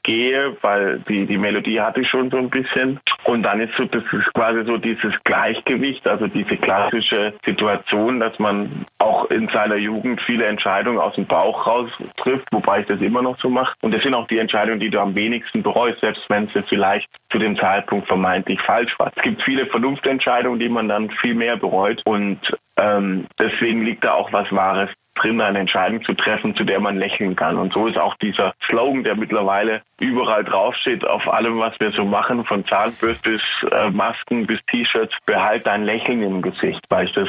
rangehe, 0.05 0.57
weil 0.61 1.01
die, 1.09 1.27
die 1.27 1.39
Melodie 1.39 1.81
hatte 1.81 2.01
ich 2.01 2.09
schon 2.09 2.31
so 2.31 2.37
ein 2.37 2.51
bisschen. 2.51 3.01
Und 3.25 3.43
dann 3.43 3.61
ist 3.61 3.75
so, 3.77 3.85
das 3.85 4.05
ist 4.13 4.33
quasi 4.35 4.65
so 4.65 4.77
dieses 4.77 5.15
Gleichgewicht, 5.25 6.07
also 6.07 6.27
diese 6.27 6.57
klassische 6.57 7.35
Situation, 7.45 8.21
dass 8.21 8.39
man 8.39 8.85
auch 8.99 9.31
in 9.31 9.49
seiner 9.49 9.77
Jugend 9.77 10.21
viele 10.21 10.47
Entscheidungen 10.47 10.99
aus 10.99 11.15
dem 11.15 11.27
Bauch 11.27 11.67
raus 11.67 11.91
trifft, 12.17 12.47
wobei 12.53 12.81
ich 12.81 12.87
das 12.87 13.01
immer 13.01 13.23
noch 13.23 13.39
so 13.41 13.49
mache. 13.49 13.75
Und 13.81 13.93
das 13.93 14.03
sind 14.03 14.15
auch 14.15 14.27
die 14.29 14.39
Entscheidungen, 14.39 14.81
die 14.81 14.91
du 14.91 15.01
am 15.01 15.15
wenigsten 15.15 15.63
bereust, 15.63 16.01
selbst 16.01 16.29
wenn 16.29 16.49
sie 16.49 16.63
vielleicht 16.63 17.09
zu 17.31 17.39
dem 17.39 17.57
Zeitpunkt 17.57 18.07
vermeintlich 18.07 18.61
falsch 18.61 18.99
war. 18.99 19.11
Es 19.15 19.23
gibt 19.23 19.43
viele 19.43 19.67
Vernunftentscheidungen, 19.67 20.59
die 20.59 20.69
man 20.69 20.89
dann 20.89 21.11
viel 21.11 21.35
mehr 21.35 21.57
bereut. 21.57 22.03
Und 22.05 22.39
ähm, 22.77 23.27
deswegen 23.39 23.85
liegt 23.85 24.05
da 24.05 24.15
auch 24.15 24.33
was 24.33 24.51
Wahres 24.53 24.91
drin, 25.15 25.41
eine 25.41 25.61
Entscheidung 25.61 26.03
zu 26.05 26.15
treffen, 26.15 26.55
zu 26.57 26.65
der 26.65 26.81
man 26.81 26.99
lächeln 26.99 27.37
kann. 27.37 27.57
Und 27.57 27.73
so 27.73 27.87
ist 27.87 27.99
auch 27.99 28.17
dieser 28.17 28.55
Slogan, 28.67 29.05
der 29.05 29.17
mittlerweile 29.17 29.83
überall 30.01 30.45
draufsteht, 30.45 31.07
auf 31.07 31.29
allem, 31.33 31.59
was 31.59 31.79
wir 31.81 31.93
so 31.93 32.05
machen, 32.05 32.45
von 32.45 32.67
Zahnbürste 32.67 33.31
bis 33.31 33.43
äh, 33.71 33.91
Masken 33.91 34.47
bis 34.47 34.61
T-Shirts, 34.67 35.15
behalt 35.27 35.67
dein 35.67 35.85
Lächeln 35.85 36.23
im 36.23 36.43
Gesicht, 36.43 36.85
weil 36.89 37.07
ich 37.07 37.13
das 37.13 37.29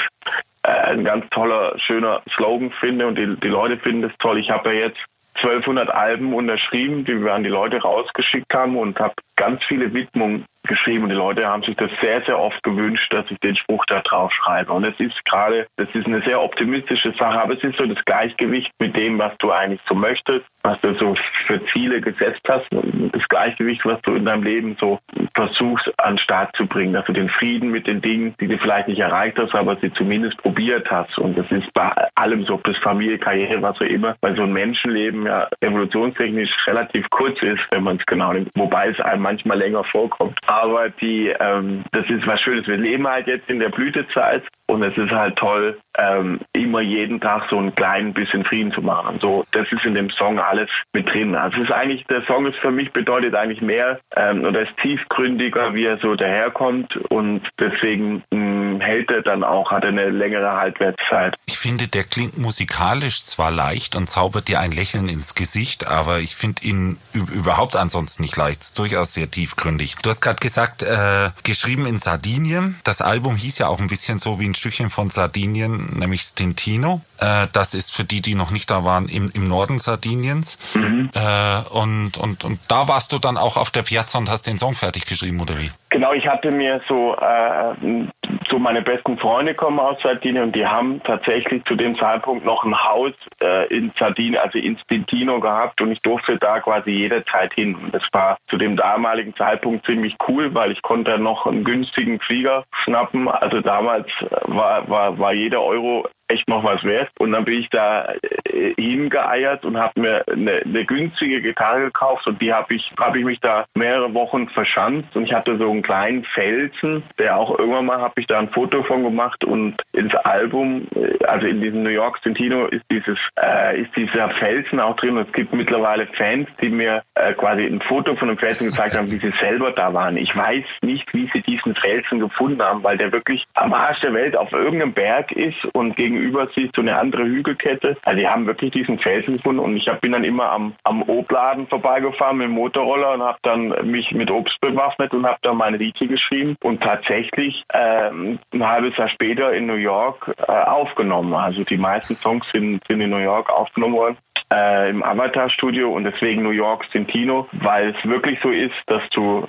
äh, 0.63 0.69
ein 0.69 1.04
ganz 1.04 1.30
toller, 1.30 1.78
schöner 1.78 2.21
Slogan 2.34 2.71
finde 2.71 3.08
und 3.08 3.17
die, 3.17 3.36
die 3.36 3.48
Leute 3.48 3.78
finden 3.78 4.06
es 4.06 4.17
toll. 4.17 4.39
Ich 4.39 4.50
habe 4.50 4.74
ja 4.74 4.88
jetzt 4.88 5.00
1200 5.36 5.89
Alben 5.89 6.34
unterschrieben, 6.34 7.04
die 7.04 7.21
wir 7.21 7.34
an 7.34 7.43
die 7.43 7.50
Leute 7.50 7.82
rausgeschickt 7.82 8.54
haben 8.54 8.78
und 8.78 9.00
habe 9.00 9.15
ganz 9.36 9.63
viele 9.65 9.93
Widmungen 9.93 10.45
geschrieben 10.65 11.04
und 11.04 11.10
die 11.10 11.15
Leute 11.15 11.47
haben 11.47 11.63
sich 11.63 11.75
das 11.75 11.91
sehr, 12.01 12.21
sehr 12.23 12.39
oft 12.39 12.62
gewünscht, 12.63 13.13
dass 13.13 13.30
ich 13.30 13.39
den 13.39 13.56
Spruch 13.56 13.86
da 13.86 14.01
drauf 14.01 14.32
schreibe. 14.32 14.71
Und 14.73 14.84
es 14.84 14.99
ist 14.99 15.23
gerade, 15.25 15.67
das 15.78 15.88
ist 15.93 16.06
eine 16.06 16.21
sehr 16.21 16.41
optimistische 16.41 17.13
Sache, 17.13 17.39
aber 17.39 17.54
es 17.54 17.63
ist 17.63 17.78
so 17.78 17.86
das 17.86 18.04
Gleichgewicht 18.06 18.71
mit 18.80 18.95
dem, 18.95 19.17
was 19.19 19.38
du 19.39 19.51
eigentlich 19.51 19.82
so 19.88 19.95
möchtest, 19.95 20.45
was 20.63 20.80
du 20.82 20.93
so 20.95 21.15
für 21.45 21.63
Ziele 21.67 22.01
gesetzt 22.01 22.41
hast, 22.49 22.65
das 22.71 23.28
Gleichgewicht, 23.28 23.86
was 23.86 24.01
du 24.01 24.15
in 24.15 24.25
deinem 24.25 24.43
Leben 24.43 24.75
so 24.80 24.99
versuchst 25.34 25.91
an 25.97 26.13
den 26.13 26.17
Start 26.17 26.56
zu 26.56 26.65
bringen, 26.65 26.93
dass 26.93 27.06
du 27.06 27.13
den 27.13 27.30
Frieden 27.30 27.69
mit 27.69 27.88
den 27.88 28.01
Dingen, 28.01 28.34
die 28.39 28.47
du 28.47 28.58
vielleicht 28.58 28.88
nicht 28.88 28.99
erreicht 28.99 29.38
hast, 29.38 29.54
aber 29.54 29.78
sie 29.78 29.93
zumindest 29.93 30.38
probiert 30.38 30.89
hast. 30.89 31.17
Und 31.19 31.38
das 31.38 31.49
ist 31.51 31.71
bei 31.73 31.91
allem 32.15 32.45
so, 32.45 32.60
das 32.63 32.78
Familie, 32.78 33.19
Karriere, 33.19 33.62
was 33.62 33.78
auch 33.78 33.82
immer, 33.82 34.15
weil 34.21 34.36
so 34.36 34.43
ein 34.43 34.54
Menschenleben 34.54 35.25
ja 35.25 35.47
evolutionstechnisch 35.62 36.51
relativ 36.67 37.10
kurz 37.10 37.41
ist, 37.41 37.62
wenn 37.71 37.84
man 37.84 37.97
es 37.97 38.06
genau 38.06 38.34
nimmt, 38.34 38.49
wobei 38.56 38.89
es 38.89 38.99
einem 38.99 39.21
manchmal 39.21 39.60
länger 39.60 39.84
vorkommt. 39.84 40.39
Aber 40.56 40.89
die, 40.89 41.34
ähm, 41.38 41.84
das 41.91 42.10
ist 42.10 42.26
was 42.26 42.39
Schönes. 42.39 42.65
Wir 42.65 42.78
leben 42.78 43.06
halt 43.06 43.28
jetzt 43.28 43.50
in 43.50 43.60
der 43.60 43.68
Blütezeit 43.68 44.41
und 44.68 44.82
es 44.84 44.98
ist 44.98 45.12
halt 45.12 45.36
toll, 45.36 45.78
ähm, 45.98 46.39
immer 46.54 46.80
jeden 46.80 47.20
Tag 47.20 47.50
so 47.50 47.60
ein 47.60 47.76
klein 47.76 48.13
bisschen 48.13 48.46
Frieden 48.46 48.72
zu 48.72 48.82
machen. 48.82 49.20
So, 49.22 49.44
das 49.52 49.70
ist 49.72 49.86
in 49.86 49.96
dem 49.96 50.10
Song 50.10 50.39
alles 50.39 50.70
mit 50.94 51.13
drin. 51.13 51.36
Also 51.36 51.58
es 51.58 51.65
ist 51.65 51.72
eigentlich, 51.72 52.06
der 52.06 52.24
Song 52.24 52.46
ist 52.46 52.58
für 52.58 52.72
mich 52.72 52.91
bedeutet 52.94 53.36
eigentlich 53.36 53.62
mehr 53.62 54.00
ähm, 54.15 54.46
oder 54.46 54.62
ist 54.62 54.76
tiefgründiger, 54.78 55.74
wie 55.74 55.86
er 55.86 55.98
so 55.98 56.15
daherkommt 56.15 56.96
und 57.10 57.41
deswegen 57.60 58.24
mh, 58.32 58.55
hält 58.79 59.11
er 59.11 59.21
dann 59.21 59.43
auch, 59.43 59.71
hat 59.71 59.85
eine 59.85 60.09
längere 60.09 60.51
Haltwertszeit. 60.51 61.35
Ich 61.45 61.57
finde, 61.57 61.88
der 61.88 62.03
klingt 62.03 62.38
musikalisch 62.38 63.23
zwar 63.23 63.51
leicht 63.51 63.95
und 63.95 64.09
zaubert 64.09 64.47
dir 64.47 64.59
ein 64.59 64.71
Lächeln 64.71 65.09
ins 65.09 65.35
Gesicht, 65.35 65.88
aber 65.88 66.19
ich 66.19 66.35
finde 66.35 66.63
ihn 66.63 66.97
überhaupt 67.13 67.75
ansonsten 67.75 68.23
nicht 68.23 68.35
leicht. 68.38 68.61
Ist 68.61 68.79
durchaus 68.79 69.13
sehr 69.13 69.29
tiefgründig. 69.29 69.95
Du 70.01 70.09
hast 70.09 70.21
gerade 70.21 70.39
gesagt, 70.39 70.83
äh, 70.83 71.29
geschrieben 71.43 71.85
in 71.85 71.99
Sardinien. 71.99 72.75
Das 72.83 73.01
Album 73.01 73.35
hieß 73.35 73.59
ja 73.59 73.67
auch 73.67 73.79
ein 73.79 73.88
bisschen 73.88 74.19
so 74.19 74.39
wie 74.39 74.47
ein 74.47 74.55
Stückchen 74.55 74.89
von 74.89 75.09
Sardinien, 75.09 75.97
nämlich 75.97 76.21
Stintino. 76.21 77.01
Äh, 77.19 77.47
das 77.54 77.73
ist 77.73 77.93
für 77.93 78.04
die, 78.04 78.21
die 78.21 78.36
noch 78.36 78.51
nicht 78.51 78.69
da 78.69 78.84
waren, 78.84 79.08
im, 79.08 79.30
im 79.34 79.47
Norden 79.47 79.78
Sardiniens. 79.78 80.58
Mhm. 80.75 81.10
Äh, 81.13 81.69
und, 81.69 82.17
und, 82.17 82.43
und 82.43 82.60
da 82.69 82.88
warst 82.88 83.13
du 83.13 83.17
dann 83.17 83.38
auch 83.38 83.58
auf 83.58 83.71
der 83.71 83.84
Piazza 83.84 84.17
und 84.17 84.30
hast 84.30 84.47
den 84.47 84.58
Song 84.58 84.73
fertig 84.73 85.06
geschrieben, 85.06 85.39
oder 85.41 85.58
wie? 85.58 85.71
Genau, 85.89 86.12
ich 86.12 86.28
hatte 86.28 86.51
mir 86.51 86.82
so, 86.89 87.15
äh, 87.15 88.08
so 88.49 88.60
meine 88.60 88.82
besten 88.82 89.17
Freunde 89.17 89.54
kommen 89.54 89.80
aus 89.80 90.01
Sardinien 90.01 90.43
und 90.43 90.56
die 90.56 90.65
haben 90.65 91.01
tatsächlich 91.04 91.63
zu 91.63 91.75
dem 91.75 91.97
Zeitpunkt 91.97 92.43
noch 92.43 92.65
ein 92.65 92.78
Haus 92.78 93.13
äh, 93.41 93.67
in 93.73 93.93
Sardinien, 93.97 94.41
also 94.41 94.58
in 94.58 94.78
Stintino 94.78 95.39
gehabt 95.39 95.80
und 95.80 95.91
ich 95.91 96.01
durfte 96.01 96.38
da 96.38 96.60
quasi 96.60 96.89
jederzeit 96.91 97.54
hin. 97.54 97.75
Und 97.75 97.95
das 97.95 98.04
war 98.12 98.38
zu 98.49 98.58
dem 98.58 98.75
damaligen 98.75 99.34
Zeitpunkt 99.36 99.86
ziemlich 99.86 100.17
cool, 100.28 100.54
weil 100.54 100.71
ich 100.71 100.82
konnte 100.82 101.17
noch 101.17 101.45
einen 101.45 101.63
günstigen 101.63 102.19
Flieger 102.19 102.65
schnappen. 102.84 103.30
Also 103.30 103.62
damals 103.62 104.08
war, 104.41 104.89
war, 104.89 105.17
war 105.17 105.34
jeder 105.34 105.62
Euro 105.62 106.10
echt 106.27 106.47
noch 106.47 106.63
was 106.63 106.83
wert. 106.83 107.09
Und 107.19 107.31
dann 107.31 107.45
bin 107.45 107.59
ich 107.59 107.69
da 107.69 108.13
äh, 108.45 108.73
hingeeiert 108.75 109.65
und 109.65 109.77
habe 109.77 109.99
mir 109.99 110.23
eine, 110.27 110.61
eine, 110.65 110.85
günstige 110.85 111.41
Gitarre 111.41 111.85
gekauft 111.85 112.27
und 112.27 112.41
die 112.41 112.53
habe 112.53 112.75
ich, 112.75 112.91
habe 112.99 113.19
ich 113.19 113.25
mich 113.25 113.39
da 113.39 113.65
mehrere 113.75 114.13
Wochen 114.13 114.49
verschanzt 114.49 115.15
und 115.15 115.23
ich 115.23 115.33
hatte 115.33 115.57
so 115.57 115.69
einen 115.69 115.81
kleinen 115.81 116.23
Felsen, 116.23 117.03
der 117.17 117.38
auch 117.38 117.57
irgendwann 117.57 117.85
mal 117.85 118.01
habe 118.01 118.19
ich 118.19 118.27
da 118.27 118.39
ein 118.39 118.49
Foto 118.49 118.83
von 118.83 119.03
gemacht 119.03 119.43
und 119.43 119.75
ins 119.93 120.15
Album, 120.15 120.88
äh, 120.95 121.23
also 121.25 121.47
in 121.47 121.61
diesem 121.61 121.83
New 121.83 121.89
York 121.89 122.21
Centino 122.21 122.65
ist 122.67 122.85
dieses, 122.91 123.19
äh, 123.39 123.81
ist 123.81 123.95
dieser 123.95 124.29
Felsen 124.29 124.79
auch 124.79 124.95
drin 124.95 125.17
und 125.17 125.27
es 125.27 125.33
gibt 125.33 125.53
mittlerweile 125.53 126.07
Fans, 126.07 126.47
die 126.61 126.69
mir 126.69 127.03
äh, 127.15 127.33
quasi 127.33 127.65
ein 127.65 127.81
Foto 127.81 128.15
von 128.15 128.29
dem 128.29 128.38
Felsen 128.38 128.67
gezeigt 128.67 128.95
haben, 128.95 129.11
wie 129.11 129.19
sie 129.19 129.33
selber 129.39 129.71
da 129.71 129.93
waren. 129.93 130.17
Ich 130.17 130.35
weiß 130.35 130.65
nicht, 130.81 131.13
wie 131.13 131.29
sie 131.33 131.41
diesen 131.41 131.75
Felsen 131.75 132.19
gefunden 132.19 132.61
haben, 132.61 132.83
weil 132.83 132.97
der 132.97 133.11
wirklich 133.11 133.45
am 133.55 133.73
Arsch 133.73 133.99
der 134.01 134.13
Welt 134.13 134.35
auf 134.35 134.51
irgendeinem 134.51 134.93
Berg 134.93 135.31
ist 135.31 135.65
und 135.73 135.95
gegen 135.95 136.14
gegenüber 136.15 136.47
sich 136.47 136.71
so 136.75 136.82
eine 136.82 136.97
andere 136.97 137.23
Hügelkette. 137.25 137.97
Also 138.06 138.19
die 138.19 138.28
haben 138.28 138.47
wirklich 138.47 138.71
diesen 138.71 138.99
Felsen 138.99 139.38
gefunden 139.38 139.60
und 139.60 139.75
ich 139.78 139.91
bin 140.01 140.12
dann 140.12 140.23
immer 140.23 140.51
am, 140.51 140.75
am 140.84 141.01
Obladen 141.04 141.67
vorbeigefahren 141.67 142.38
mit 142.38 142.47
dem 142.47 142.54
Motorroller 142.54 143.13
und 143.13 143.23
habe 143.23 143.38
dann 143.41 143.73
mich 143.89 144.12
mit 144.12 144.32
Obst 144.32 144.60
bewaffnet 144.62 145.13
und 145.13 145.25
habe 145.25 145.38
dann 145.41 145.58
meine 145.58 145.78
Liedchen 145.78 146.08
geschrieben 146.08 146.56
und 146.63 146.82
tatsächlich 146.82 147.63
ähm, 147.73 148.39
ein 148.54 148.67
halbes 148.67 148.97
Jahr 148.97 149.10
später 149.10 149.54
in 149.54 149.65
New 149.65 149.75
York 149.75 150.34
äh, 150.38 150.51
aufgenommen. 150.51 151.34
Also 151.34 151.63
die 151.63 151.78
meisten 151.78 152.15
Songs 152.15 152.45
sind, 152.51 152.82
sind 152.88 153.01
in 153.01 153.10
New 153.10 153.17
York 153.17 153.49
aufgenommen 153.49 153.95
worden 153.95 154.17
äh, 154.51 154.89
im 154.89 155.04
Avatar-Studio 155.04 155.91
und 155.91 156.04
deswegen 156.04 156.43
New 156.43 156.51
York 156.51 156.86
Centino, 156.91 157.47
weil 157.54 157.95
es 157.95 158.10
wirklich 158.10 158.39
so 158.41 158.49
ist, 158.49 158.75
dass 158.88 159.01
du 159.10 159.43
äh, 159.43 159.47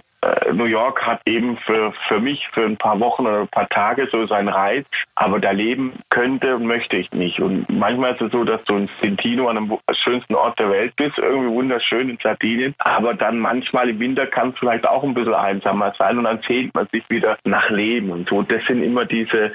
New 0.53 0.65
York 0.65 1.03
hat 1.07 1.21
eben 1.27 1.57
für, 1.59 1.93
für 2.09 2.21
mich 2.21 2.49
für 2.53 2.65
ein 2.65 2.77
paar 2.77 2.99
Wochen 3.01 3.27
oder 3.27 3.41
ein 3.41 3.49
paar 3.49 3.69
Tage 3.69 4.09
so 4.11 4.27
seinen 4.27 4.49
Reiz, 4.49 4.87
aber 5.15 5.39
da 5.39 5.51
leben 5.51 5.93
könnte 6.11 6.57
und 6.57 6.67
möchte 6.67 6.97
ich 6.97 7.13
nicht. 7.13 7.41
Und 7.41 7.69
manchmal 7.69 8.15
ist 8.15 8.23
es 8.23 8.33
so, 8.33 8.45
dass 8.45 8.63
du 8.65 8.77
in 8.77 8.89
Stintino 8.99 9.49
an 9.49 9.57
einem 9.57 9.79
schönsten 9.93 10.35
Ort 10.35 10.59
der 10.59 10.71
Welt 10.71 10.95
bist, 10.97 11.19
irgendwie 11.19 11.51
wunderschön 11.51 12.09
in 12.09 12.19
Sardinien, 12.23 12.75
aber 12.79 13.15
dann 13.15 13.39
manchmal 13.39 13.91
im 13.91 13.99
Winter 13.99 14.27
kann 14.27 14.51
es 14.51 14.59
vielleicht 14.59 14.87
auch 14.87 15.03
ein 15.03 15.15
bisschen 15.15 15.35
einsamer 15.35 15.95
sein 15.99 16.19
und 16.19 16.25
dann 16.25 16.41
sehnt 16.47 16.75
man 16.75 16.87
sich 16.93 17.05
wieder 17.09 17.39
nach 17.45 17.71
Leben 17.71 18.11
und 18.11 18.29
so. 18.29 18.43
Das 18.43 18.65
sind 18.67 18.83
immer 18.83 19.05
diese, 19.05 19.53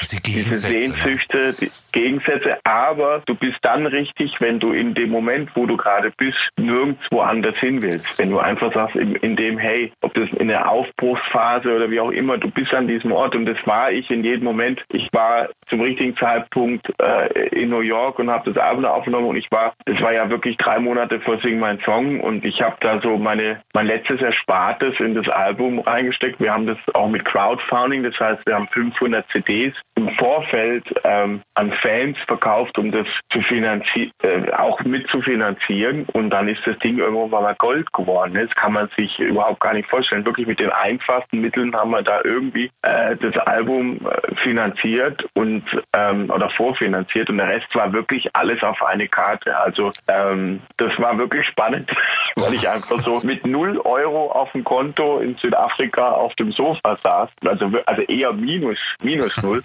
diese, 0.00 0.20
diese 0.22 0.54
Sehnsüchte, 0.54 1.54
die 1.54 1.70
Gegensätze, 1.92 2.58
aber 2.64 3.22
du 3.26 3.34
bist 3.34 3.58
dann 3.62 3.86
richtig, 3.86 4.40
wenn 4.40 4.58
du 4.60 4.72
in 4.72 4.94
dem 4.94 5.10
Moment, 5.10 5.50
wo 5.54 5.66
du 5.66 5.76
gerade 5.76 6.10
bist, 6.16 6.38
nirgendwo 6.56 7.20
anders 7.20 7.56
hin 7.56 7.82
willst. 7.82 8.06
Wenn 8.18 8.30
du 8.30 8.38
einfach 8.38 8.72
sagst, 8.72 8.96
in, 8.96 9.14
in 9.16 9.36
dem, 9.36 9.58
hey, 9.58 9.92
ob 10.08 10.14
das 10.14 10.30
in 10.38 10.48
der 10.48 10.70
Aufbruchsphase 10.70 11.74
oder 11.74 11.90
wie 11.90 12.00
auch 12.00 12.10
immer, 12.10 12.38
du 12.38 12.50
bist 12.50 12.72
an 12.72 12.88
diesem 12.88 13.12
Ort 13.12 13.34
und 13.34 13.44
das 13.44 13.58
war 13.66 13.92
ich 13.92 14.10
in 14.10 14.24
jedem 14.24 14.44
Moment. 14.44 14.82
Ich 14.90 15.08
war 15.12 15.48
zum 15.68 15.82
richtigen 15.82 16.16
Zeitpunkt 16.16 16.90
äh, 17.00 17.48
in 17.48 17.68
New 17.68 17.80
York 17.80 18.18
und 18.18 18.30
habe 18.30 18.50
das 18.50 18.62
Album 18.62 18.86
aufgenommen 18.86 19.26
und 19.26 19.36
ich 19.36 19.50
war, 19.50 19.74
das 19.84 20.00
war 20.00 20.12
ja 20.12 20.30
wirklich 20.30 20.56
drei 20.56 20.78
Monate 20.78 21.20
vor 21.20 21.38
Sing 21.40 21.58
mein 21.58 21.78
Song 21.80 22.20
und 22.20 22.44
ich 22.44 22.62
habe 22.62 22.76
da 22.80 23.00
so 23.00 23.18
meine 23.18 23.60
mein 23.74 23.86
letztes 23.86 24.22
Erspartes 24.22 24.98
in 25.00 25.14
das 25.14 25.28
Album 25.28 25.80
reingesteckt. 25.80 26.40
Wir 26.40 26.52
haben 26.52 26.66
das 26.66 26.78
auch 26.94 27.08
mit 27.08 27.24
Crowdfunding, 27.24 28.02
das 28.02 28.18
heißt, 28.18 28.46
wir 28.46 28.54
haben 28.54 28.68
500 28.68 29.28
CDs 29.30 29.74
im 29.94 30.08
Vorfeld 30.10 30.84
ähm, 31.04 31.42
an 31.54 31.72
Fans 31.72 32.16
verkauft, 32.26 32.78
um 32.78 32.90
das 32.90 33.06
zu 33.30 33.42
finanzieren, 33.42 34.10
äh, 34.22 34.50
auch 34.52 34.80
mitzufinanzieren 34.84 36.06
und 36.12 36.30
dann 36.30 36.48
ist 36.48 36.66
das 36.66 36.78
Ding 36.78 36.98
irgendwann 36.98 37.42
mal 37.42 37.54
Gold 37.58 37.92
geworden. 37.92 38.34
Das 38.34 38.54
kann 38.54 38.72
man 38.72 38.88
sich 38.96 39.18
überhaupt 39.18 39.60
gar 39.60 39.74
nicht 39.74 39.88
vorstellen. 39.88 39.97
Wirklich 39.98 40.46
mit 40.46 40.60
den 40.60 40.70
einfachsten 40.70 41.40
Mitteln 41.40 41.74
haben 41.74 41.90
wir 41.90 42.02
da 42.02 42.20
irgendwie 42.24 42.70
äh, 42.82 43.16
das 43.16 43.36
Album 43.46 44.00
äh, 44.06 44.34
finanziert 44.36 45.28
und 45.34 45.64
ähm, 45.92 46.30
oder 46.30 46.50
vorfinanziert. 46.50 47.30
Und 47.30 47.38
der 47.38 47.48
Rest 47.48 47.74
war 47.74 47.92
wirklich 47.92 48.34
alles 48.34 48.62
auf 48.62 48.82
eine 48.82 49.08
Karte. 49.08 49.56
Also 49.58 49.92
ähm, 50.08 50.60
das 50.76 50.98
war 50.98 51.16
wirklich 51.18 51.46
spannend, 51.46 51.90
weil 52.36 52.54
ich 52.54 52.68
einfach 52.68 52.98
so 53.00 53.20
mit 53.22 53.46
null 53.46 53.78
Euro 53.84 54.30
auf 54.32 54.52
dem 54.52 54.64
Konto 54.64 55.18
in 55.18 55.36
Südafrika 55.36 56.12
auf 56.12 56.34
dem 56.36 56.52
Sofa 56.52 56.98
saß, 57.02 57.30
also 57.46 57.70
also 57.86 58.02
eher 58.02 58.32
minus 58.32 58.78
minus 59.02 59.36
null 59.42 59.62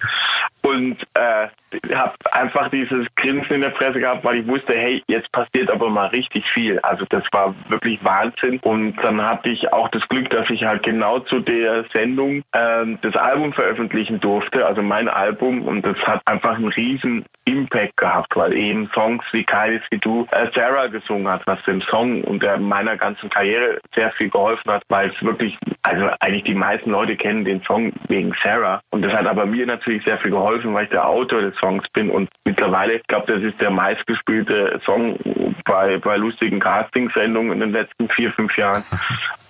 und 0.63 0.97
äh, 1.13 1.47
habe 1.93 2.13
einfach 2.32 2.69
dieses 2.69 3.08
Grinsen 3.15 3.56
in 3.56 3.62
der 3.62 3.73
Fresse 3.73 3.99
gehabt, 3.99 4.23
weil 4.23 4.38
ich 4.38 4.47
wusste, 4.47 4.73
hey, 4.73 5.04
jetzt 5.08 5.32
passiert 5.32 5.69
aber 5.69 5.89
mal 5.89 6.08
richtig 6.08 6.45
viel. 6.49 6.80
Also 6.80 7.06
das 7.10 7.23
war 7.32 7.54
wirklich 7.67 8.04
Wahnsinn. 8.04 8.60
Und 8.63 8.95
dann 9.04 9.21
hatte 9.21 9.49
ich 9.49 9.71
auch 9.73 9.89
das 9.89 10.08
Glück, 10.08 10.30
dass 10.30 10.49
ich 10.49 10.63
halt 10.63 10.84
genau 10.84 11.19
zu 11.19 11.39
der 11.39 11.86
Sendung 11.91 12.43
äh, 12.54 12.86
das 13.02 13.15
Album 13.15 13.54
veröffentlichen 13.54 14.19
durfte, 14.19 14.65
also 14.65 14.82
mein 14.82 15.10
Album. 15.10 15.63
Und 15.63 15.86
das 15.86 15.97
hat 16.08 16.21
einfach 16.26 16.56
einen 16.56 16.69
riesen 16.69 17.26
Impact 17.45 17.97
gehabt, 17.97 18.36
weil 18.36 18.53
eben 18.53 18.89
Songs 18.93 19.23
wie 19.32 19.43
Kailis 19.43 19.82
wie 19.89 19.97
du 19.97 20.27
äh, 20.32 20.47
Sarah 20.53 20.88
gesungen 20.88 21.27
hat, 21.27 21.41
was 21.45 21.62
dem 21.63 21.82
Song 21.82 22.23
und 22.23 22.41
der 22.41 22.58
meiner 22.58 22.97
ganzen 22.97 23.29
Karriere 23.29 23.79
sehr 23.93 24.12
viel 24.12 24.29
geholfen 24.29 24.71
hat, 24.71 24.84
weil 24.89 25.10
es 25.10 25.23
wirklich, 25.23 25.58
also 25.82 26.10
eigentlich 26.19 26.43
die 26.43 26.56
meisten 26.56 26.91
Leute 26.91 27.15
kennen 27.15 27.45
den 27.45 27.62
Song 27.63 27.91
wegen 28.08 28.34
Sarah. 28.41 28.82
Und 28.91 29.01
das 29.01 29.13
hat 29.13 29.27
aber 29.27 29.45
mir 29.45 29.65
natürlich 29.65 30.03
sehr 30.03 30.17
viel 30.17 30.32
geholfen, 30.32 30.73
weil 30.73 30.86
ich 30.86 30.89
der 30.89 31.08
Autor 31.08 31.41
des 31.41 31.56
Songs 31.58 31.88
bin 31.89 32.10
und 32.10 32.29
mittlerweile, 32.45 32.93
ich 32.93 33.08
glaube, 33.08 33.34
das 33.34 33.43
ist 33.43 33.60
der 33.60 33.71
meistgespielte 33.71 34.79
Song 34.86 35.17
bei, 35.65 35.97
bei 35.97 36.17
lustigen 36.17 36.60
Castingsendungen 36.60 37.53
in 37.53 37.60
den 37.60 37.71
letzten 37.71 38.10
vier, 38.10 38.32
fünf 38.32 38.58
Jahren. 38.58 38.84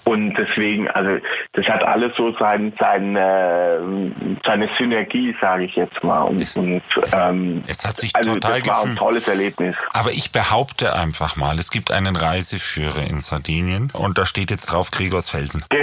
Und 0.05 0.33
deswegen, 0.33 0.89
also 0.89 1.17
das 1.53 1.67
hat 1.67 1.83
alles 1.83 2.15
so 2.17 2.33
sein, 2.37 2.73
sein, 2.77 3.15
äh, 3.15 3.79
seine 4.45 4.69
Synergie, 4.77 5.35
sage 5.39 5.65
ich 5.65 5.75
jetzt 5.75 6.03
mal. 6.03 6.23
Und, 6.23 6.55
und 6.57 6.81
ähm, 7.13 7.63
es 7.67 7.85
hat 7.85 7.97
sich 7.97 8.15
also 8.15 8.33
total 8.33 8.59
das 8.59 8.69
war 8.69 8.83
ein 8.83 8.95
tolles 8.95 9.27
Erlebnis. 9.27 9.75
Aber 9.93 10.11
ich 10.11 10.31
behaupte 10.31 10.93
einfach 10.93 11.35
mal, 11.35 11.57
es 11.57 11.71
gibt 11.71 11.91
einen 11.91 12.15
Reiseführer 12.15 13.03
in 13.03 13.21
Sardinien 13.21 13.91
und 13.93 14.17
da 14.17 14.25
steht 14.25 14.51
jetzt 14.51 14.65
drauf 14.67 14.91
Gregorsfelsen. 14.91 15.63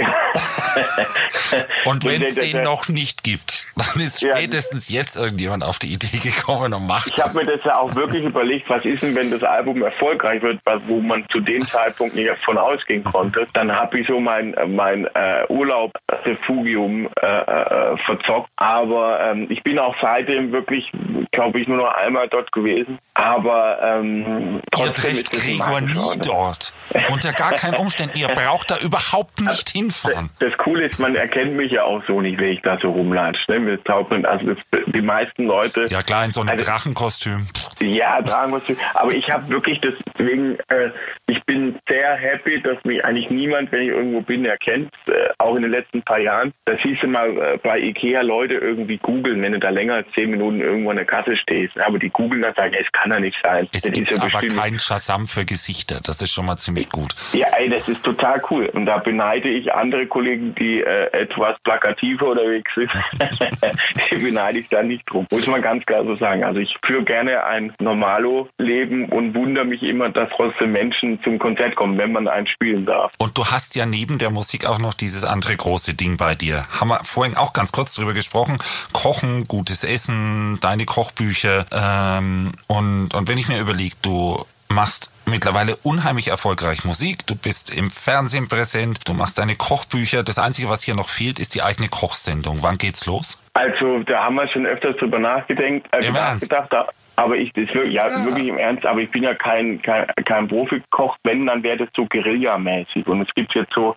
und 1.85 2.05
wenn 2.05 2.21
es 2.21 2.35
den 2.35 2.63
noch 2.63 2.87
nicht 2.87 3.23
gibt, 3.23 3.67
dann 3.75 4.01
ist 4.01 4.21
spätestens 4.21 4.89
ja, 4.89 5.01
jetzt 5.01 5.17
irgendjemand 5.17 5.63
auf 5.63 5.79
die 5.79 5.93
Idee 5.93 6.17
gekommen 6.17 6.73
und 6.73 6.87
macht 6.87 7.07
Ich 7.07 7.21
habe 7.21 7.33
mir 7.33 7.45
das 7.45 7.63
ja 7.63 7.77
auch 7.77 7.93
wirklich 7.95 8.23
überlegt, 8.23 8.69
was 8.69 8.85
ist 8.85 9.03
denn, 9.03 9.15
wenn 9.15 9.31
das 9.31 9.43
Album 9.43 9.81
erfolgreich 9.81 10.41
wird, 10.41 10.59
wo 10.87 10.99
man 11.01 11.25
zu 11.29 11.39
dem 11.39 11.65
Zeitpunkt 11.65 12.15
nicht 12.15 12.29
davon 12.29 12.57
ausgehen 12.57 13.03
konnte. 13.03 13.47
Dann 13.53 13.71
habe 13.71 13.99
ich 13.99 14.07
so 14.11 14.19
mein, 14.19 14.53
mein 14.67 15.05
äh, 15.15 15.45
Urlaub 15.47 15.93
Refugium 16.25 17.09
äh, 17.21 17.25
äh, 17.25 17.97
verzockt. 17.97 18.49
Aber 18.57 19.19
ähm, 19.21 19.47
ich 19.49 19.63
bin 19.63 19.79
auch 19.79 19.95
seitdem 20.01 20.51
wirklich, 20.51 20.91
glaube 21.31 21.59
ich, 21.59 21.67
nur 21.67 21.77
noch 21.77 21.95
einmal 21.95 22.27
dort 22.27 22.51
gewesen. 22.51 22.99
Aber 23.13 23.79
ähm, 23.81 24.61
Ihr 24.77 24.93
trefft 24.93 25.31
Gregor 25.31 25.81
nie 25.81 26.19
dort. 26.23 26.73
Unter 27.09 27.31
gar 27.33 27.51
keinen 27.51 27.75
Umständen. 27.75 28.17
Ihr 28.17 28.27
braucht 28.27 28.71
da 28.71 28.77
überhaupt 28.79 29.39
nicht 29.41 29.69
hinfahren. 29.69 30.29
Das, 30.39 30.49
das, 30.49 30.57
Coole 30.57 30.87
ist, 30.87 30.99
man 30.99 31.15
erkennt 31.15 31.53
mich 31.53 31.71
ja 31.71 31.83
auch 31.83 32.03
so 32.05 32.19
nicht, 32.21 32.39
wenn 32.39 32.51
ich 32.51 32.61
da 32.61 32.77
so 32.81 32.91
rumlatsche. 32.91 33.51
Ne? 33.51 33.79
Also 34.23 34.53
das, 34.53 34.57
die 34.87 35.01
meisten 35.01 35.45
Leute. 35.45 35.87
Ja 35.89 36.03
klar, 36.03 36.25
in 36.25 36.31
so 36.31 36.41
einem 36.41 36.49
also, 36.49 36.65
Drachenkostüm. 36.65 37.47
Ja, 37.79 38.21
Drachenkostüm. 38.21 38.75
Aber 38.93 39.13
ich 39.13 39.31
habe 39.31 39.49
wirklich 39.49 39.79
deswegen, 39.81 40.57
äh, 40.67 40.89
ich 41.27 41.43
bin 41.45 41.79
sehr 41.87 42.15
happy, 42.15 42.61
dass 42.61 42.83
mich 42.83 43.03
eigentlich 43.05 43.29
niemand, 43.29 43.71
wenn 43.71 43.83
ich 43.83 43.91
irgendwo 44.01 44.21
bin, 44.21 44.45
erkennt. 44.45 44.91
Äh, 45.07 45.29
auch 45.37 45.55
in 45.55 45.63
den 45.63 45.71
letzten 45.71 46.01
paar 46.01 46.19
Jahren. 46.19 46.53
Da 46.65 46.73
siehst 46.81 47.03
du 47.03 47.07
mal 47.07 47.29
äh, 47.37 47.57
bei 47.61 47.79
Ikea 47.79 48.21
Leute 48.21 48.55
irgendwie 48.55 48.97
googeln, 48.97 49.41
wenn 49.41 49.53
du 49.53 49.59
da 49.59 49.69
länger 49.69 49.95
als 49.95 50.07
zehn 50.13 50.31
Minuten 50.31 50.59
irgendwo 50.59 50.89
an 50.89 50.97
der 50.97 51.05
Kasse 51.05 51.35
stehst. 51.37 51.79
Aber 51.79 51.99
die 51.99 52.09
googeln 52.09 52.41
dann 52.41 52.53
sagen, 52.55 52.73
es 52.79 52.91
kann 52.91 53.11
ja 53.11 53.19
nicht 53.19 53.37
sein. 53.43 53.67
Es 53.71 53.83
das 53.83 53.91
gibt 53.91 54.11
ja 54.11 54.21
aber 54.21 54.29
kein 54.29 54.79
Shazam 54.79 55.27
für 55.27 55.45
Gesichter. 55.45 55.99
Das 56.03 56.21
ist 56.21 56.31
schon 56.31 56.45
mal 56.45 56.57
ziemlich 56.57 56.89
gut. 56.89 57.15
Ja, 57.33 57.47
ey, 57.57 57.69
das 57.69 57.87
ist 57.87 58.03
total 58.03 58.41
cool. 58.49 58.65
Und 58.67 58.85
da 58.85 58.97
beneide 58.97 59.49
ich 59.49 59.73
andere 59.73 60.07
Kollegen, 60.07 60.55
die 60.55 60.81
äh, 60.81 61.11
etwas 61.11 61.57
plakativer 61.63 62.29
unterwegs 62.29 62.73
sind. 62.75 62.91
die 64.11 64.15
beneide 64.17 64.59
ich 64.59 64.69
da 64.69 64.83
nicht 64.83 65.09
drum. 65.09 65.27
Muss 65.31 65.47
man 65.47 65.61
ganz 65.61 65.85
klar 65.85 66.03
so 66.05 66.15
sagen. 66.15 66.43
Also 66.43 66.59
ich 66.59 66.77
führe 66.83 67.03
gerne 67.03 67.43
ein 67.45 67.73
Normalo-Leben 67.79 69.05
und 69.09 69.33
wundere 69.35 69.65
mich 69.65 69.83
immer, 69.83 70.09
dass 70.09 70.29
trotzdem 70.29 70.71
Menschen 70.71 71.21
zum 71.23 71.39
Konzert 71.39 71.75
kommen, 71.75 71.97
wenn 71.97 72.11
man 72.11 72.27
einen 72.27 72.47
spielen 72.47 72.85
darf. 72.85 73.11
Und 73.17 73.37
du 73.37 73.45
hast 73.45 73.75
ja 73.75 73.85
neben 73.91 74.17
der 74.17 74.31
Musik 74.31 74.65
auch 74.65 74.79
noch 74.79 74.95
dieses 74.95 75.23
andere 75.23 75.55
große 75.55 75.93
Ding 75.93 76.17
bei 76.17 76.33
dir. 76.33 76.65
Haben 76.79 76.87
wir 76.87 77.03
vorhin 77.03 77.37
auch 77.37 77.53
ganz 77.53 77.71
kurz 77.71 77.93
drüber 77.93 78.13
gesprochen. 78.13 78.57
Kochen, 78.93 79.47
gutes 79.47 79.83
Essen, 79.83 80.57
deine 80.61 80.85
Kochbücher. 80.85 81.65
Ähm, 81.71 82.53
und, 82.65 83.13
und 83.13 83.27
wenn 83.27 83.37
ich 83.37 83.47
mir 83.47 83.59
überlege, 83.59 83.95
du 84.01 84.43
machst 84.69 85.11
mittlerweile 85.25 85.75
unheimlich 85.83 86.29
erfolgreich 86.29 86.83
Musik. 86.85 87.27
Du 87.27 87.35
bist 87.35 87.69
im 87.69 87.91
Fernsehen 87.91 88.47
präsent, 88.47 89.01
du 89.05 89.13
machst 89.13 89.37
deine 89.37 89.55
Kochbücher. 89.55 90.23
Das 90.23 90.39
Einzige, 90.39 90.69
was 90.69 90.81
hier 90.81 90.95
noch 90.95 91.09
fehlt, 91.09 91.39
ist 91.39 91.53
die 91.55 91.61
eigene 91.61 91.89
Kochsendung. 91.89 92.59
Wann 92.61 92.77
geht's 92.77 93.05
los? 93.05 93.37
Also, 93.53 93.99
da 94.03 94.23
haben 94.23 94.35
wir 94.35 94.47
schon 94.47 94.65
öfters 94.65 94.97
drüber 94.97 95.19
nachgedacht. 95.19 95.83
Äh, 95.91 96.05
Im 96.05 96.13
nachgedacht 96.13 96.71
aber 97.15 97.37
ich 97.37 97.53
das 97.53 97.73
wirklich, 97.73 97.93
ja, 97.93 98.07
ja, 98.07 98.25
wirklich 98.25 98.47
im 98.47 98.57
Ernst, 98.57 98.85
aber 98.85 99.01
ich 99.01 99.11
bin 99.11 99.23
ja 99.23 99.33
kein, 99.33 99.81
kein, 99.81 100.07
kein 100.25 100.47
Profikoch, 100.47 101.17
wenn, 101.23 101.45
dann 101.45 101.63
wäre 101.63 101.77
das 101.77 101.89
so 101.95 102.05
Guerilla-mäßig. 102.05 103.07
Und 103.07 103.21
es 103.21 103.33
gibt 103.33 103.53
jetzt 103.53 103.73
so 103.73 103.95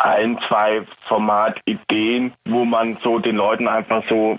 ein, 0.00 0.38
zwei 0.48 0.82
Formatideen, 1.06 2.32
wo 2.46 2.64
man 2.64 2.96
so 3.02 3.18
den 3.18 3.36
Leuten 3.36 3.68
einfach 3.68 4.02
so 4.08 4.38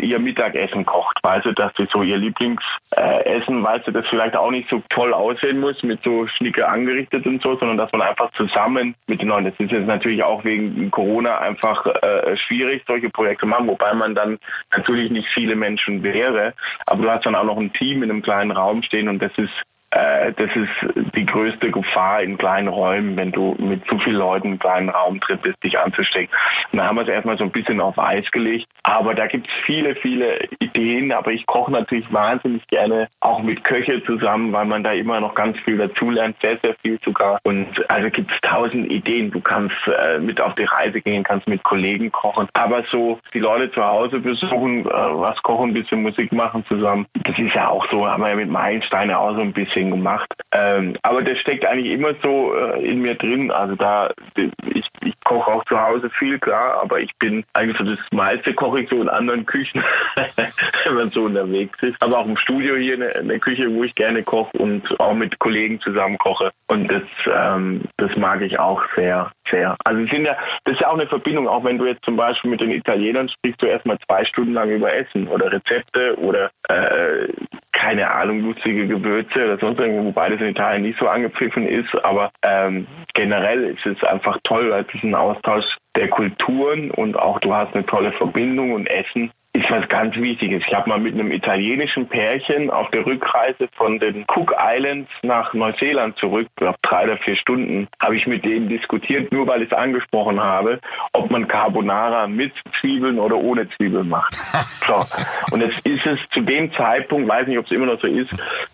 ihr 0.00 0.18
Mittagessen 0.18 0.84
kocht. 0.84 1.18
Weißt 1.22 1.46
du, 1.46 1.52
dass 1.52 1.72
sie 1.76 1.86
so 1.90 2.02
ihr 2.02 2.16
Lieblingsessen, 2.16 3.62
weißt 3.62 3.86
du, 3.86 3.92
das 3.92 4.06
vielleicht 4.08 4.36
auch 4.36 4.50
nicht 4.50 4.68
so 4.68 4.82
toll 4.88 5.14
aussehen 5.14 5.60
muss, 5.60 5.82
mit 5.82 6.02
so 6.02 6.26
Schnicke 6.26 6.68
angerichtet 6.68 7.24
und 7.26 7.40
so, 7.40 7.56
sondern 7.56 7.76
dass 7.76 7.92
man 7.92 8.02
einfach 8.02 8.32
zusammen 8.32 8.94
mit 9.06 9.22
den 9.22 9.28
Leuten, 9.28 9.44
das 9.44 9.54
ist 9.58 9.70
jetzt 9.70 9.86
natürlich 9.86 10.22
auch 10.24 10.44
wegen 10.44 10.90
Corona 10.90 11.38
einfach 11.38 11.86
äh, 11.86 12.36
schwierig, 12.36 12.82
solche 12.86 13.10
Projekte 13.10 13.46
machen, 13.46 13.68
wobei 13.68 13.94
man 13.94 14.14
dann 14.14 14.38
natürlich 14.72 15.10
nicht 15.10 15.28
viele 15.28 15.54
Menschen 15.54 16.02
wäre, 16.02 16.54
aber 16.86 17.02
du 17.02 17.10
hast 17.10 17.26
dann 17.26 17.36
auch 17.36 17.44
noch 17.44 17.58
ein 17.58 17.72
Team 17.72 18.02
in 18.02 18.10
einem 18.10 18.22
kleinen 18.22 18.50
Raum 18.50 18.82
stehen 18.82 19.08
und 19.08 19.22
das 19.22 19.32
ist 19.36 19.52
äh, 19.96 20.32
das 20.32 20.50
ist 20.54 21.14
die 21.14 21.24
größte 21.24 21.70
Gefahr 21.70 22.22
in 22.22 22.36
kleinen 22.36 22.68
Räumen, 22.68 23.16
wenn 23.16 23.32
du 23.32 23.56
mit 23.58 23.86
zu 23.86 23.98
vielen 23.98 24.16
Leuten 24.16 24.52
im 24.52 24.58
kleinen 24.58 24.90
Raum 24.90 25.20
drin 25.20 25.38
bist, 25.42 25.62
dich 25.62 25.78
anzustecken. 25.78 26.34
Und 26.72 26.78
da 26.78 26.86
haben 26.86 26.96
wir 26.96 27.02
es 27.02 27.08
erstmal 27.08 27.38
so 27.38 27.44
ein 27.44 27.50
bisschen 27.50 27.80
auf 27.80 27.98
Eis 27.98 28.30
gelegt. 28.30 28.66
Aber 28.82 29.14
da 29.14 29.26
gibt 29.26 29.48
es 29.48 29.52
viele, 29.64 29.94
viele 29.94 30.48
Ideen. 30.58 31.12
Aber 31.12 31.32
ich 31.32 31.46
koche 31.46 31.72
natürlich 31.72 32.12
wahnsinnig 32.12 32.66
gerne 32.68 33.08
auch 33.20 33.42
mit 33.42 33.64
Köche 33.64 34.04
zusammen, 34.04 34.52
weil 34.52 34.66
man 34.66 34.84
da 34.84 34.92
immer 34.92 35.20
noch 35.20 35.34
ganz 35.34 35.58
viel 35.60 35.78
dazulernt, 35.78 36.36
sehr, 36.42 36.58
sehr 36.62 36.74
viel 36.82 36.98
sogar. 37.04 37.38
Und 37.44 37.66
also 37.90 38.10
gibt 38.10 38.30
es 38.30 38.40
tausend 38.42 38.90
Ideen. 38.90 39.30
Du 39.30 39.40
kannst 39.40 39.76
äh, 39.86 40.18
mit 40.18 40.40
auf 40.40 40.54
die 40.56 40.64
Reise 40.64 41.00
gehen, 41.00 41.22
kannst 41.22 41.48
mit 41.48 41.62
Kollegen 41.62 42.12
kochen. 42.12 42.48
Aber 42.52 42.84
so 42.90 43.18
die 43.32 43.40
Leute 43.40 43.70
zu 43.72 43.82
Hause 43.82 44.20
besuchen, 44.20 44.84
äh, 44.86 44.90
was 44.90 45.42
kochen, 45.42 45.70
ein 45.70 45.74
bisschen 45.74 46.02
Musik 46.02 46.32
machen 46.32 46.64
zusammen. 46.66 47.06
Das 47.22 47.38
ist 47.38 47.54
ja 47.54 47.68
auch 47.68 47.86
so, 47.90 48.06
haben 48.06 48.22
wir 48.22 48.30
ja 48.30 48.36
mit 48.36 48.50
Meilensteine 48.50 49.18
auch 49.18 49.34
so 49.34 49.40
ein 49.40 49.52
bisschen 49.52 49.85
Coaching 49.86 49.90
gemacht. 49.90 50.32
Ähm, 50.52 50.96
aber 51.02 51.22
das 51.22 51.38
steckt 51.38 51.64
eigentlich 51.64 51.92
immer 51.92 52.14
so 52.22 52.54
äh, 52.54 52.84
in 52.84 53.00
mir 53.00 53.14
drin. 53.14 53.50
Also 53.50 53.74
da, 53.74 54.10
ich, 54.36 54.86
ich 55.04 55.14
koche 55.24 55.50
auch 55.50 55.64
zu 55.64 55.80
Hause 55.80 56.10
viel, 56.10 56.38
klar, 56.38 56.80
aber 56.82 57.00
ich 57.00 57.14
bin 57.18 57.44
eigentlich 57.52 57.76
so 57.78 57.84
das 57.84 57.98
meiste 58.12 58.54
koche 58.54 58.82
ich 58.82 58.88
so 58.88 59.00
in 59.00 59.08
anderen 59.08 59.44
Küchen, 59.44 59.82
wenn 60.36 60.94
man 60.94 61.10
so 61.10 61.24
unterwegs 61.24 61.82
ist. 61.82 62.00
Aber 62.00 62.18
auch 62.18 62.26
im 62.26 62.36
Studio 62.36 62.76
hier 62.76 62.94
eine, 62.94 63.14
eine 63.14 63.38
Küche, 63.38 63.72
wo 63.72 63.84
ich 63.84 63.94
gerne 63.94 64.22
koche 64.22 64.56
und 64.58 64.98
auch 65.00 65.14
mit 65.14 65.38
Kollegen 65.38 65.80
zusammen 65.80 66.18
koche. 66.18 66.50
Und 66.68 66.90
das, 66.90 67.02
ähm, 67.26 67.82
das 67.96 68.16
mag 68.16 68.40
ich 68.42 68.58
auch 68.58 68.82
sehr, 68.94 69.30
sehr. 69.50 69.76
Also 69.84 70.06
sind 70.06 70.24
ja, 70.24 70.36
das 70.64 70.74
ist 70.74 70.80
ja 70.80 70.88
auch 70.88 70.94
eine 70.94 71.06
Verbindung, 71.06 71.48
auch 71.48 71.64
wenn 71.64 71.78
du 71.78 71.86
jetzt 71.86 72.04
zum 72.04 72.16
Beispiel 72.16 72.50
mit 72.50 72.60
den 72.60 72.70
Italienern 72.70 73.28
sprichst, 73.28 73.62
du 73.62 73.66
erstmal 73.66 73.98
zwei 74.08 74.24
Stunden 74.24 74.52
lang 74.52 74.70
über 74.70 74.92
Essen 74.92 75.28
oder 75.28 75.52
Rezepte 75.52 76.16
oder 76.18 76.50
äh, 76.68 77.28
keine 77.76 78.10
Ahnung, 78.10 78.40
lustige 78.40 78.86
Gewürze 78.86 79.44
oder 79.44 79.58
sonst 79.58 79.65
irgendwo, 79.74 80.04
wobei 80.04 80.30
das 80.30 80.40
in 80.40 80.48
Italien 80.48 80.82
nicht 80.82 80.98
so 80.98 81.08
angepfiffen 81.08 81.66
ist, 81.66 81.94
aber 82.04 82.30
ähm, 82.42 82.86
generell 83.14 83.64
ist 83.64 83.86
es 83.86 84.02
einfach 84.04 84.38
toll, 84.44 84.70
weil 84.70 84.84
es 84.88 84.94
ist 84.94 85.04
ein 85.04 85.14
Austausch 85.14 85.64
der 85.94 86.08
Kulturen 86.08 86.90
und 86.90 87.18
auch 87.18 87.40
du 87.40 87.54
hast 87.54 87.74
eine 87.74 87.86
tolle 87.86 88.12
Verbindung 88.12 88.72
und 88.72 88.86
Essen 88.86 89.30
ist 89.56 89.70
was 89.70 89.88
ganz 89.88 90.16
Wichtiges. 90.16 90.62
Ich 90.66 90.74
habe 90.74 90.88
mal 90.88 91.00
mit 91.00 91.14
einem 91.14 91.32
italienischen 91.32 92.06
Pärchen 92.06 92.70
auf 92.70 92.90
der 92.90 93.06
Rückreise 93.06 93.68
von 93.72 93.98
den 93.98 94.24
Cook 94.28 94.54
Islands 94.58 95.10
nach 95.22 95.54
Neuseeland 95.54 96.16
zurück, 96.18 96.48
glaube 96.56 96.78
drei 96.82 97.04
oder 97.04 97.16
vier 97.16 97.36
Stunden, 97.36 97.88
habe 98.00 98.16
ich 98.16 98.26
mit 98.26 98.44
denen 98.44 98.68
diskutiert, 98.68 99.32
nur 99.32 99.46
weil 99.46 99.62
ich 99.62 99.72
es 99.72 99.76
angesprochen 99.76 100.38
habe, 100.40 100.78
ob 101.12 101.30
man 101.30 101.48
Carbonara 101.48 102.26
mit 102.26 102.52
Zwiebeln 102.80 103.18
oder 103.18 103.36
ohne 103.36 103.68
Zwiebeln 103.70 104.08
macht. 104.08 104.36
So. 104.86 105.04
Und 105.50 105.62
jetzt 105.62 105.84
ist 105.84 106.06
es 106.06 106.20
zu 106.30 106.40
dem 106.42 106.72
Zeitpunkt, 106.72 107.28
weiß 107.28 107.48
nicht, 107.48 107.58
ob 107.58 107.64
es 107.64 107.72
immer 107.72 107.86
noch 107.86 108.00
so 108.00 108.06
ist, 108.06 108.30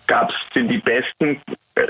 gab 0.07 0.29
es 0.29 0.37
sind 0.53 0.69
die 0.69 0.77
besten 0.77 1.41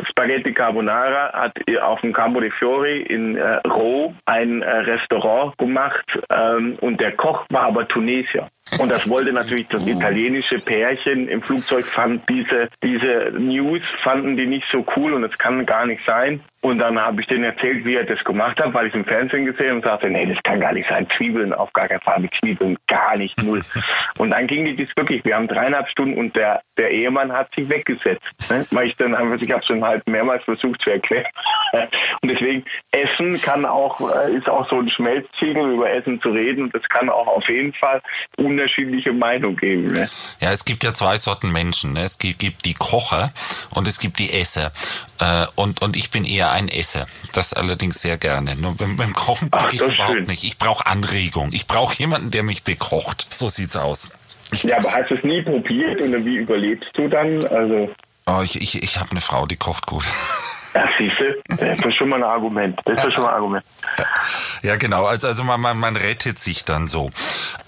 Spaghetti 0.08 0.52
Carbonara 0.52 1.32
hat 1.32 1.58
auf 1.80 2.00
dem 2.02 2.12
Campo 2.12 2.38
de 2.38 2.50
Fiori 2.50 3.02
in 3.02 3.36
äh, 3.36 3.56
Ro 3.66 4.14
ein 4.26 4.62
äh, 4.62 4.70
Restaurant 4.70 5.58
gemacht 5.58 6.20
ähm, 6.30 6.76
und 6.80 7.00
der 7.00 7.12
Koch 7.12 7.44
war 7.50 7.64
aber 7.64 7.88
Tunesier. 7.88 8.48
Und 8.78 8.88
das 8.88 9.08
wollte 9.08 9.32
natürlich 9.32 9.68
das 9.68 9.86
italienische 9.86 10.58
Pärchen 10.58 11.28
im 11.28 11.42
Flugzeug 11.42 11.84
fand 11.84 12.28
diese, 12.28 12.68
diese 12.82 13.32
News 13.38 13.82
fanden 14.02 14.36
die 14.36 14.46
nicht 14.46 14.66
so 14.70 14.84
cool 14.96 15.12
und 15.12 15.22
das 15.22 15.36
kann 15.38 15.66
gar 15.66 15.86
nicht 15.86 16.04
sein. 16.06 16.40
Und 16.62 16.78
dann 16.78 16.96
habe 16.96 17.20
ich 17.20 17.26
denen 17.26 17.42
erzählt, 17.42 17.84
wie 17.84 17.96
er 17.96 18.04
das 18.04 18.22
gemacht 18.22 18.60
hat, 18.60 18.72
weil 18.72 18.86
ich 18.86 18.94
im 18.94 19.04
Fernsehen 19.04 19.44
gesehen 19.44 19.76
und 19.76 19.84
sagte, 19.84 20.08
nee, 20.08 20.24
das 20.26 20.40
kann 20.44 20.60
gar 20.60 20.72
nicht 20.72 20.88
sein. 20.88 21.08
Zwiebeln 21.16 21.52
auf 21.52 21.72
gar 21.72 21.88
keinen 21.88 22.00
Fall 22.00 22.20
mit 22.20 22.32
Zwiebeln, 22.38 22.78
gar 22.86 23.16
nicht, 23.16 23.36
null. 23.42 23.62
Und 24.18 24.30
dann 24.30 24.46
ging 24.46 24.64
die 24.64 24.76
das 24.76 24.96
wirklich, 24.96 25.24
wir 25.24 25.34
haben 25.34 25.48
dreieinhalb 25.48 25.88
Stunden 25.88 26.16
und 26.16 26.36
der, 26.36 26.62
der 26.76 26.90
Ehemann 26.90 27.32
hat 27.32 27.52
sich 27.54 27.68
weggesetzt. 27.68 28.22
Ne? 28.48 28.64
Weil 28.70 28.88
ich 28.88 28.96
dann 28.96 29.14
einfach, 29.14 29.40
ich 29.40 29.50
habe 29.50 29.64
schon 29.64 29.82
halt 29.82 30.06
mehrmals 30.06 30.44
versucht 30.44 30.80
zu 30.82 30.90
erklären. 30.90 31.26
Und 32.20 32.28
deswegen, 32.28 32.64
Essen 32.90 33.40
kann 33.40 33.64
auch, 33.64 34.00
äh, 34.00 34.36
ist 34.36 34.48
auch 34.48 34.68
so 34.68 34.78
ein 34.78 34.88
Schmelztiegel, 34.88 35.72
über 35.72 35.90
Essen 35.90 36.20
zu 36.20 36.30
reden. 36.30 36.70
Das 36.72 36.82
kann 36.88 37.08
auch 37.08 37.26
auf 37.26 37.48
jeden 37.48 37.72
Fall 37.72 38.02
unterschiedliche 38.36 39.12
Meinungen 39.12 39.56
geben. 39.56 39.86
Ne? 39.86 40.08
Ja, 40.40 40.52
es 40.52 40.64
gibt 40.64 40.84
ja 40.84 40.92
zwei 40.92 41.16
Sorten 41.16 41.50
Menschen. 41.50 41.94
Ne? 41.94 42.02
Es 42.02 42.18
gibt 42.18 42.64
die 42.64 42.74
Kocher 42.74 43.32
und 43.70 43.88
es 43.88 43.98
gibt 43.98 44.18
die 44.18 44.32
Esser. 44.32 44.72
Äh, 45.18 45.46
und, 45.54 45.82
und 45.82 45.96
ich 45.96 46.10
bin 46.10 46.24
eher 46.24 46.51
ein 46.52 46.68
Esser. 46.68 47.06
Das 47.32 47.52
allerdings 47.52 48.00
sehr 48.00 48.16
gerne. 48.18 48.56
Nur 48.56 48.76
beim, 48.76 48.96
beim 48.96 49.12
Kochen 49.12 49.50
brauche 49.50 49.74
ich 49.74 49.80
überhaupt 49.80 50.12
schön. 50.16 50.22
nicht. 50.24 50.44
Ich 50.44 50.58
brauche 50.58 50.86
Anregung. 50.86 51.50
Ich 51.52 51.66
brauche 51.66 51.94
jemanden, 51.96 52.30
der 52.30 52.42
mich 52.42 52.62
bekocht. 52.62 53.26
So 53.32 53.48
sieht's 53.48 53.76
aus. 53.76 54.10
Ich 54.52 54.62
ja, 54.64 54.76
aber 54.78 54.92
hast 54.92 55.10
du 55.10 55.14
es 55.16 55.24
nie 55.24 55.42
probiert 55.42 56.00
und 56.00 56.24
wie 56.24 56.36
überlebst 56.36 56.90
du 56.94 57.08
dann? 57.08 57.44
Also 57.46 57.90
Oh, 58.26 58.40
ich 58.42 58.60
ich, 58.60 58.80
ich 58.82 58.98
habe 58.98 59.10
eine 59.10 59.20
Frau, 59.20 59.46
die 59.46 59.56
kocht 59.56 59.86
gut. 59.86 60.04
Ja, 60.74 60.88
siehste, 60.96 61.36
das 61.48 61.84
ist 61.84 61.96
schon 61.96 62.08
mal 62.08 62.16
ein 62.16 62.22
Argument. 62.22 62.80
Das 62.86 63.04
ist 63.04 63.12
schon 63.12 63.24
mal 63.24 63.28
ein 63.28 63.34
Argument. 63.34 63.62
Ja, 64.62 64.76
genau. 64.76 65.04
Also, 65.04 65.26
also 65.26 65.44
man, 65.44 65.60
man, 65.60 65.76
man 65.78 65.96
rettet 65.96 66.38
sich 66.38 66.64
dann 66.64 66.86
so. 66.86 67.10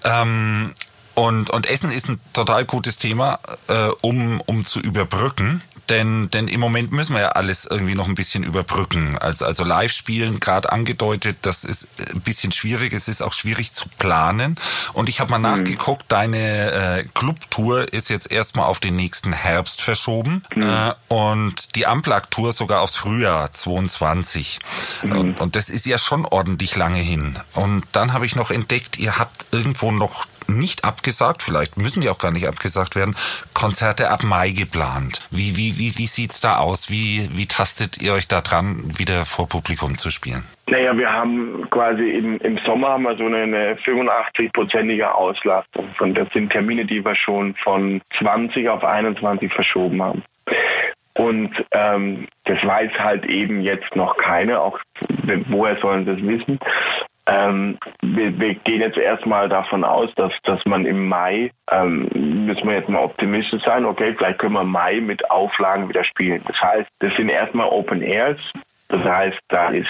Ähm, 0.04 0.72
und, 1.14 1.50
und 1.50 1.66
Essen 1.66 1.90
ist 1.90 2.08
ein 2.08 2.20
total 2.32 2.64
gutes 2.64 2.98
Thema, 2.98 3.38
äh, 3.68 3.88
um, 4.00 4.40
um 4.40 4.64
zu 4.64 4.80
überbrücken. 4.80 5.62
Denn, 5.90 6.30
denn 6.30 6.48
im 6.48 6.60
Moment 6.60 6.92
müssen 6.92 7.14
wir 7.14 7.20
ja 7.20 7.28
alles 7.30 7.66
irgendwie 7.66 7.94
noch 7.94 8.08
ein 8.08 8.14
bisschen 8.14 8.42
überbrücken. 8.42 9.18
Also, 9.18 9.44
also 9.44 9.64
Live-Spielen, 9.64 10.40
gerade 10.40 10.72
angedeutet, 10.72 11.36
das 11.42 11.62
ist 11.62 11.88
ein 12.10 12.22
bisschen 12.22 12.52
schwierig. 12.52 12.94
Es 12.94 13.06
ist 13.06 13.22
auch 13.22 13.34
schwierig 13.34 13.74
zu 13.74 13.88
planen. 13.98 14.56
Und 14.94 15.08
ich 15.10 15.20
habe 15.20 15.30
mal 15.30 15.38
mhm. 15.38 15.58
nachgeguckt, 15.58 16.04
deine 16.08 16.72
äh, 16.72 17.04
Clubtour 17.12 17.92
ist 17.92 18.08
jetzt 18.08 18.32
erstmal 18.32 18.64
auf 18.64 18.80
den 18.80 18.96
nächsten 18.96 19.32
Herbst 19.34 19.82
verschoben. 19.82 20.42
Mhm. 20.54 20.62
Äh, 20.62 20.94
und 21.08 21.76
die 21.76 21.86
Amplak-Tour 21.86 22.52
sogar 22.52 22.80
aufs 22.80 22.96
Frühjahr 22.96 23.52
22. 23.52 24.60
Mhm. 25.02 25.12
Und, 25.12 25.40
und 25.40 25.56
das 25.56 25.68
ist 25.68 25.84
ja 25.84 25.98
schon 25.98 26.24
ordentlich 26.24 26.76
lange 26.76 27.00
hin. 27.00 27.38
Und 27.52 27.84
dann 27.92 28.14
habe 28.14 28.24
ich 28.24 28.36
noch 28.36 28.50
entdeckt, 28.50 28.98
ihr 28.98 29.18
habt 29.18 29.46
irgendwo 29.52 29.92
noch 29.92 30.26
nicht 30.48 30.84
abgesagt, 31.04 31.42
vielleicht 31.42 31.76
müssen 31.76 32.00
die 32.00 32.08
auch 32.08 32.16
gar 32.16 32.30
nicht 32.30 32.48
abgesagt 32.48 32.96
werden, 32.96 33.14
Konzerte 33.52 34.10
ab 34.10 34.22
Mai 34.24 34.52
geplant. 34.52 35.20
Wie, 35.30 35.54
wie, 35.54 35.76
wie, 35.76 35.98
wie 35.98 36.06
sieht's 36.06 36.40
da 36.40 36.56
aus? 36.56 36.88
Wie, 36.88 37.28
wie 37.34 37.44
tastet 37.44 38.00
ihr 38.00 38.14
euch 38.14 38.26
da 38.26 38.40
dran, 38.40 38.96
wieder 38.96 39.26
vor 39.26 39.46
Publikum 39.46 39.98
zu 39.98 40.08
spielen? 40.08 40.44
Naja, 40.66 40.96
wir 40.96 41.12
haben 41.12 41.68
quasi 41.68 42.08
im, 42.08 42.38
im 42.38 42.56
Sommer 42.64 42.88
haben 42.88 43.02
wir 43.02 43.18
so 43.18 43.26
eine, 43.26 43.42
eine 43.42 43.74
85-prozentige 43.74 45.04
Auslastung. 45.04 45.90
Und 45.98 46.14
das 46.14 46.26
sind 46.32 46.50
Termine, 46.50 46.86
die 46.86 47.04
wir 47.04 47.14
schon 47.14 47.54
von 47.56 48.00
20 48.18 48.70
auf 48.70 48.82
21 48.82 49.52
verschoben 49.52 50.02
haben. 50.02 50.22
Und 51.16 51.52
ähm, 51.72 52.28
das 52.44 52.64
weiß 52.64 52.92
halt 52.98 53.26
eben 53.26 53.60
jetzt 53.60 53.94
noch 53.94 54.16
keine, 54.16 54.58
auch 54.58 54.78
woher 55.48 55.76
sollen 55.76 56.06
das 56.06 56.16
wissen. 56.22 56.58
Ähm, 57.26 57.78
wir, 58.02 58.38
wir, 58.38 58.54
gehen 58.54 58.80
jetzt 58.80 58.98
erstmal 58.98 59.48
davon 59.48 59.82
aus, 59.82 60.10
dass, 60.16 60.32
dass 60.42 60.64
man 60.66 60.84
im 60.84 61.08
Mai, 61.08 61.50
ähm, 61.70 62.08
müssen 62.44 62.68
wir 62.68 62.74
jetzt 62.74 62.90
mal 62.90 63.02
optimistisch 63.02 63.62
sein, 63.64 63.86
okay, 63.86 64.14
vielleicht 64.16 64.38
können 64.38 64.52
wir 64.52 64.64
Mai 64.64 65.00
mit 65.00 65.30
Auflagen 65.30 65.88
wieder 65.88 66.04
spielen. 66.04 66.42
Das 66.46 66.60
heißt, 66.60 66.88
das 66.98 67.14
sind 67.16 67.30
erstmal 67.30 67.68
Open 67.68 68.02
Airs. 68.02 68.38
Das 68.88 69.02
heißt, 69.02 69.40
da 69.48 69.68
ist 69.68 69.88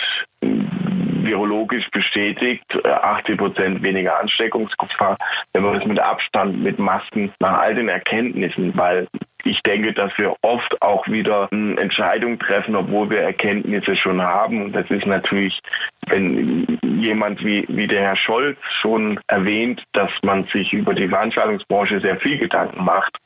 virologisch 1.24 1.90
bestätigt, 1.90 2.64
80 2.84 3.34
äh, 3.34 3.36
Prozent 3.36 3.82
weniger 3.82 4.18
Ansteckungsgefahr, 4.20 5.16
wenn 5.52 5.62
man 5.62 5.74
das 5.74 5.86
mit 5.86 5.98
Abstand, 5.98 6.62
mit 6.62 6.78
Masken, 6.78 7.32
nach 7.40 7.58
all 7.58 7.74
den 7.74 7.88
Erkenntnissen, 7.88 8.76
weil 8.76 9.08
ich 9.44 9.62
denke, 9.62 9.92
dass 9.92 10.16
wir 10.16 10.34
oft 10.42 10.80
auch 10.80 11.06
wieder 11.06 11.48
Entscheidungen 11.50 12.38
treffen, 12.38 12.74
obwohl 12.76 13.10
wir 13.10 13.20
Erkenntnisse 13.20 13.94
schon 13.94 14.22
haben. 14.22 14.62
Und 14.62 14.72
das 14.72 14.90
ist 14.90 15.06
natürlich, 15.06 15.60
wenn 16.06 16.78
jemand 16.82 17.44
wie, 17.44 17.66
wie 17.68 17.86
der 17.86 18.00
Herr 18.00 18.16
Scholz 18.16 18.56
schon 18.80 19.20
erwähnt, 19.26 19.84
dass 19.92 20.10
man 20.22 20.44
sich 20.44 20.72
über 20.72 20.94
die 20.94 21.08
Veranstaltungsbranche 21.08 22.00
sehr 22.00 22.16
viel 22.16 22.38
Gedanken 22.38 22.84
macht, 22.84 23.18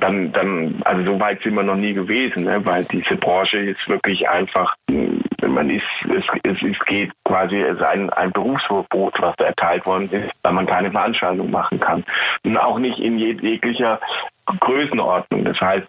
dann, 0.00 0.32
dann, 0.32 0.82
also 0.84 1.12
so 1.12 1.20
weit 1.20 1.42
sind 1.42 1.54
wir 1.54 1.62
noch 1.62 1.76
nie 1.76 1.94
gewesen, 1.94 2.44
ne? 2.44 2.64
weil 2.64 2.84
diese 2.84 3.16
Branche 3.16 3.58
ist 3.58 3.88
wirklich 3.88 4.28
einfach, 4.28 4.74
hm, 4.90 5.22
man 5.46 5.70
ist, 5.70 5.84
es, 6.04 6.24
es, 6.42 6.62
es 6.62 6.78
geht 6.84 7.12
quasi, 7.24 7.60
es 7.60 7.76
ist 7.76 7.82
ein, 7.82 8.10
ein 8.10 8.32
Berufsverbot, 8.32 9.20
was 9.20 9.36
da 9.36 9.44
erteilt 9.44 9.86
worden 9.86 10.10
ist, 10.10 10.32
weil 10.42 10.52
man 10.52 10.66
keine 10.66 10.90
Veranstaltung 10.90 11.50
machen 11.50 11.80
kann. 11.80 12.04
Und 12.44 12.56
auch 12.56 12.78
nicht 12.78 12.98
in 12.98 13.18
jeglicher 13.18 14.00
Größenordnung. 14.46 15.44
Das 15.44 15.60
heißt, 15.60 15.86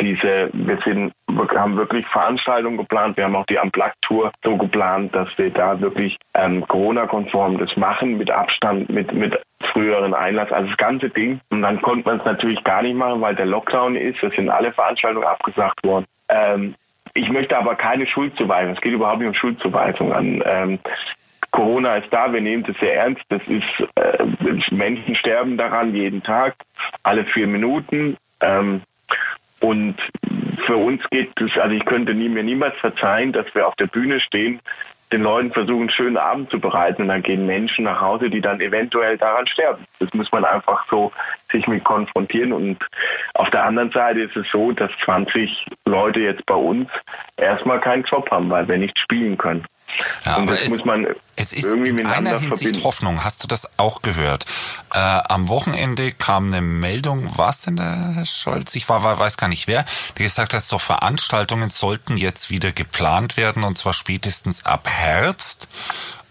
diese, 0.00 0.50
wir 0.52 0.78
sind, 0.84 1.12
haben 1.54 1.76
wirklich 1.76 2.06
Veranstaltungen 2.06 2.78
geplant. 2.78 3.16
Wir 3.16 3.24
haben 3.24 3.36
auch 3.36 3.46
die 3.46 3.58
Unplugged-Tour 3.58 4.32
so 4.42 4.56
geplant, 4.56 5.14
dass 5.14 5.28
wir 5.36 5.50
da 5.50 5.80
wirklich 5.80 6.18
ähm, 6.34 6.66
Corona-konform 6.66 7.58
das 7.58 7.76
machen, 7.76 8.18
mit 8.18 8.30
Abstand, 8.30 8.88
mit, 8.88 9.12
mit 9.12 9.38
früheren 9.60 10.14
Einlass, 10.14 10.52
also 10.52 10.68
das 10.68 10.76
ganze 10.76 11.10
Ding. 11.10 11.40
Und 11.50 11.62
dann 11.62 11.80
konnte 11.82 12.08
man 12.08 12.18
es 12.18 12.24
natürlich 12.24 12.62
gar 12.64 12.82
nicht 12.82 12.96
machen, 12.96 13.20
weil 13.20 13.34
der 13.34 13.46
Lockdown 13.46 13.96
ist. 13.96 14.22
Es 14.22 14.34
sind 14.34 14.48
alle 14.48 14.72
Veranstaltungen 14.72 15.26
abgesagt 15.26 15.84
worden. 15.84 16.06
Ähm, 16.28 16.74
ich 17.14 17.30
möchte 17.30 17.56
aber 17.56 17.74
keine 17.74 18.06
Schuldzuweisung. 18.06 18.74
Es 18.74 18.80
geht 18.80 18.92
überhaupt 18.92 19.18
nicht 19.18 19.28
um 19.28 19.34
Schuldzuweisung 19.34 20.12
an. 20.12 20.42
Ähm, 20.44 20.78
Corona 21.56 21.96
ist 21.96 22.12
da, 22.12 22.30
wir 22.30 22.42
nehmen 22.42 22.64
das 22.64 22.76
sehr 22.78 22.96
ernst. 22.96 23.22
Das 23.30 23.40
ist, 23.48 23.64
äh, 23.94 24.24
Menschen 24.70 25.14
sterben 25.14 25.56
daran 25.56 25.94
jeden 25.94 26.22
Tag, 26.22 26.54
alle 27.02 27.24
vier 27.24 27.46
Minuten. 27.46 28.18
Ähm, 28.40 28.82
und 29.60 29.96
für 30.66 30.76
uns 30.76 31.02
geht 31.08 31.40
es, 31.40 31.56
also 31.56 31.74
ich 31.74 31.86
könnte 31.86 32.12
nie, 32.12 32.28
mir 32.28 32.42
niemals 32.42 32.76
verzeihen, 32.76 33.32
dass 33.32 33.46
wir 33.54 33.66
auf 33.66 33.74
der 33.76 33.86
Bühne 33.86 34.20
stehen, 34.20 34.60
den 35.12 35.22
Leuten 35.22 35.50
versuchen, 35.50 35.82
einen 35.82 35.90
schönen 35.90 36.16
Abend 36.18 36.50
zu 36.50 36.60
bereiten 36.60 37.02
und 37.02 37.08
dann 37.08 37.22
gehen 37.22 37.46
Menschen 37.46 37.84
nach 37.84 38.02
Hause, 38.02 38.28
die 38.28 38.42
dann 38.42 38.60
eventuell 38.60 39.16
daran 39.16 39.46
sterben. 39.46 39.86
Das 39.98 40.12
muss 40.12 40.30
man 40.32 40.44
einfach 40.44 40.84
so 40.90 41.10
sich 41.50 41.66
mit 41.68 41.84
konfrontieren 41.84 42.52
und 42.52 42.84
auf 43.32 43.48
der 43.48 43.64
anderen 43.64 43.92
Seite 43.92 44.20
ist 44.20 44.36
es 44.36 44.50
so, 44.50 44.72
dass 44.72 44.90
20 45.04 45.64
Leute 45.86 46.20
jetzt 46.20 46.44
bei 46.44 46.54
uns 46.54 46.90
erstmal 47.38 47.80
keinen 47.80 48.02
Job 48.02 48.30
haben, 48.30 48.50
weil 48.50 48.68
wir 48.68 48.76
nicht 48.76 48.98
spielen 48.98 49.38
können. 49.38 49.64
Ja, 50.24 50.44
das 50.44 50.60
es, 50.60 50.68
muss 50.68 50.84
man 50.84 51.06
es 51.36 51.52
ist 51.52 51.64
irgendwie 51.64 51.90
in 51.90 52.06
einer 52.06 52.38
Hinsicht 52.38 52.48
verbinden. 52.48 52.84
Hoffnung. 52.84 53.24
Hast 53.24 53.44
du 53.44 53.48
das 53.48 53.78
auch 53.78 54.02
gehört? 54.02 54.46
Äh, 54.92 54.98
am 54.98 55.48
Wochenende 55.48 56.12
kam 56.12 56.46
eine 56.46 56.60
Meldung, 56.60 57.36
war 57.38 57.50
es 57.50 57.60
denn 57.60 57.76
der 57.76 58.14
Herr 58.14 58.26
Scholz? 58.26 58.74
Ich 58.74 58.88
war, 58.88 59.02
war, 59.02 59.18
weiß 59.18 59.36
gar 59.36 59.48
nicht 59.48 59.66
wer, 59.66 59.84
der 60.16 60.24
gesagt 60.24 60.54
hat, 60.54 60.62
so 60.62 60.78
Veranstaltungen 60.78 61.70
sollten 61.70 62.16
jetzt 62.16 62.50
wieder 62.50 62.72
geplant 62.72 63.36
werden 63.36 63.64
und 63.64 63.78
zwar 63.78 63.92
spätestens 63.92 64.64
ab 64.64 64.88
Herbst. 64.88 65.68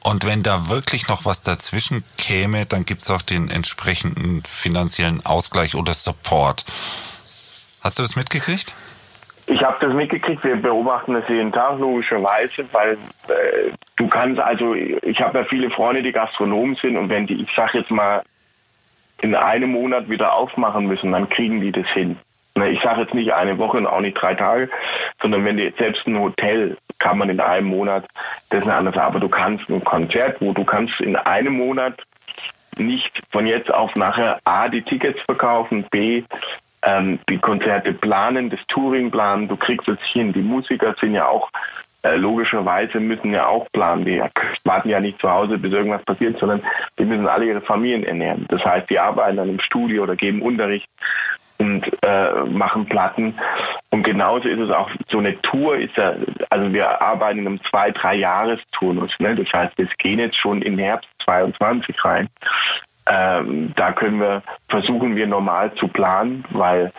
Und 0.01 0.23
wenn 0.23 0.43
da 0.43 0.67
wirklich 0.67 1.07
noch 1.07 1.25
was 1.25 1.41
dazwischen 1.41 2.03
käme, 2.17 2.65
dann 2.65 2.85
gibt's 2.85 3.09
auch 3.09 3.23
den 3.23 3.49
entsprechenden 3.49 4.43
finanziellen 4.43 5.25
Ausgleich 5.25 5.73
oder 5.73 5.95
Support. 5.95 6.63
Hast 7.81 7.97
du 7.97 8.03
das 8.03 8.15
mitgekriegt? 8.15 8.73
Ich 9.47 9.63
habe 9.63 9.77
das 9.79 9.93
mitgekriegt, 9.93 10.43
wir 10.43 10.55
beobachten 10.55 11.13
das 11.13 11.29
jeden 11.29 11.51
Tag 11.51 11.77
logischerweise, 11.79 12.65
weil 12.71 12.93
äh, 13.27 13.71
du 13.95 14.07
kannst, 14.07 14.39
also 14.39 14.73
ich 14.73 15.21
habe 15.21 15.39
ja 15.39 15.43
viele 15.45 15.69
Freunde, 15.69 16.01
die 16.01 16.11
Gastronomen 16.11 16.75
sind 16.75 16.97
und 16.97 17.09
wenn 17.09 17.27
die, 17.27 17.41
ich 17.43 17.53
sag 17.55 17.75
jetzt 17.75 17.91
mal, 17.91 18.23
in 19.21 19.35
einem 19.35 19.71
Monat 19.71 20.09
wieder 20.09 20.33
aufmachen 20.33 20.87
müssen, 20.87 21.11
dann 21.11 21.29
kriegen 21.29 21.61
die 21.61 21.71
das 21.71 21.87
hin. 21.87 22.17
Ne, 22.55 22.69
ich 22.69 22.81
sage 22.81 23.01
jetzt 23.01 23.13
nicht 23.13 23.33
eine 23.33 23.57
Woche 23.57 23.77
und 23.77 23.87
auch 23.87 23.99
nicht 23.99 24.15
drei 24.15 24.33
Tage, 24.33 24.69
sondern 25.21 25.45
wenn 25.45 25.57
die 25.57 25.73
selbst 25.77 26.07
ein 26.07 26.19
Hotel 26.19 26.77
kann 26.99 27.17
man 27.17 27.29
in 27.29 27.39
einem 27.39 27.67
Monat, 27.67 28.07
das 28.49 28.59
ist 28.59 28.67
eine 28.67 28.75
andere 28.75 28.95
Sache, 28.95 29.07
aber 29.07 29.19
du 29.19 29.29
kannst 29.29 29.69
ein 29.69 29.83
Konzert, 29.83 30.39
wo 30.39 30.53
du 30.53 30.63
kannst 30.63 30.99
in 31.01 31.15
einem 31.15 31.53
Monat 31.57 32.01
nicht 32.77 33.21
von 33.29 33.45
jetzt 33.45 33.73
auf 33.73 33.95
nachher 33.95 34.39
A 34.45 34.69
die 34.69 34.81
Tickets 34.81 35.21
verkaufen, 35.21 35.85
B 35.91 36.23
ähm, 36.85 37.19
die 37.29 37.37
Konzerte 37.37 37.93
planen, 37.93 38.49
das 38.49 38.59
Touring 38.67 39.11
planen, 39.11 39.47
du 39.47 39.55
kriegst 39.55 39.87
es 39.87 39.99
hin. 40.01 40.33
Die 40.33 40.41
Musiker 40.41 40.95
sind 40.99 41.13
ja 41.13 41.27
auch 41.27 41.49
äh, 42.05 42.17
logischerweise 42.17 42.99
müssen 42.99 43.31
ja 43.31 43.47
auch 43.47 43.67
planen. 43.71 44.05
Die 44.05 44.21
warten 44.63 44.89
ja 44.89 44.99
nicht 44.99 45.19
zu 45.19 45.29
Hause, 45.29 45.57
bis 45.57 45.73
irgendwas 45.73 46.03
passiert, 46.03 46.37
sondern 46.37 46.61
die 46.99 47.05
müssen 47.05 47.27
alle 47.27 47.45
ihre 47.45 47.61
Familien 47.61 48.03
ernähren. 48.03 48.45
Das 48.49 48.63
heißt, 48.63 48.89
die 48.91 48.99
arbeiten 48.99 49.37
dann 49.37 49.49
im 49.49 49.59
Studio 49.59 50.03
oder 50.03 50.15
geben 50.15 50.43
Unterricht 50.43 50.87
und 51.57 51.85
äh, 52.03 52.43
machen 52.43 52.85
Platten. 52.85 53.33
Und 53.89 54.03
genauso 54.03 54.47
ist 54.47 54.59
es 54.59 54.69
auch, 54.69 54.89
so 55.09 55.17
eine 55.17 55.41
Tour 55.41 55.77
ist 55.77 55.95
ja, 55.97 56.13
also 56.51 56.71
wir 56.71 57.01
arbeiten 57.01 57.39
in 57.39 57.47
einem 57.47 57.63
zwei, 57.63 57.89
drei 57.89 58.15
Jahresturnus. 58.15 59.11
Ne? 59.19 59.35
Das 59.35 59.51
heißt, 59.51 59.77
wir 59.77 59.87
gehen 59.97 60.19
jetzt 60.19 60.37
schon 60.37 60.61
in 60.61 60.77
Herbst 60.77 61.09
22 61.23 62.05
rein. 62.05 62.29
Ähm, 63.07 63.73
da 63.75 63.91
können 63.91 64.19
wir, 64.19 64.41
versuchen 64.67 65.15
wir 65.15 65.27
normal 65.27 65.73
zu 65.75 65.87
planen, 65.87 66.43
weil 66.49 66.91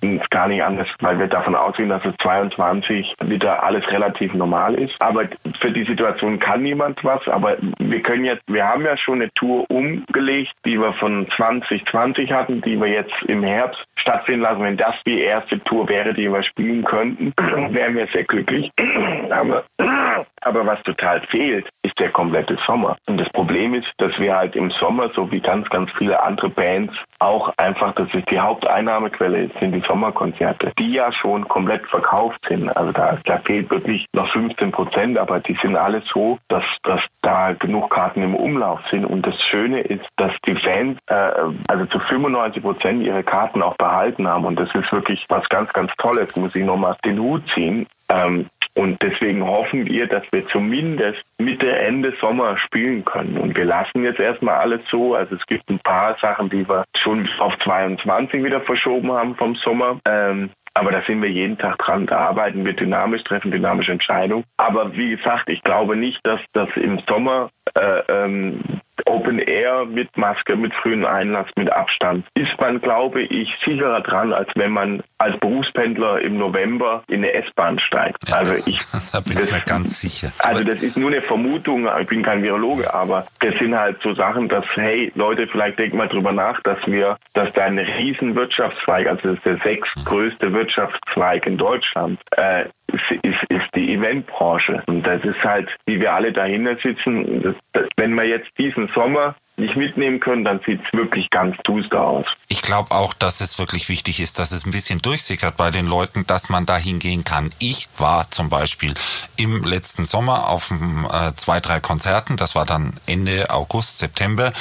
ist 0.00 0.30
gar 0.30 0.48
nicht 0.48 0.62
anders, 0.62 0.88
weil 1.00 1.18
wir 1.18 1.26
davon 1.26 1.54
ausgehen, 1.54 1.88
dass 1.88 2.04
es 2.04 2.14
22 2.22 3.14
wieder 3.24 3.62
alles 3.62 3.90
relativ 3.90 4.34
normal 4.34 4.74
ist. 4.74 4.94
Aber 5.00 5.24
für 5.58 5.72
die 5.72 5.84
Situation 5.84 6.38
kann 6.38 6.62
niemand 6.62 7.04
was. 7.04 7.26
Aber 7.28 7.56
wir 7.78 8.02
können 8.02 8.24
jetzt, 8.24 8.42
wir 8.46 8.66
haben 8.66 8.84
ja 8.84 8.96
schon 8.96 9.20
eine 9.20 9.30
Tour 9.32 9.68
umgelegt, 9.70 10.52
die 10.64 10.80
wir 10.80 10.92
von 10.94 11.26
2020 11.30 12.32
hatten, 12.32 12.60
die 12.62 12.80
wir 12.80 12.88
jetzt 12.88 13.14
im 13.26 13.42
Herbst 13.42 13.84
stattfinden 13.96 14.42
lassen. 14.42 14.62
Wenn 14.62 14.76
das 14.76 14.94
die 15.06 15.20
erste 15.20 15.58
Tour 15.64 15.88
wäre, 15.88 16.14
die 16.14 16.30
wir 16.30 16.42
spielen 16.42 16.84
könnten, 16.84 17.32
wären 17.74 17.96
wir 17.96 18.06
sehr 18.08 18.24
glücklich. 18.24 18.70
aber, 19.30 19.64
aber 20.42 20.66
was 20.66 20.82
total 20.82 21.20
fehlt, 21.22 21.68
ist 21.82 21.98
der 21.98 22.10
komplette 22.10 22.56
Sommer. 22.66 22.96
Und 23.06 23.18
das 23.18 23.28
Problem 23.30 23.74
ist, 23.74 23.88
dass 23.98 24.18
wir 24.18 24.36
halt 24.36 24.54
im 24.54 24.70
Sommer, 24.70 25.10
so 25.14 25.30
wie 25.30 25.40
ganz, 25.40 25.68
ganz 25.70 25.90
viele 25.92 26.22
andere 26.22 26.50
Bands, 26.50 26.94
auch 27.18 27.52
einfach, 27.56 27.94
dass 27.94 28.08
es 28.14 28.24
die 28.26 28.38
Haupteinnahmequelle 28.38 29.50
sind 29.58 29.72
die 29.72 29.80
Sommerkonzerte, 29.88 30.72
die 30.78 30.92
ja 30.92 31.10
schon 31.10 31.48
komplett 31.48 31.86
verkauft 31.86 32.40
sind. 32.48 32.68
Also 32.76 32.92
da, 32.92 33.18
da 33.24 33.38
fehlt 33.38 33.70
wirklich 33.70 34.06
noch 34.12 34.28
15 34.28 34.70
Prozent, 34.70 35.18
aber 35.18 35.40
die 35.40 35.54
sind 35.54 35.76
alle 35.76 36.02
so, 36.02 36.38
dass, 36.48 36.64
dass 36.84 37.00
da 37.22 37.52
genug 37.54 37.90
Karten 37.90 38.22
im 38.22 38.34
Umlauf 38.34 38.80
sind. 38.90 39.04
Und 39.04 39.26
das 39.26 39.42
Schöne 39.42 39.80
ist, 39.80 40.06
dass 40.16 40.32
die 40.46 40.54
Fans 40.54 40.98
äh, 41.06 41.30
also 41.66 41.86
zu 41.86 41.98
95 41.98 42.62
Prozent 42.62 43.02
ihre 43.02 43.24
Karten 43.24 43.62
auch 43.62 43.76
behalten 43.76 44.28
haben. 44.28 44.44
Und 44.44 44.60
das 44.60 44.72
ist 44.74 44.92
wirklich 44.92 45.24
was 45.28 45.48
ganz, 45.48 45.72
ganz 45.72 45.90
Tolles, 45.98 46.36
muss 46.36 46.54
ich 46.54 46.64
nochmal 46.64 46.96
den 47.04 47.18
Hut 47.18 47.42
ziehen 47.54 47.86
Ähm, 48.10 48.46
und 48.74 49.02
deswegen 49.02 49.44
hoffen 49.44 49.86
wir, 49.86 50.06
dass 50.06 50.24
wir 50.30 50.46
zumindest 50.48 51.22
Mitte, 51.38 51.70
Ende 51.70 52.12
Sommer 52.20 52.56
spielen 52.58 53.04
können. 53.04 53.36
Und 53.36 53.56
wir 53.56 53.64
lassen 53.64 54.04
jetzt 54.04 54.20
erstmal 54.20 54.56
alles 54.56 54.80
so. 54.90 55.14
Also 55.14 55.34
es 55.36 55.46
gibt 55.46 55.68
ein 55.70 55.80
paar 55.80 56.16
Sachen, 56.20 56.48
die 56.50 56.68
wir 56.68 56.84
schon 56.96 57.28
auf 57.38 57.58
22 57.58 58.44
wieder 58.44 58.60
verschoben 58.60 59.12
haben 59.12 59.34
vom 59.34 59.54
Sommer. 59.56 60.00
Ähm, 60.04 60.50
aber 60.74 60.92
da 60.92 61.02
sind 61.02 61.20
wir 61.22 61.30
jeden 61.30 61.58
Tag 61.58 61.78
dran. 61.78 62.06
Da 62.06 62.18
arbeiten 62.18 62.64
wir 62.64 62.72
dynamisch, 62.72 63.24
treffen 63.24 63.50
dynamische 63.50 63.92
Entscheidungen. 63.92 64.44
Aber 64.56 64.96
wie 64.96 65.10
gesagt, 65.16 65.48
ich 65.48 65.62
glaube 65.62 65.96
nicht, 65.96 66.24
dass 66.24 66.40
das 66.52 66.68
im 66.76 67.00
Sommer 67.08 67.50
äh, 67.74 68.02
ähm, 68.08 68.60
Open 69.08 69.38
Air 69.38 69.84
mit 69.84 70.16
Maske, 70.16 70.56
mit 70.56 70.74
frühen 70.74 71.04
Einlass, 71.04 71.46
mit 71.56 71.72
Abstand, 71.72 72.26
ist 72.34 72.58
man, 72.60 72.80
glaube 72.80 73.22
ich, 73.22 73.54
sicherer 73.64 74.00
dran, 74.00 74.32
als 74.32 74.48
wenn 74.54 74.70
man 74.70 75.02
als 75.18 75.36
Berufspendler 75.38 76.20
im 76.20 76.38
November 76.38 77.02
in 77.08 77.24
eine 77.24 77.32
S-Bahn 77.32 77.78
steigt. 77.78 78.28
Ja, 78.28 78.36
also 78.36 78.52
ich, 78.66 78.78
da 79.12 79.20
bin 79.20 79.34
das, 79.34 79.46
ich 79.46 79.52
mir 79.52 79.60
ganz 79.60 80.00
sicher. 80.00 80.32
Also 80.38 80.62
das 80.62 80.82
ist 80.82 80.96
nur 80.96 81.10
eine 81.10 81.22
Vermutung, 81.22 81.88
ich 82.00 82.06
bin 82.06 82.22
kein 82.22 82.42
Virologe, 82.42 82.92
aber 82.92 83.26
das 83.40 83.54
sind 83.58 83.76
halt 83.76 84.00
so 84.02 84.14
Sachen, 84.14 84.48
dass, 84.48 84.64
hey, 84.74 85.10
Leute, 85.14 85.46
vielleicht 85.46 85.78
denken 85.78 85.96
mal 85.96 86.08
drüber 86.08 86.32
nach, 86.32 86.60
dass 86.62 86.78
wir, 86.86 87.18
dass 87.34 87.52
da 87.52 87.64
ein 87.64 87.78
riesen 87.78 88.34
Wirtschaftszweig, 88.34 89.06
also 89.06 89.28
das 89.28 89.36
ist 89.38 89.46
der 89.46 89.58
sechstgrößte 89.58 90.52
Wirtschaftszweig 90.52 91.46
in 91.46 91.56
Deutschland, 91.56 92.20
äh, 92.32 92.66
ist, 93.22 93.44
ist 93.48 93.74
die 93.74 93.94
Eventbranche. 93.94 94.82
Und 94.86 95.06
das 95.06 95.24
ist 95.24 95.42
halt, 95.44 95.76
wie 95.86 96.00
wir 96.00 96.12
alle 96.12 96.32
dahinter 96.32 96.76
sitzen, 96.76 97.42
das, 97.42 97.54
das, 97.72 97.88
wenn 97.96 98.14
wir 98.14 98.24
jetzt 98.24 98.50
diesen 98.58 98.88
Sommer 98.88 99.36
nicht 99.58 99.76
mitnehmen 99.76 100.20
können, 100.20 100.44
dann 100.44 100.60
sieht 100.64 100.80
es 100.84 100.92
wirklich 100.92 101.30
ganz 101.30 101.56
duster 101.64 102.02
aus. 102.02 102.26
Ich 102.48 102.62
glaube 102.62 102.92
auch, 102.92 103.14
dass 103.14 103.40
es 103.40 103.58
wirklich 103.58 103.88
wichtig 103.88 104.20
ist, 104.20 104.38
dass 104.38 104.52
es 104.52 104.66
ein 104.66 104.72
bisschen 104.72 105.00
durchsickert 105.00 105.56
bei 105.56 105.70
den 105.70 105.86
Leuten, 105.86 106.26
dass 106.26 106.48
man 106.48 106.66
da 106.66 106.76
hingehen 106.76 107.24
kann. 107.24 107.52
Ich 107.58 107.88
war 107.98 108.30
zum 108.30 108.48
Beispiel 108.48 108.94
im 109.36 109.64
letzten 109.64 110.06
Sommer 110.06 110.48
auf 110.48 110.70
äh, 110.70 111.32
zwei, 111.36 111.60
drei 111.60 111.80
Konzerten. 111.80 112.36
Das 112.36 112.54
war 112.54 112.64
dann 112.64 112.98
Ende 113.06 113.50
August, 113.50 113.98
September. 113.98 114.52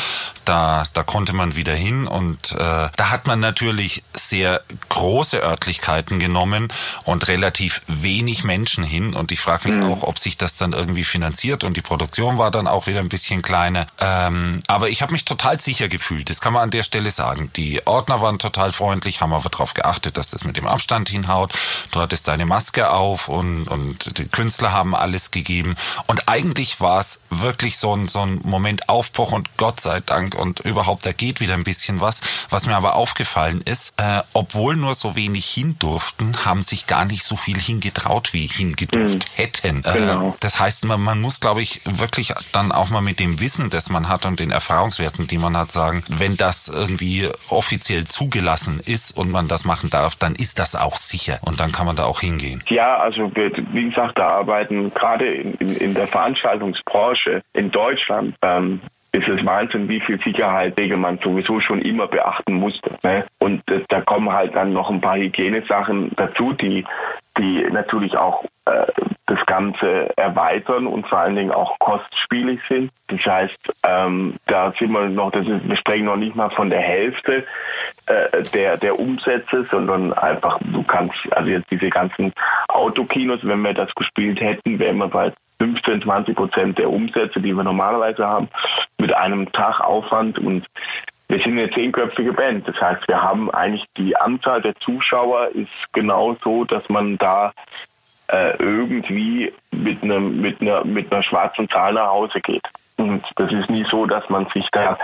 Da, 0.46 0.84
da 0.94 1.04
konnte 1.04 1.34
man 1.34 1.56
wieder 1.56 1.74
hin 1.74 2.08
und 2.08 2.54
äh, 2.54 2.56
da 2.56 3.10
hat 3.10 3.28
man 3.28 3.40
natürlich 3.40 4.04
sehr 4.14 4.62
große 4.90 5.40
Örtlichkeiten 5.40 6.20
genommen 6.20 6.70
und 7.04 7.28
relativ 7.28 7.82
wenig 7.88 8.44
Menschen 8.44 8.84
hin. 8.84 9.14
Und 9.14 9.32
ich 9.32 9.42
frage 9.42 9.70
mich 9.70 9.78
mhm. 9.80 9.92
auch, 9.92 10.04
ob 10.04 10.18
sich 10.18 10.38
das 10.38 10.56
dann 10.56 10.74
irgendwie 10.74 11.04
finanziert. 11.04 11.64
Und 11.64 11.76
die 11.76 11.82
Produktion 11.82 12.38
war 12.38 12.50
dann 12.50 12.68
auch 12.68 12.88
wieder 12.88 13.00
ein 13.00 13.10
bisschen 13.10 13.42
kleiner. 13.42 13.88
Ähm, 14.00 14.60
aber 14.68 14.87
aber 14.88 14.94
ich 14.94 15.02
habe 15.02 15.12
mich 15.12 15.26
total 15.26 15.60
sicher 15.60 15.90
gefühlt. 15.90 16.30
Das 16.30 16.40
kann 16.40 16.54
man 16.54 16.64
an 16.64 16.70
der 16.70 16.84
Stelle 16.84 17.12
sagen. 17.12 17.52
Die 17.58 17.86
Ordner 17.86 18.22
waren 18.22 18.40
total 18.40 18.72
freundlich, 18.72 19.20
haben 19.20 19.34
aber 19.34 19.50
darauf 19.50 19.74
geachtet, 19.74 20.16
dass 20.16 20.30
das 20.30 20.46
mit 20.46 20.56
dem 20.56 20.66
Abstand 20.66 21.10
hinhaut. 21.10 21.52
Du 21.92 22.00
hattest 22.00 22.30
deine 22.30 22.46
Maske 22.46 22.90
auf 22.90 23.28
und, 23.28 23.68
und 23.68 24.18
die 24.18 24.30
Künstler 24.30 24.72
haben 24.72 24.96
alles 24.96 25.32
gegeben. 25.32 25.76
Und 26.06 26.30
eigentlich 26.30 26.80
war 26.80 27.02
es 27.02 27.20
wirklich 27.30 27.78
so 27.78 27.94
ein, 27.94 28.08
so 28.08 28.22
ein 28.22 28.40
Moment 28.46 28.88
Aufbruch 28.88 29.34
und 29.34 29.58
Gott 29.58 29.82
sei 29.82 30.00
Dank 30.00 30.36
und 30.36 30.62
überhaupt, 30.62 31.06
da 31.06 31.12
geht 31.12 31.42
wieder 31.42 31.56
ein 31.56 31.66
bisschen 31.66 32.00
was. 32.00 32.22
Was 32.50 32.66
mir 32.66 32.78
aber 32.78 32.96
aufgefallen 32.96 33.62
ist, 33.66 33.92
äh, 33.98 34.22
obwohl 34.32 34.78
nur 34.78 34.96
so 34.96 35.18
wenig 35.18 35.48
hin 35.48 35.76
durften, 35.80 36.46
haben 36.46 36.62
sich 36.62 36.88
gar 36.88 37.04
nicht 37.04 37.26
so 37.26 37.36
viel 37.36 37.60
hingetraut, 37.60 38.32
wie 38.32 38.48
hingedurft 38.48 39.26
mhm. 39.28 39.36
hätten. 39.36 39.84
Äh, 39.84 39.94
genau. 39.94 40.38
Das 40.40 40.62
heißt, 40.62 40.86
man, 40.86 41.02
man 41.02 41.20
muss, 41.20 41.42
glaube 41.42 41.62
ich, 41.62 41.82
wirklich 41.84 42.34
dann 42.54 42.72
auch 42.72 42.88
mal 42.88 43.02
mit 43.02 43.20
dem 43.20 43.42
Wissen, 43.42 43.70
das 43.70 43.90
man 43.90 44.08
hat 44.08 44.26
und 44.26 44.40
den 44.40 44.52
Erfahrungen 44.52 44.77
Erfahrungswerten, 44.78 45.26
die 45.26 45.40
man 45.40 45.58
hat, 45.58 45.72
sagen, 45.72 46.04
wenn 46.08 46.38
das 46.38 46.70
irgendwie 46.70 47.28
offiziell 47.50 48.06
zugelassen 48.06 48.80
ist 48.86 49.18
und 49.18 49.32
man 49.32 49.48
das 49.48 49.66
machen 49.66 49.90
darf, 49.90 50.16
dann 50.16 50.36
ist 50.36 50.60
das 50.60 50.76
auch 50.76 50.98
sicher 50.98 51.40
und 51.42 51.60
dann 51.60 51.72
kann 51.72 51.88
man 51.88 51.96
da 51.96 52.06
auch 52.06 52.20
hingehen. 52.20 52.64
Ja, 52.68 52.98
also 52.98 53.32
wie 53.34 53.90
gesagt, 53.90 54.20
da 54.20 54.28
arbeiten 54.28 54.94
gerade 54.94 55.34
in, 55.34 55.56
in, 55.56 55.76
in 55.76 55.94
der 55.96 56.06
Veranstaltungsbranche 56.06 57.42
in 57.54 57.72
Deutschland 57.72 58.36
ähm, 58.44 58.82
ist 59.18 59.28
es 59.28 59.46
Wahnsinn, 59.46 59.90
wie 59.90 60.00
viel 60.00 60.20
Sicherheitsregeln 60.22 61.02
man 61.02 61.18
sowieso 61.20 61.60
schon 61.60 61.82
immer 61.82 62.08
beachten 62.08 62.54
musste. 62.54 62.92
Ne? 63.04 63.26
Und 63.40 63.70
äh, 63.70 63.82
da 63.90 64.02
kommen 64.02 64.32
halt 64.32 64.56
dann 64.56 64.74
noch 64.74 64.90
ein 64.90 65.02
paar 65.02 65.18
Hygienesachen 65.18 66.12
dazu, 66.16 66.54
die, 66.54 66.86
die 67.38 67.66
natürlich 67.72 68.16
auch 68.18 68.44
äh, 68.66 68.86
das 69.26 69.46
Ganze 69.46 70.16
erweitern 70.18 70.88
und 70.88 71.08
vor 71.08 71.20
allen 71.20 71.36
Dingen 71.36 71.52
auch 71.52 71.78
kostspielig 71.80 72.60
sind. 72.70 72.92
Das 73.08 73.26
heißt, 73.26 73.74
ähm, 73.84 74.36
da 74.48 74.74
sind 74.78 74.92
wir 74.92 75.10
noch, 75.10 75.32
das 75.32 75.48
ist, 75.48 75.68
wir 75.68 75.76
sprechen 75.76 76.06
noch 76.06 76.16
nicht 76.16 76.36
mal 76.36 76.50
von 76.50 76.70
der 76.70 76.80
Hälfte 76.80 77.46
äh, 78.06 78.44
der, 78.54 78.78
der 78.78 78.98
Umsätze, 78.98 79.64
sondern 79.64 80.14
einfach, 80.14 80.60
du 80.64 80.82
kannst, 80.84 81.16
also 81.32 81.50
jetzt 81.50 81.70
diese 81.72 81.90
ganzen 81.90 82.34
Autokinos, 82.70 83.40
wenn 83.44 83.62
wir 83.62 83.74
das 83.74 83.94
gespielt 83.96 84.40
hätten, 84.40 84.80
wären 84.80 84.98
wir 84.98 85.08
bei 85.08 85.34
15, 85.60 86.04
20 86.04 86.36
Prozent 86.36 86.78
der 86.78 86.90
Umsätze, 86.90 87.40
die 87.40 87.54
wir 87.54 87.64
normalerweise 87.64 88.26
haben, 88.26 88.50
mit 88.98 89.14
einem 89.14 89.52
Tag 89.52 89.80
Aufwand 89.80 90.40
und 90.40 90.66
wir 91.30 91.40
sind 91.40 91.60
eine 91.60 91.70
zehnköpfige 91.70 92.32
Band. 92.32 92.68
Das 92.68 92.80
heißt, 92.80 93.08
wir 93.08 93.22
haben 93.22 93.52
eigentlich 93.52 93.86
die 93.98 94.16
Anzahl 94.16 94.62
der 94.62 94.76
Zuschauer 94.76 95.50
ist 95.50 95.72
genau 95.92 96.38
so, 96.42 96.64
dass 96.64 96.88
man 96.88 97.18
da 97.18 97.52
äh, 98.30 98.56
irgendwie 98.58 99.54
mit 99.72 100.04
einem 100.04 100.40
mit 100.42 100.62
einer 100.62 100.86
mit 100.86 101.12
einer 101.12 101.24
schwarzen 101.24 101.68
Zahl 101.70 101.94
nach 101.94 102.08
Hause 102.08 102.40
geht. 102.40 102.64
Und 102.98 103.24
das 103.36 103.52
ist 103.52 103.70
nie 103.70 103.86
so, 103.90 104.08
dass 104.08 104.28
man 104.28 104.48
sich 104.50 104.68
da, 104.72 104.98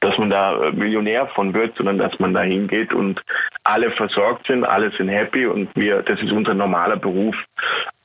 dass 0.00 0.18
man 0.18 0.28
da 0.28 0.70
Millionär 0.72 1.26
von 1.28 1.54
wird, 1.54 1.74
sondern 1.76 1.96
dass 1.96 2.18
man 2.18 2.34
da 2.34 2.42
hingeht 2.42 2.92
und 2.92 3.22
alle 3.64 3.90
versorgt 3.90 4.46
sind, 4.46 4.64
alle 4.64 4.90
sind 4.90 5.08
happy 5.08 5.46
und 5.46 5.74
wir, 5.74 6.02
das 6.02 6.20
ist 6.20 6.32
unser 6.32 6.52
normaler 6.52 6.96
Beruf. 6.96 7.36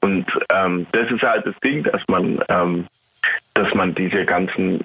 Und 0.05 0.27
ähm, 0.49 0.85
das 0.91 1.09
ist 1.09 1.23
halt 1.23 1.47
das 1.47 1.55
Ding, 1.63 1.81
dass 1.81 1.99
man, 2.07 2.39
ähm, 2.47 2.85
dass 3.55 3.73
man 3.73 3.95
diese 3.95 4.23
ganzen 4.23 4.83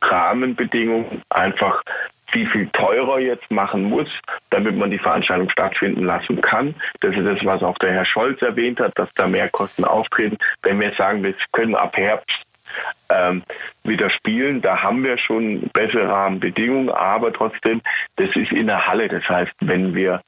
Rahmenbedingungen 0.00 1.20
einfach 1.28 1.82
viel, 2.28 2.48
viel 2.48 2.68
teurer 2.68 3.18
jetzt 3.18 3.50
machen 3.50 3.84
muss, 3.84 4.08
damit 4.48 4.74
man 4.78 4.90
die 4.90 4.98
Veranstaltung 4.98 5.50
stattfinden 5.50 6.04
lassen 6.04 6.40
kann. 6.40 6.74
Das 7.00 7.14
ist 7.14 7.26
das, 7.26 7.44
was 7.44 7.62
auch 7.62 7.76
der 7.80 7.92
Herr 7.92 8.06
Scholz 8.06 8.40
erwähnt 8.40 8.80
hat, 8.80 8.98
dass 8.98 9.12
da 9.12 9.28
Mehrkosten 9.28 9.84
auftreten. 9.84 10.38
Wenn 10.62 10.80
wir 10.80 10.94
sagen, 10.94 11.22
wir 11.22 11.34
können 11.52 11.74
ab 11.74 11.94
Herbst 11.94 12.38
ähm, 13.10 13.42
wieder 13.84 14.08
spielen. 14.08 14.62
Da 14.62 14.82
haben 14.82 15.04
wir 15.04 15.18
schon 15.18 15.68
bessere 15.74 16.08
Rahmenbedingungen, 16.08 16.88
aber 16.88 17.30
trotzdem, 17.30 17.82
das 18.16 18.34
ist 18.36 18.52
in 18.52 18.68
der 18.68 18.86
Halle. 18.86 19.08
Das 19.08 19.28
heißt, 19.28 19.52
wenn 19.60 19.94
wir 19.94 20.22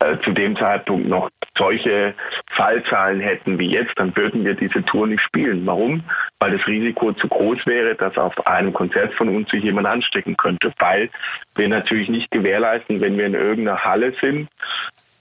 äh, 0.00 0.16
zu 0.24 0.32
dem 0.32 0.56
Zeitpunkt 0.56 1.08
noch 1.08 1.30
solche 1.56 2.14
Fallzahlen 2.50 3.20
hätten 3.20 3.58
wie 3.58 3.70
jetzt, 3.70 3.92
dann 3.96 4.16
würden 4.16 4.44
wir 4.44 4.54
diese 4.54 4.84
Tour 4.84 5.06
nicht 5.06 5.22
spielen. 5.22 5.66
Warum? 5.66 6.02
Weil 6.38 6.56
das 6.56 6.66
Risiko 6.66 7.12
zu 7.12 7.28
groß 7.28 7.66
wäre, 7.66 7.94
dass 7.94 8.16
auf 8.16 8.46
einem 8.46 8.72
Konzert 8.72 9.12
von 9.14 9.28
uns 9.28 9.50
sich 9.50 9.62
jemand 9.62 9.86
anstecken 9.86 10.36
könnte. 10.36 10.72
Weil 10.78 11.10
wir 11.54 11.68
natürlich 11.68 12.08
nicht 12.08 12.30
gewährleisten, 12.30 13.00
wenn 13.00 13.18
wir 13.18 13.26
in 13.26 13.34
irgendeiner 13.34 13.84
Halle 13.84 14.14
sind, 14.20 14.48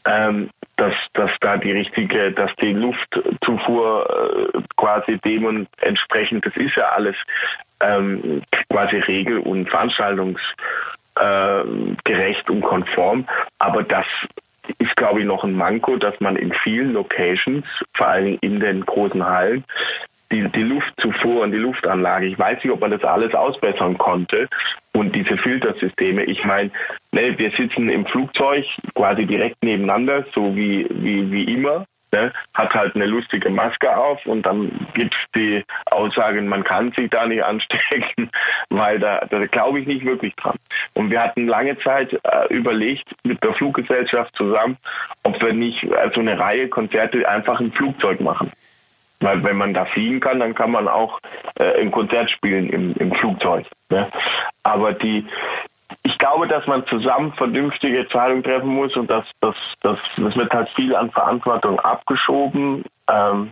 ähm, 0.06 0.50
dass, 0.78 0.96
dass 1.14 1.32
da 1.42 1.58
die 1.58 1.72
richtige, 1.72 2.32
dass 2.32 2.56
die 2.56 2.74
Luftzufuhr 2.74 4.52
äh, 4.54 4.60
quasi 4.78 5.20
dementsprechend, 5.24 6.46
das 6.46 6.56
ist 6.56 6.76
ja 6.76 6.86
alles 6.90 7.16
ähm, 7.82 8.42
quasi 8.70 8.98
Regel- 8.98 9.40
und 9.40 9.70
Veranstaltungsgerecht 9.70 10.48
äh, 11.18 12.52
und 12.52 12.62
konform. 12.62 13.28
Aber 13.60 13.84
das 13.84 14.06
ist, 14.80 14.96
glaube 14.96 15.20
ich, 15.20 15.26
noch 15.26 15.44
ein 15.44 15.54
Manko, 15.54 15.98
dass 15.98 16.20
man 16.20 16.36
in 16.36 16.54
vielen 16.54 16.94
Locations, 16.94 17.66
vor 17.94 18.08
allem 18.08 18.38
in 18.42 18.60
den 18.60 18.86
großen 18.86 19.26
Hallen, 19.26 19.64
die, 20.32 20.48
die 20.50 20.64
Luftzufuhr 20.64 21.44
und 21.44 21.52
die 21.52 21.58
Luftanlage, 21.58 22.26
ich 22.26 22.40
weiß 22.40 22.64
nicht, 22.64 22.74
ob 22.74 22.80
man 22.80 22.92
das 22.92 23.04
alles 23.04 23.34
ausbessern 23.34 23.98
konnte 23.98 24.48
und 24.94 25.16
diese 25.16 25.38
Filtersysteme. 25.38 26.24
Ich 26.24 26.46
meine, 26.46 26.72
ne, 27.12 27.38
wir 27.38 27.52
sitzen 27.52 27.90
im 27.90 28.06
Flugzeug 28.06 28.66
quasi 28.96 29.26
direkt 29.26 29.62
nebeneinander, 29.64 30.26
so 30.34 30.56
wie, 30.56 30.88
wie, 30.90 31.30
wie 31.32 31.44
immer. 31.54 31.86
Ne, 32.14 32.34
hat 32.54 32.74
halt 32.74 32.96
eine 32.96 33.06
lustige 33.06 33.50
Maske 33.50 33.96
auf 33.96 34.26
und 34.26 34.46
dann 34.46 34.86
gibt 34.94 35.14
es 35.14 35.32
die 35.34 35.64
Aussagen, 35.86 36.46
man 36.46 36.66
kann 36.66 36.92
sich 36.92 37.10
da 37.10 37.26
nicht 37.26 37.42
anstecken, 37.46 38.30
weil 38.70 39.00
da, 39.00 39.26
da 39.30 39.46
glaube 39.46 39.80
ich 39.80 39.88
nicht 39.88 40.04
wirklich 40.04 40.36
dran. 40.36 40.58
Und 40.94 41.10
wir 41.10 41.24
hatten 41.24 41.48
lange 41.48 41.80
Zeit 41.80 42.14
äh, 42.24 42.54
überlegt 42.54 43.16
mit 43.24 43.42
der 43.44 43.54
Fluggesellschaft 43.54 44.36
zusammen, 44.36 44.76
ob 45.24 45.42
wir 45.42 45.54
nicht 45.54 45.84
äh, 45.84 45.88
so 45.88 45.96
also 45.96 46.20
eine 46.20 46.38
Reihe 46.38 46.68
Konzerte 46.68 47.28
einfach 47.30 47.62
im 47.62 47.72
Flugzeug 47.72 48.20
machen. 48.20 48.52
Weil 49.22 49.44
wenn 49.44 49.56
man 49.56 49.74
da 49.74 49.86
fliegen 49.86 50.20
kann, 50.20 50.40
dann 50.40 50.56
kann 50.56 50.72
man 50.72 50.88
auch 50.88 51.20
äh, 51.60 51.80
im 51.82 51.92
Konzert 51.92 52.30
spielen 52.30 52.70
im, 52.70 52.94
im 52.96 53.14
Flugzeug. 53.14 53.68
Ne? 53.90 54.08
Aber 54.64 54.94
die, 54.94 55.26
ich 56.04 56.18
glaube, 56.18 56.48
dass 56.48 56.66
man 56.68 56.86
zusammen 56.88 57.34
vernünftige 57.34 58.00
Entscheidungen 58.00 58.44
treffen 58.44 58.70
muss 58.70 58.96
und 58.96 59.10
das, 59.10 59.26
das, 59.40 59.56
das, 59.82 60.00
das 60.18 60.36
wird 60.36 60.54
halt 60.54 60.70
viel 60.70 60.96
an 60.96 61.12
Verantwortung 61.12 61.80
abgeschoben. 61.80 62.84
Ähm, 63.08 63.52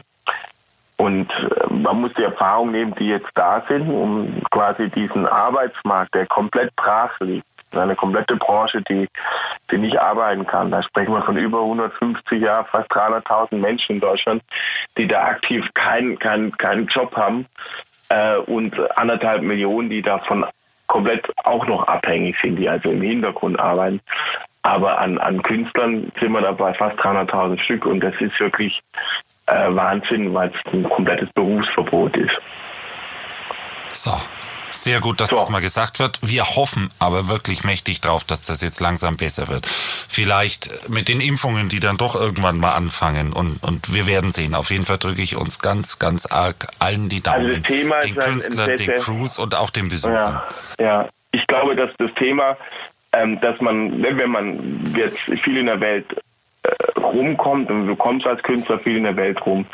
und 0.97 1.31
äh, 1.31 1.73
man 1.73 2.01
muss 2.01 2.13
die 2.17 2.23
Erfahrung 2.23 2.71
nehmen, 2.71 2.95
die 2.95 3.07
jetzt 3.07 3.29
da 3.35 3.63
sind, 3.67 3.89
um 3.89 4.41
quasi 4.51 4.89
diesen 4.89 5.27
Arbeitsmarkt, 5.27 6.15
der 6.15 6.25
komplett 6.25 6.75
brach 6.75 7.17
liegt, 7.19 7.45
eine 7.71 7.95
komplette 7.95 8.35
Branche, 8.35 8.81
die, 8.81 9.07
die 9.71 9.77
nicht 9.77 9.99
arbeiten 9.99 10.47
kann. 10.47 10.71
Da 10.71 10.81
sprechen 10.81 11.13
wir 11.13 11.21
von 11.21 11.37
über 11.37 11.61
150 11.61 12.41
Jahren, 12.41 12.65
fast 12.65 12.91
300.000 12.91 13.55
Menschen 13.57 13.95
in 13.95 14.01
Deutschland, 14.01 14.41
die 14.97 15.07
da 15.07 15.23
aktiv 15.23 15.69
keinen 15.75 16.17
keinen 16.17 16.57
keinen 16.57 16.87
Job 16.87 17.15
haben 17.15 17.45
äh, 18.09 18.37
und 18.37 18.75
anderthalb 18.97 19.43
Millionen, 19.43 19.89
die 19.89 20.01
davon 20.01 20.45
komplett 20.89 21.25
auch 21.45 21.65
noch 21.67 21.87
abhängig 21.87 22.35
sind, 22.41 22.57
die 22.57 22.67
also 22.67 22.89
im 22.89 23.01
Hintergrund 23.01 23.57
arbeiten. 23.57 24.01
Aber 24.63 24.99
an, 24.99 25.17
an 25.17 25.41
Künstlern 25.41 26.11
sind 26.19 26.33
wir 26.33 26.41
dabei 26.41 26.73
fast 26.73 26.99
300.000 26.99 27.59
Stück 27.59 27.85
und 27.85 28.01
das 28.01 28.13
ist 28.19 28.37
wirklich 28.39 28.81
äh, 29.45 29.73
Wahnsinn, 29.73 30.33
weil 30.33 30.49
es 30.49 30.73
ein 30.73 30.83
komplettes 30.83 31.29
Berufsverbot 31.33 32.17
ist. 32.17 32.37
So, 33.93 34.11
sehr 34.71 34.99
gut, 35.01 35.19
dass 35.19 35.29
so. 35.29 35.37
das 35.37 35.49
mal 35.49 35.61
gesagt 35.61 35.99
wird. 35.99 36.19
Wir 36.21 36.43
hoffen 36.55 36.91
aber 36.99 37.27
wirklich 37.27 37.63
mächtig 37.63 38.01
drauf, 38.01 38.23
dass 38.23 38.41
das 38.41 38.61
jetzt 38.61 38.79
langsam 38.79 39.17
besser 39.17 39.47
wird. 39.47 39.65
Vielleicht 39.65 40.89
mit 40.89 41.09
den 41.09 41.21
Impfungen, 41.21 41.69
die 41.69 41.79
dann 41.79 41.97
doch 41.97 42.15
irgendwann 42.15 42.57
mal 42.57 42.73
anfangen 42.73 43.33
und, 43.33 43.61
und 43.63 43.93
wir 43.93 44.07
werden 44.07 44.31
sehen. 44.31 44.55
Auf 44.55 44.71
jeden 44.71 44.85
Fall 44.85 44.97
drücke 44.97 45.21
ich 45.21 45.35
uns 45.35 45.59
ganz, 45.59 45.99
ganz 45.99 46.25
arg 46.25 46.67
allen 46.79 47.09
die 47.09 47.21
Daumen. 47.21 47.45
Also 47.45 47.59
Thema 47.61 48.01
den 48.01 48.15
Künstlern, 48.15 48.77
den 48.77 48.99
Crews 48.99 49.39
und 49.39 49.55
auch 49.55 49.69
den 49.69 49.89
Besuchern. 49.89 50.41
Ja, 50.79 50.85
ja. 50.85 51.09
ich 51.31 51.45
glaube, 51.47 51.75
dass 51.75 51.91
das 51.97 52.13
Thema, 52.15 52.57
ähm, 53.13 53.39
dass 53.41 53.59
man, 53.61 54.01
wenn 54.01 54.29
man 54.29 54.93
jetzt 54.95 55.19
viel 55.19 55.57
in 55.57 55.67
der 55.67 55.79
Welt 55.79 56.05
äh, 56.63 56.99
rumkommt 56.99 57.69
und 57.69 57.87
du 57.87 57.95
kommst 57.95 58.27
als 58.27 58.43
Künstler 58.43 58.79
viel 58.79 58.97
in 58.97 59.03
der 59.03 59.15
Welt 59.15 59.45
rum, 59.45 59.65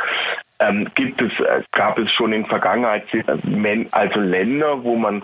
ähm, 0.59 0.89
gibt 0.95 1.21
es, 1.21 1.31
äh, 1.39 1.61
gab 1.71 1.97
es 1.97 2.11
schon 2.11 2.33
in 2.33 2.45
Vergangenheit 2.45 3.05
äh, 3.13 3.85
also 3.91 4.19
Länder, 4.19 4.83
wo 4.83 4.95
man 4.95 5.23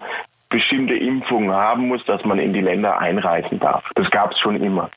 bestimmte 0.50 0.96
Impfungen 0.96 1.52
haben 1.52 1.88
muss, 1.88 2.04
dass 2.06 2.24
man 2.26 2.40
in 2.40 2.54
die 2.54 2.62
Länder 2.62 3.00
einreisen 3.00 3.60
darf. 3.60 3.90
Das 3.96 4.10
gab 4.12 4.34
es 4.34 4.40
schon 4.40 4.62
immer. 4.62 4.92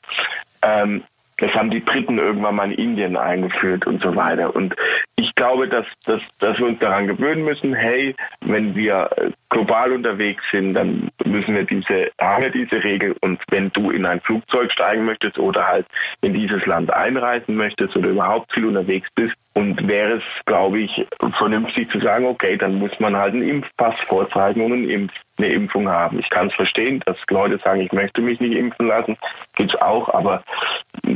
Ähm, 0.61 1.03
das 1.37 1.53
haben 1.53 1.69
die 1.69 1.79
Briten 1.79 2.17
irgendwann 2.17 2.55
mal 2.55 2.71
in 2.71 2.77
Indien 2.77 3.17
eingeführt 3.17 3.85
und 3.87 4.01
so 4.01 4.15
weiter. 4.15 4.55
Und 4.55 4.75
ich 5.17 5.33
glaube, 5.35 5.67
dass, 5.67 5.85
dass, 6.05 6.21
dass 6.39 6.57
wir 6.59 6.67
uns 6.67 6.79
daran 6.79 7.07
gewöhnen 7.07 7.43
müssen, 7.43 7.73
hey, 7.73 8.15
wenn 8.45 8.75
wir 8.75 9.09
äh, 9.17 9.31
global 9.49 9.91
unterwegs 9.91 10.43
sind, 10.51 10.75
dann 10.75 11.09
müssen 11.25 11.55
wir 11.55 11.63
diese, 11.63 12.11
haben 12.21 12.43
wir 12.43 12.51
diese 12.51 12.83
Regel. 12.83 13.15
Und 13.21 13.41
wenn 13.49 13.69
du 13.71 13.91
in 13.91 14.05
ein 14.05 14.21
Flugzeug 14.21 14.71
steigen 14.71 15.05
möchtest 15.05 15.37
oder 15.37 15.67
halt 15.67 15.85
in 16.21 16.33
dieses 16.33 16.65
Land 16.65 16.93
einreisen 16.93 17.55
möchtest 17.55 17.95
oder 17.95 18.09
überhaupt 18.09 18.53
viel 18.53 18.65
unterwegs 18.65 19.09
bist, 19.15 19.35
und 19.57 19.87
wäre 19.87 20.17
es, 20.17 20.23
glaube 20.45 20.79
ich, 20.79 21.07
vernünftig 21.37 21.89
zu 21.89 22.01
sagen, 22.01 22.25
okay, 22.25 22.57
dann 22.57 22.75
muss 22.75 22.99
man 22.99 23.15
halt 23.15 23.33
einen 23.33 23.47
Impfpass 23.47 23.95
vorzeigen 24.01 24.61
und 24.61 24.73
einen 24.73 24.89
Impf 24.89 25.13
eine 25.37 25.47
Impfung 25.47 25.89
haben. 25.89 26.19
Ich 26.19 26.29
kann 26.29 26.47
es 26.47 26.53
verstehen, 26.53 27.01
dass 27.05 27.17
Leute 27.29 27.57
sagen, 27.57 27.81
ich 27.81 27.91
möchte 27.91 28.21
mich 28.21 28.39
nicht 28.39 28.55
impfen 28.55 28.87
lassen, 28.87 29.17
gibt 29.55 29.73
es 29.73 29.81
auch, 29.81 30.09
aber 30.13 30.43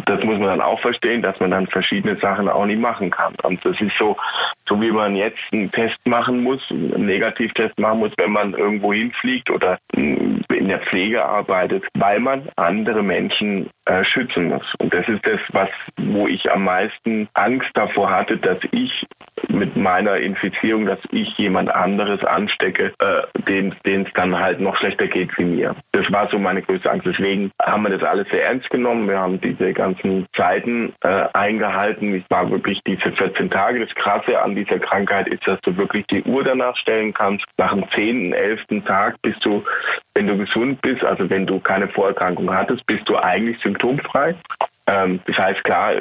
das 0.06 0.24
muss 0.24 0.38
man 0.38 0.48
dann 0.48 0.62
auch 0.62 0.80
verstehen, 0.80 1.22
dass 1.22 1.40
man 1.40 1.52
dann 1.52 1.68
verschiedene 1.68 2.18
Sachen 2.18 2.50
auch 2.50 2.66
nicht 2.66 2.80
machen 2.80 3.10
kann. 3.10 3.36
Und 3.44 3.64
das 3.64 3.80
ist 3.80 3.98
so, 3.98 4.18
so 4.70 4.80
wie 4.80 4.92
man 4.92 5.16
jetzt 5.16 5.40
einen 5.52 5.72
Test 5.72 5.98
machen 6.08 6.44
muss, 6.44 6.62
einen 6.70 7.06
Negativtest 7.06 7.78
machen 7.80 8.00
muss, 8.00 8.12
wenn 8.18 8.32
man 8.32 8.54
irgendwo 8.54 8.94
hinfliegt 8.94 9.50
oder 9.50 9.80
in 9.92 10.68
der 10.68 10.80
Pflege 10.80 11.26
arbeitet, 11.26 11.84
weil 11.96 12.20
man 12.20 12.48
andere 12.56 13.02
Menschen 13.02 13.70
äh, 13.90 14.04
schützen 14.04 14.50
muss. 14.50 14.76
Und 14.78 14.94
das 14.94 15.08
ist 15.08 15.26
das, 15.26 15.40
was, 15.52 15.70
wo 15.98 16.28
ich 16.28 16.52
am 16.52 16.64
meisten 16.64 17.28
Angst 17.34 17.70
davor 17.74 18.12
hatte, 18.12 18.38
dass 18.38 18.60
ich 18.72 19.08
mit 19.48 19.76
meiner 19.76 20.18
Infizierung, 20.18 20.86
dass 20.86 21.00
ich 21.12 21.36
jemand 21.38 21.74
anderes 21.74 22.24
anstecke, 22.24 22.94
äh, 23.00 23.42
den 23.48 23.74
es 23.84 24.14
dann 24.14 24.38
halt 24.38 24.60
noch 24.60 24.76
schlechter 24.76 25.08
geht 25.08 25.36
wie 25.38 25.46
mir. 25.46 25.76
Das 25.92 26.12
war 26.12 26.30
so 26.30 26.38
meine 26.38 26.62
größte 26.62 26.92
Angst. 26.92 27.08
Deswegen 27.08 27.52
haben 27.60 27.84
wir 27.84 27.98
das 27.98 28.04
alles 28.04 28.28
sehr 28.30 28.46
ernst 28.46 28.70
genommen. 28.70 29.08
Wir 29.08 29.20
haben 29.20 29.42
diese 29.42 29.74
ganzen 29.74 30.28
Zeiten 30.36 30.94
äh, 31.02 31.26
eingehalten. 31.34 32.14
Ich 32.14 32.26
war 32.30 32.52
wirklich 32.52 32.82
diese 32.86 33.12
14 33.12 33.50
Tage. 33.50 33.80
Das 33.80 33.96
Krasse 33.96 34.42
an 34.42 34.56
dieser 34.64 34.80
Krankheit 34.80 35.28
ist, 35.28 35.48
dass 35.48 35.60
du 35.62 35.76
wirklich 35.78 36.06
die 36.08 36.24
Uhr 36.24 36.44
danach 36.44 36.76
stellen 36.76 37.14
kannst. 37.14 37.46
Nach 37.58 37.74
dem 37.74 37.90
10., 37.90 38.34
11. 38.34 38.62
Tag 38.86 39.22
bist 39.22 39.44
du, 39.44 39.64
wenn 40.14 40.28
du 40.28 40.38
gesund 40.38 40.82
bist, 40.82 41.04
also 41.04 41.30
wenn 41.30 41.46
du 41.46 41.60
keine 41.60 41.88
Vorerkrankung 41.88 42.54
hattest, 42.54 42.86
bist 42.86 43.08
du 43.08 43.18
eigentlich 43.18 43.60
symptomfrei. 43.62 44.36
Ähm, 44.88 45.20
das 45.26 45.38
heißt, 45.38 45.64
klar, 45.64 45.94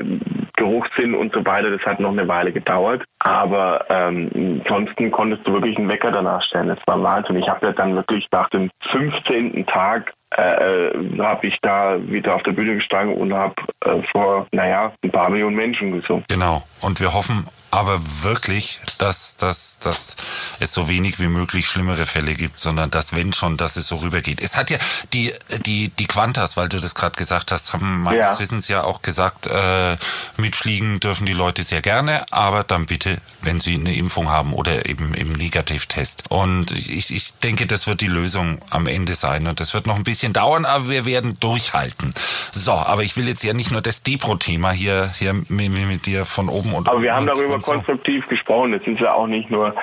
Geruchssinn 0.56 1.14
und 1.14 1.32
so 1.34 1.44
weiter, 1.44 1.70
das 1.70 1.82
hat 1.82 2.00
noch 2.00 2.10
eine 2.10 2.26
Weile 2.26 2.52
gedauert. 2.52 3.04
Aber 3.20 3.84
ähm, 3.88 4.62
ansonsten 4.64 5.10
konntest 5.10 5.46
du 5.46 5.52
wirklich 5.52 5.76
einen 5.76 5.88
Wecker 5.88 6.10
danach 6.10 6.42
stellen. 6.42 6.68
Das 6.68 6.78
war 6.86 7.02
Wahnsinn. 7.02 7.36
Ich 7.36 7.48
habe 7.48 7.66
ja 7.66 7.72
dann 7.72 7.94
wirklich 7.94 8.26
nach 8.32 8.48
dem 8.50 8.70
15. 8.90 9.66
Tag 9.66 10.12
äh, 10.36 10.88
äh 10.88 11.18
habe 11.18 11.46
ich 11.46 11.58
da 11.60 11.96
wieder 12.00 12.34
auf 12.34 12.42
der 12.42 12.52
Bühne 12.52 12.74
gestanden 12.74 13.16
und 13.16 13.32
habe 13.32 13.54
äh, 13.84 14.02
vor, 14.12 14.46
naja, 14.52 14.92
ein 15.02 15.10
paar 15.10 15.30
Millionen 15.30 15.56
Menschen 15.56 15.92
gesungen. 15.92 16.24
Genau. 16.28 16.62
Und 16.80 17.00
wir 17.00 17.12
hoffen 17.14 17.46
aber 17.70 18.00
wirklich, 18.22 18.80
dass, 18.98 19.36
dass, 19.36 19.78
dass 19.78 20.16
es 20.60 20.72
so 20.72 20.88
wenig 20.88 21.20
wie 21.20 21.28
möglich 21.28 21.66
schlimmere 21.66 22.06
Fälle 22.06 22.34
gibt, 22.34 22.58
sondern 22.58 22.90
dass 22.90 23.14
wenn 23.14 23.32
schon, 23.32 23.56
dass 23.56 23.76
es 23.76 23.86
so 23.86 23.96
rübergeht. 23.96 24.40
Es 24.40 24.56
hat 24.56 24.70
ja 24.70 24.78
die, 25.12 25.32
die, 25.66 25.90
die 25.90 26.06
Quantas, 26.06 26.56
weil 26.56 26.68
du 26.68 26.80
das 26.80 26.94
gerade 26.94 27.16
gesagt 27.16 27.52
hast, 27.52 27.72
haben 27.72 28.02
meines 28.02 28.32
ja. 28.32 28.38
Wissens 28.38 28.68
ja 28.68 28.84
auch 28.84 29.02
gesagt, 29.02 29.46
äh, 29.46 29.96
mitfliegen 30.36 31.00
dürfen 31.00 31.26
die 31.26 31.32
Leute 31.32 31.62
sehr 31.62 31.82
gerne, 31.82 32.24
aber 32.32 32.64
dann 32.64 32.86
bitte, 32.86 33.18
wenn 33.42 33.60
sie 33.60 33.74
eine 33.74 33.94
Impfung 33.94 34.30
haben 34.30 34.52
oder 34.52 34.86
eben 34.86 35.14
im 35.14 35.32
Negativtest. 35.32 36.24
Und 36.30 36.70
ich, 36.72 37.14
ich 37.14 37.38
denke, 37.38 37.66
das 37.66 37.86
wird 37.86 38.00
die 38.00 38.06
Lösung 38.06 38.60
am 38.70 38.86
Ende 38.86 39.14
sein. 39.14 39.46
Und 39.46 39.60
das 39.60 39.74
wird 39.74 39.86
noch 39.86 39.96
ein 39.96 40.04
bisschen 40.04 40.32
dauern, 40.32 40.64
aber 40.64 40.88
wir 40.88 41.04
werden 41.04 41.38
durchhalten. 41.38 42.12
So, 42.52 42.72
aber 42.72 43.02
ich 43.02 43.16
will 43.16 43.28
jetzt 43.28 43.44
ja 43.44 43.52
nicht 43.52 43.70
nur 43.70 43.80
das 43.80 44.02
Depro-Thema 44.02 44.70
hier, 44.72 45.12
hier 45.18 45.34
mit, 45.34 45.70
mit 45.70 46.06
dir 46.06 46.24
von 46.24 46.48
oben 46.48 46.74
und 46.74 46.88
Aber 46.88 47.02
wir 47.02 47.14
haben 47.14 47.26
darüber 47.26 47.57
so. 47.60 47.72
konstruktiv 47.72 48.28
gesprochen. 48.28 48.72
Das 48.72 48.86
ist 48.86 49.00
ja 49.00 49.14
auch 49.14 49.26
nicht 49.26 49.50
nur, 49.50 49.74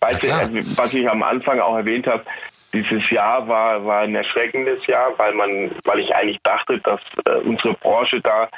weißt 0.00 0.22
du, 0.22 0.28
was 0.76 0.94
ich 0.94 1.08
am 1.08 1.22
Anfang 1.22 1.60
auch 1.60 1.76
erwähnt 1.76 2.06
habe, 2.06 2.24
dieses 2.74 3.08
Jahr 3.10 3.46
war, 3.46 3.84
war 3.84 4.00
ein 4.00 4.14
erschreckendes 4.14 4.84
Jahr, 4.86 5.12
weil 5.16 5.32
man, 5.34 5.70
weil 5.84 6.00
ich 6.00 6.14
eigentlich 6.14 6.40
dachte, 6.42 6.78
dass 6.80 7.00
äh, 7.24 7.36
unsere 7.44 7.74
Branche 7.74 8.20
da 8.20 8.48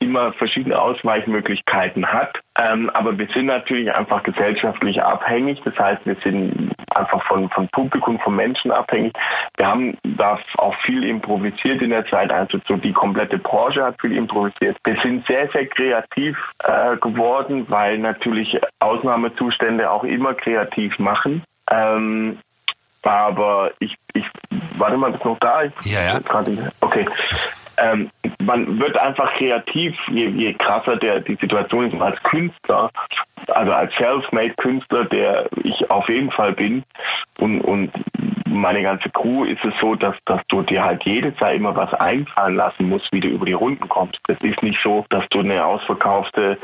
immer 0.00 0.32
verschiedene 0.32 0.80
Ausweichmöglichkeiten 0.80 2.06
hat. 2.06 2.40
Ähm, 2.56 2.90
aber 2.90 3.18
wir 3.18 3.26
sind 3.28 3.46
natürlich 3.46 3.92
einfach 3.92 4.22
gesellschaftlich 4.22 5.02
abhängig. 5.02 5.60
Das 5.64 5.76
heißt, 5.78 6.04
wir 6.04 6.16
sind 6.22 6.72
einfach 6.94 7.22
von, 7.26 7.48
von 7.50 7.68
Publikum, 7.68 8.18
von 8.20 8.36
Menschen 8.36 8.70
abhängig. 8.70 9.12
Wir 9.56 9.66
haben 9.66 9.96
da 10.04 10.38
auch 10.58 10.74
viel 10.76 11.04
improvisiert 11.04 11.82
in 11.82 11.90
der 11.90 12.06
Zeit. 12.06 12.32
Also 12.32 12.58
so 12.66 12.76
die 12.76 12.92
komplette 12.92 13.38
Branche 13.38 13.82
hat 13.84 14.00
viel 14.00 14.16
improvisiert. 14.16 14.76
Wir 14.84 14.96
sind 15.00 15.26
sehr, 15.26 15.48
sehr 15.50 15.66
kreativ 15.66 16.36
äh, 16.62 16.96
geworden, 16.96 17.66
weil 17.68 17.98
natürlich 17.98 18.60
Ausnahmezustände 18.78 19.90
auch 19.90 20.04
immer 20.04 20.34
kreativ 20.34 20.98
machen. 20.98 21.42
Ähm, 21.70 22.38
aber 23.02 23.72
ich, 23.80 23.96
ich, 24.14 24.24
warte 24.78 24.96
mal, 24.96 25.10
bist 25.10 25.24
du 25.24 25.30
noch 25.30 25.38
da? 25.38 25.64
Ich, 25.64 25.72
ja, 25.84 26.02
ja. 26.02 26.20
Okay 26.80 27.06
ähm, 27.78 28.10
man 28.42 28.78
wird 28.78 28.96
einfach 28.96 29.32
kreativ, 29.34 29.96
je, 30.08 30.28
je 30.28 30.54
krasser 30.54 30.96
der, 30.96 31.20
die 31.20 31.36
Situation 31.36 31.90
ist. 31.90 32.00
Als 32.00 32.22
Künstler, 32.22 32.90
also 33.48 33.72
als 33.72 33.94
Self-Made 33.94 34.54
Künstler, 34.54 35.04
der 35.04 35.48
ich 35.62 35.90
auf 35.90 36.08
jeden 36.08 36.30
Fall 36.30 36.52
bin 36.52 36.82
und, 37.38 37.60
und 37.60 37.90
meine 38.46 38.82
ganze 38.82 39.10
Crew 39.10 39.44
ist 39.44 39.64
es 39.64 39.74
so, 39.80 39.94
dass, 39.94 40.14
dass 40.26 40.40
du 40.48 40.62
dir 40.62 40.84
halt 40.84 41.04
jedes 41.04 41.38
Jahr 41.40 41.52
immer 41.52 41.74
was 41.74 41.92
einfallen 41.94 42.56
lassen 42.56 42.88
musst, 42.88 43.10
wie 43.12 43.20
du 43.20 43.28
über 43.28 43.46
die 43.46 43.52
Runden 43.52 43.88
kommst. 43.88 44.20
Das 44.28 44.40
ist 44.40 44.62
nicht 44.62 44.80
so, 44.80 45.04
dass 45.08 45.28
du 45.30 45.40
eine 45.40 45.64
ausverkaufte 45.64 46.58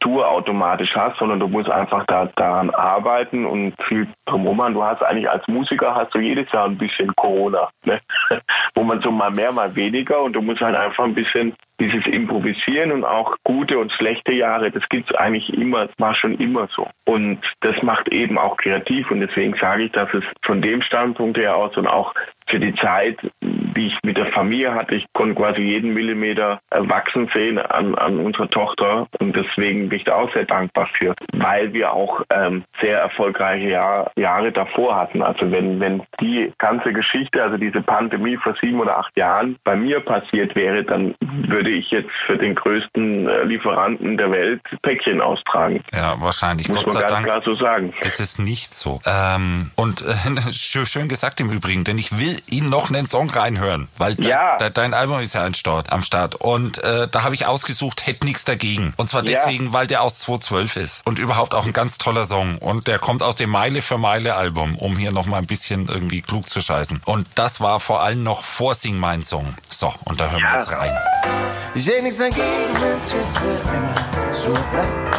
Tour 0.00 0.28
automatisch 0.28 0.94
hast, 0.94 1.18
sondern 1.18 1.40
du 1.40 1.48
musst 1.48 1.70
einfach 1.70 2.04
da, 2.06 2.26
daran 2.36 2.70
arbeiten 2.70 3.44
und 3.44 3.74
viel 3.84 4.06
drumherum. 4.26 4.74
Du 4.74 4.82
hast 4.82 5.02
eigentlich 5.02 5.28
als 5.28 5.46
Musiker 5.48 5.94
hast 5.94 6.14
du 6.14 6.18
jedes 6.18 6.50
Jahr 6.52 6.66
ein 6.66 6.78
bisschen 6.78 7.14
Corona, 7.16 7.68
ne? 7.84 8.00
wo 8.74 8.82
man 8.82 9.00
so 9.00 9.10
mal 9.10 9.30
mehr, 9.30 9.52
mal 9.52 9.74
weniger 9.74 10.20
und 10.20 10.34
du 10.34 10.42
musst 10.42 10.60
halt 10.60 10.76
einfach 10.76 11.04
ein 11.04 11.14
bisschen 11.14 11.54
dieses 11.80 12.06
Improvisieren 12.06 12.92
und 12.92 13.04
auch 13.04 13.36
gute 13.44 13.78
und 13.78 13.92
schlechte 13.92 14.32
Jahre, 14.32 14.70
das 14.70 14.88
gibt 14.88 15.10
es 15.10 15.16
eigentlich 15.16 15.52
immer, 15.52 15.88
war 15.98 16.14
schon 16.14 16.34
immer 16.38 16.68
so. 16.74 16.88
Und 17.04 17.38
das 17.60 17.82
macht 17.82 18.08
eben 18.08 18.38
auch 18.38 18.56
kreativ 18.56 19.10
und 19.10 19.20
deswegen 19.20 19.54
sage 19.54 19.84
ich, 19.84 19.92
dass 19.92 20.12
es 20.14 20.24
von 20.42 20.60
dem 20.60 20.82
Standpunkt 20.82 21.38
her 21.38 21.56
aus 21.56 21.76
und 21.76 21.86
auch 21.86 22.14
für 22.46 22.58
die 22.58 22.74
Zeit, 22.74 23.18
die 23.42 23.88
ich 23.88 23.98
mit 24.02 24.16
der 24.16 24.26
Familie 24.26 24.74
hatte, 24.74 24.94
ich 24.94 25.06
konnte 25.12 25.34
quasi 25.34 25.60
jeden 25.60 25.92
Millimeter 25.92 26.60
wachsen 26.70 27.28
sehen 27.32 27.58
an, 27.58 27.94
an 27.94 28.18
unserer 28.18 28.48
Tochter 28.48 29.06
und 29.20 29.36
deswegen 29.36 29.88
bin 29.88 29.98
ich 29.98 30.04
da 30.04 30.14
auch 30.14 30.32
sehr 30.32 30.44
dankbar 30.44 30.86
für, 30.86 31.14
weil 31.32 31.72
wir 31.72 31.92
auch 31.92 32.22
ähm, 32.30 32.64
sehr 32.80 32.98
erfolgreiche 32.98 33.68
Jahr, 33.68 34.10
Jahre 34.16 34.50
davor 34.50 34.96
hatten. 34.96 35.22
Also 35.22 35.50
wenn, 35.50 35.78
wenn 35.78 36.02
die 36.20 36.52
ganze 36.58 36.92
Geschichte, 36.92 37.42
also 37.42 37.58
diese 37.58 37.82
Pandemie 37.82 38.36
vor 38.36 38.54
sieben 38.60 38.80
oder 38.80 38.98
acht 38.98 39.16
Jahren 39.16 39.56
bei 39.64 39.76
mir 39.76 40.00
passiert 40.00 40.54
wäre, 40.54 40.84
dann 40.84 41.14
würde 41.20 41.67
würde 41.68 41.78
ich 41.78 41.90
jetzt 41.90 42.10
für 42.26 42.38
den 42.38 42.54
größten 42.54 43.28
äh, 43.28 43.42
Lieferanten 43.44 44.16
der 44.16 44.30
Welt 44.30 44.62
Päckchen 44.82 45.20
austragen. 45.20 45.82
Ja, 45.92 46.14
wahrscheinlich. 46.20 46.68
Muss 46.68 46.78
Gott 46.78 46.94
man 46.94 47.02
ganz 47.02 47.12
Dank 47.12 47.24
klar 47.26 47.42
so 47.44 47.54
sagen. 47.54 47.92
Es 48.00 48.20
ist 48.20 48.38
nicht 48.38 48.74
so. 48.74 49.00
Ähm, 49.04 49.70
und 49.74 50.02
äh, 50.02 50.52
schön 50.52 51.08
gesagt 51.08 51.40
im 51.40 51.50
Übrigen, 51.50 51.84
denn 51.84 51.98
ich 51.98 52.18
will 52.18 52.36
Ihnen 52.50 52.70
noch 52.70 52.88
einen 52.88 53.06
Song 53.06 53.28
reinhören 53.30 53.58
hören, 53.58 53.88
weil 53.98 54.14
Ja. 54.24 54.56
de, 54.56 54.68
de, 54.68 54.72
dein 54.72 54.94
Album 54.94 55.18
ist 55.20 55.34
ja 55.34 55.42
ein 55.42 55.52
Start, 55.54 55.90
am 55.92 56.02
Start. 56.02 56.36
Und 56.36 56.78
äh, 56.84 57.08
da 57.10 57.24
habe 57.24 57.34
ich 57.34 57.46
ausgesucht, 57.46 58.06
hätte 58.06 58.24
nichts 58.24 58.44
dagegen. 58.44 58.94
Und 58.96 59.08
zwar 59.08 59.24
Ja. 59.28 59.44
deswegen, 59.44 59.72
weil 59.72 59.86
der 59.88 60.02
aus 60.02 60.20
2012 60.20 60.76
ist 60.76 61.06
und 61.06 61.18
überhaupt 61.18 61.54
auch 61.54 61.66
ein 61.66 61.72
ganz 61.72 61.98
toller 61.98 62.24
Song. 62.24 62.58
Und 62.58 62.86
der 62.86 62.98
kommt 63.00 63.20
aus 63.22 63.34
dem 63.36 63.50
Meile 63.50 63.82
für 63.82 63.98
Meile 63.98 64.36
Album, 64.36 64.76
um 64.78 64.96
hier 64.96 65.10
nochmal 65.10 65.40
ein 65.40 65.46
bisschen 65.46 65.88
irgendwie 65.88 66.22
klug 66.22 66.48
zu 66.48 66.60
scheißen. 66.60 67.02
Und 67.04 67.26
das 67.34 67.60
war 67.60 67.80
vor 67.80 68.00
allem 68.00 68.22
noch 68.22 68.42
vor 68.44 68.74
Sing 68.74 68.96
mein 68.98 69.22
Song. 69.24 69.54
So, 69.68 69.92
und 70.04 70.20
da 70.20 70.30
hören 70.30 70.42
wir 70.42 70.48
Ja. 70.50 70.58
jetzt 70.58 70.72
rein. 70.72 71.57
Ich 71.74 71.84
seh 71.84 72.00
nichts 72.02 72.18
dagegen, 72.18 72.74
wenn's 72.80 73.12
jetzt 73.12 73.38
für 73.38 73.60
immer 73.76 73.94
so 74.32 74.50
bleibt. 74.72 75.16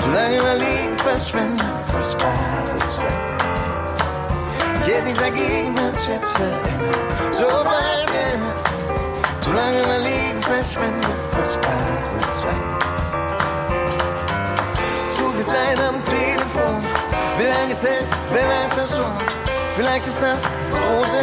Solange 0.00 0.42
wir 0.42 0.54
liegen, 0.54 0.98
verschwindet 0.98 1.66
kostbare 1.92 2.78
Zeit. 2.96 3.28
Ich 4.80 4.94
hätte 4.94 5.04
nichts 5.04 5.20
dagegen, 5.20 5.76
wenn's 5.76 6.06
jetzt 6.06 6.30
für 6.36 6.44
immer 6.44 7.34
so 7.34 7.46
bleibt. 7.46 7.98
Solange 9.40 9.78
wir 9.78 9.98
liegen, 10.00 10.42
verschwindet 10.42 11.18
kostbare 11.34 12.20
Zeit. 12.42 12.68
Zu 15.16 15.30
viel 15.32 15.46
Zeit 15.46 15.78
am 15.88 16.04
Telefon. 16.04 16.84
Wie 17.38 17.46
lange 17.46 17.72
es 17.72 17.82
hält, 17.82 18.04
wer 18.30 18.46
weiß 18.46 18.76
das 18.76 18.96
schon. 18.96 19.12
Vielleicht 19.74 20.06
ist 20.06 20.20
das 20.20 20.42
das 20.42 20.80
große 20.80 21.18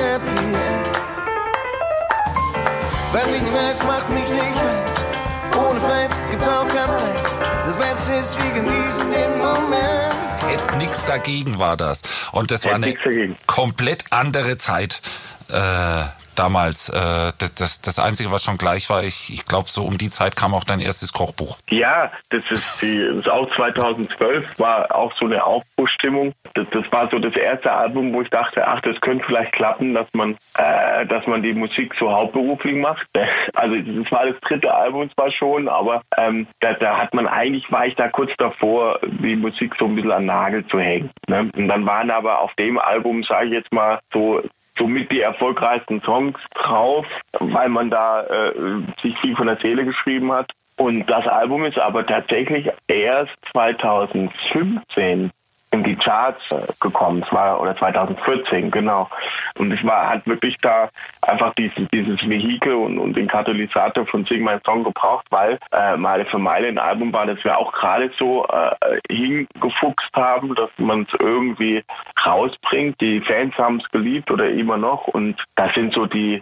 Was 3.14 3.28
ich 3.28 3.42
nicht 3.42 3.54
weiß, 3.54 3.84
macht 3.86 4.10
mich 4.10 4.30
nicht 4.30 4.56
weiß. 4.56 5.60
Ohne 5.70 5.80
Fleiß 5.80 6.12
gibt's 6.32 6.48
auch 6.48 6.68
keinen 6.68 6.88
Preis. 6.98 7.22
Das 7.66 7.76
Beste 7.78 8.14
ist, 8.20 8.38
wir 8.44 8.52
genießen 8.62 9.10
den 9.12 9.38
Moment. 9.38 10.14
Hätte 10.48 10.78
nix 10.78 11.06
dagegen 11.06 11.58
war 11.58 11.78
das. 11.78 12.02
Und 12.34 12.52
das 12.52 12.66
war 12.66 12.72
Hätt 12.74 12.76
eine 12.76 12.88
nix 12.88 13.02
dagegen. 13.04 13.36
komplett 13.48 14.04
andere 14.12 14.58
Zeit 14.58 15.02
äh, 15.50 16.02
damals. 16.36 16.90
Äh, 16.90 17.32
das, 17.40 17.54
das, 17.56 17.82
das 17.82 18.00
Einzige, 18.00 18.32
was 18.32 18.44
schon 18.44 18.58
gleich 18.58 18.90
war, 18.90 19.04
ich, 19.04 19.34
ich 19.34 19.46
glaube, 19.46 19.70
so 19.70 19.84
um 19.84 19.98
die 19.98 20.10
Zeit 20.10 20.36
kam 20.36 20.54
auch 20.54 20.64
dein 20.64 20.80
erstes 20.80 21.14
Kochbuch. 21.14 21.58
Ja, 21.70 22.12
das 22.30 22.44
ist, 22.50 22.82
die, 22.82 22.98
ist 22.98 23.30
auch 23.30 23.54
2012, 23.56 24.60
war 24.60 24.94
auch 24.94 25.14
so 25.16 25.26
eine 25.26 25.44
Aufbruchstimmung. 25.44 26.34
Das, 26.54 26.68
das 26.72 26.92
war 26.92 27.10
so 27.10 27.20
das 27.20 27.36
erste 27.36 27.72
Album, 27.72 28.14
wo 28.14 28.22
ich 28.22 28.30
dachte, 28.30 28.68
ach, 28.68 28.82
das 28.82 29.00
könnte 29.02 29.26
vielleicht 29.26 29.54
klappen, 29.54 29.94
dass 29.94 30.08
man, 30.14 30.38
äh, 30.58 31.06
dass 31.06 31.26
man 31.28 31.42
die 31.42 31.54
Musik 31.54 31.94
so 32.00 32.12
hauptberuflich 32.12 32.76
macht. 32.76 33.08
Also 33.54 33.76
das 33.76 34.12
war 34.12 34.26
das 34.26 34.40
dritte 34.42 34.74
Album 34.74 35.10
zwar 35.14 35.32
schon, 35.32 35.70
aber 35.70 36.02
ähm, 36.18 36.48
da, 36.60 36.74
da 36.74 36.98
hat 36.98 37.14
man 37.14 37.28
eigentlich, 37.28 37.72
war 37.72 37.86
ich 37.86 37.96
da 37.96 38.10
kurz 38.10 38.32
davor, 38.38 39.00
die 39.04 39.36
Musik 39.36 39.76
so 39.78 39.86
ein 39.86 39.96
bisschen 39.96 40.12
an 40.12 40.26
Nagel 40.26 40.66
zu 40.68 40.80
hängen. 40.80 41.10
Ne? 41.28 41.50
Und 41.56 41.68
dann 41.68 41.86
waren 41.86 42.12
aber 42.12 42.40
auf 42.40 42.54
dem 42.56 42.78
Album, 42.78 43.24
sage 43.24 43.48
ich 43.48 43.54
jetzt 43.54 43.72
mal, 43.72 44.00
so 44.12 44.42
somit 44.78 45.12
die 45.12 45.22
erfolgreichsten 45.22 46.02
Songs 46.02 46.40
drauf, 46.54 47.06
weil 47.40 47.70
man 47.70 47.90
da 47.90 48.24
äh, 48.24 48.54
sich 49.02 49.18
viel 49.20 49.36
von 49.36 49.48
der 49.48 49.58
Seele 49.58 49.86
geschrieben 49.86 50.32
hat. 50.32 50.52
Und 50.78 51.06
das 51.10 51.26
Album 51.28 51.64
ist 51.64 51.80
aber 51.80 52.06
tatsächlich 52.06 52.70
erst 52.88 53.34
2015 53.54 55.32
in 55.76 55.84
die 55.84 55.96
Charts 55.96 56.42
äh, 56.52 56.66
gekommen. 56.80 57.24
Es 57.26 57.32
war 57.34 57.62
oder 57.62 57.76
2014 57.76 58.72
genau. 58.72 59.10
Und 59.58 59.72
es 59.72 59.84
war 59.86 60.10
hat 60.10 60.26
wirklich 60.26 60.58
da 60.60 60.90
einfach 61.22 61.54
dieses 61.56 61.88
dieses 61.94 62.28
Vehikel 62.28 62.74
und, 62.74 62.98
und 62.98 63.16
den 63.16 63.28
Katalysator 63.28 64.06
von 64.06 64.26
Sing 64.26 64.44
My 64.44 64.58
Song 64.66 64.84
gebraucht, 64.84 65.26
weil 65.30 65.60
äh, 65.72 65.98
Meile 65.98 66.26
für 66.26 66.40
Meile 66.40 66.68
ein 66.68 66.78
Album 66.78 67.14
war, 67.14 67.26
das 67.26 67.44
wir 67.44 67.58
auch 67.58 67.72
gerade 67.72 68.12
so 68.18 68.46
äh, 68.48 69.00
hingefuchst 69.10 70.12
haben, 70.16 70.56
dass 70.56 70.70
man 70.78 71.04
es 71.04 71.20
irgendwie 71.20 71.84
rausbringt. 72.26 73.00
Die 73.02 73.22
Fans 73.22 73.56
haben 73.58 73.78
es 73.78 73.90
geliebt 73.92 74.32
oder 74.32 74.50
immer 74.50 74.78
noch 74.78 75.08
und 75.08 75.44
das 75.56 75.74
sind 75.74 75.94
so 75.94 76.06
die 76.06 76.42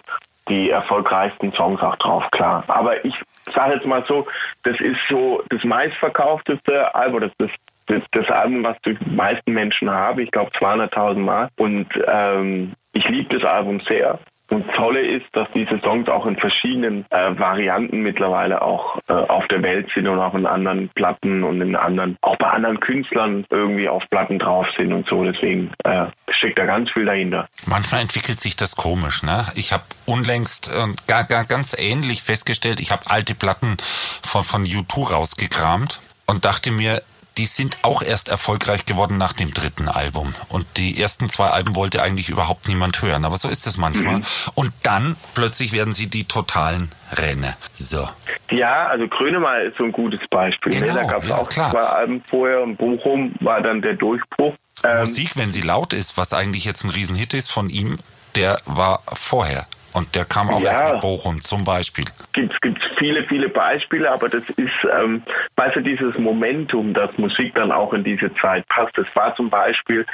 die 0.49 0.69
erfolgreichsten 0.69 1.53
Songs 1.53 1.81
auch 1.81 1.95
drauf, 1.97 2.29
klar. 2.31 2.63
Aber 2.67 3.03
ich 3.05 3.15
sage 3.53 3.75
jetzt 3.75 3.85
mal 3.85 4.03
so, 4.07 4.27
das 4.63 4.79
ist 4.79 4.99
so 5.09 5.41
das 5.49 5.63
meistverkaufteste 5.63 6.93
Album, 6.93 7.21
das 7.21 7.31
ist 7.37 7.57
das, 7.87 8.03
das 8.11 8.29
Album, 8.29 8.63
was 8.63 8.77
die 8.85 8.97
meisten 9.05 9.53
Menschen 9.53 9.89
haben, 9.89 10.19
ich 10.19 10.31
glaube 10.31 10.51
200.000 10.51 11.15
Mal. 11.15 11.49
Und 11.57 11.87
ähm, 12.07 12.73
ich 12.93 13.07
liebe 13.09 13.37
das 13.37 13.49
Album 13.49 13.81
sehr. 13.81 14.19
Und 14.49 14.71
Tolle 14.73 15.01
ist, 15.01 15.25
dass 15.31 15.47
diese 15.55 15.79
Songs 15.79 16.09
auch 16.09 16.27
in 16.27 16.37
verschiedenen 16.37 17.05
äh, 17.09 17.37
Varianten 17.39 18.01
mittlerweile 18.01 18.61
auch 18.61 18.99
äh, 19.07 19.13
auf 19.13 19.47
der 19.47 19.63
Welt 19.63 19.89
sind 19.95 20.07
und 20.07 20.19
auch 20.19 20.35
in 20.35 20.45
anderen 20.45 20.89
Platten 20.89 21.43
und 21.43 21.59
in 21.61 21.75
anderen, 21.75 22.17
auch 22.21 22.35
bei 22.35 22.49
anderen 22.49 22.79
Künstlern 22.79 23.45
irgendwie 23.49 23.89
auf 23.89 24.07
Platten 24.11 24.37
drauf 24.37 24.67
sind 24.77 24.93
und 24.93 25.07
so. 25.07 25.23
Deswegen 25.23 25.71
äh, 25.85 26.05
steckt 26.29 26.59
da 26.59 26.65
ganz 26.65 26.91
viel 26.91 27.05
dahinter. 27.05 27.47
Manchmal 27.65 28.01
entwickelt 28.01 28.39
sich 28.39 28.55
das 28.55 28.75
komisch, 28.75 29.23
ne? 29.23 29.45
Ich 29.55 29.73
habe 29.73 29.83
unlängst 30.05 30.71
äh, 30.71 30.87
gar, 31.07 31.23
gar 31.23 31.45
ganz 31.45 31.75
ähnlich 31.75 32.21
festgestellt, 32.21 32.79
ich 32.79 32.91
habe 32.91 33.09
alte 33.09 33.33
Platten 33.33 33.77
von, 34.21 34.43
von 34.43 34.65
U2 34.65 35.13
rausgekramt 35.13 35.99
und 36.27 36.45
dachte 36.45 36.69
mir, 36.69 37.01
die 37.37 37.45
sind 37.45 37.77
auch 37.81 38.01
erst 38.01 38.29
erfolgreich 38.29 38.85
geworden 38.85 39.17
nach 39.17 39.33
dem 39.33 39.53
dritten 39.53 39.87
Album. 39.87 40.33
Und 40.49 40.65
die 40.77 40.99
ersten 40.99 41.29
zwei 41.29 41.47
Alben 41.47 41.75
wollte 41.75 42.01
eigentlich 42.01 42.29
überhaupt 42.29 42.67
niemand 42.67 43.01
hören. 43.01 43.25
Aber 43.25 43.37
so 43.37 43.49
ist 43.49 43.65
es 43.67 43.77
manchmal. 43.77 44.21
Und 44.55 44.71
dann 44.83 45.15
plötzlich 45.33 45.73
werden 45.73 45.93
sie 45.93 46.07
die 46.07 46.25
totalen 46.25 46.91
Renner. 47.11 47.55
So. 47.75 48.07
Ja, 48.51 48.87
also 48.87 49.07
Grönemeyer 49.07 49.63
ist 49.63 49.77
so 49.77 49.83
ein 49.83 49.91
gutes 49.91 50.21
Beispiel. 50.29 50.73
ne? 50.73 50.87
Genau, 50.87 50.93
da 50.95 51.03
gab 51.03 51.23
es 51.23 51.29
ja, 51.29 51.37
auch 51.37 51.49
klar. 51.49 51.71
zwei 51.71 51.79
Alben 51.79 52.23
vorher 52.29 52.61
und 52.61 52.77
Bochum 52.77 53.33
war 53.39 53.61
dann 53.61 53.81
der 53.81 53.93
Durchbruch. 53.93 54.53
Ähm, 54.83 54.99
Musik, 54.99 55.35
wenn 55.35 55.51
sie 55.51 55.61
laut 55.61 55.93
ist, 55.93 56.17
was 56.17 56.33
eigentlich 56.33 56.65
jetzt 56.65 56.83
ein 56.83 56.89
Riesenhit 56.89 57.33
ist 57.33 57.51
von 57.51 57.69
ihm, 57.69 57.97
der 58.35 58.59
war 58.65 59.03
vorher. 59.13 59.67
Und 59.93 60.13
der 60.15 60.25
kam 60.25 60.49
auch 60.49 60.59
Ja. 60.61 60.71
erst 60.71 60.93
mit 60.93 61.01
Bochum 61.01 61.39
zum 61.39 61.63
Beispiel. 61.63 62.05
gibt 62.33 62.53
es 62.63 62.97
viele, 62.97 63.23
viele 63.23 63.47
Beispiele, 63.49 64.11
aber 64.11 64.27
das 64.29 64.43
ist, 64.57 64.71
ähm, 64.99 65.21
weißt 65.55 65.75
du, 65.75 65.81
dieses 65.81 66.17
Momentum, 66.17 66.93
dass 66.93 67.15
Musik 67.17 67.53
dann 67.55 67.71
auch 67.71 67.93
in 67.93 68.03
diese 68.03 68.33
Zeit 68.35 68.67
passt. 68.69 68.97
Das 68.97 69.05
war 69.13 69.35
zum 69.35 69.49
Beispiel, 69.49 70.05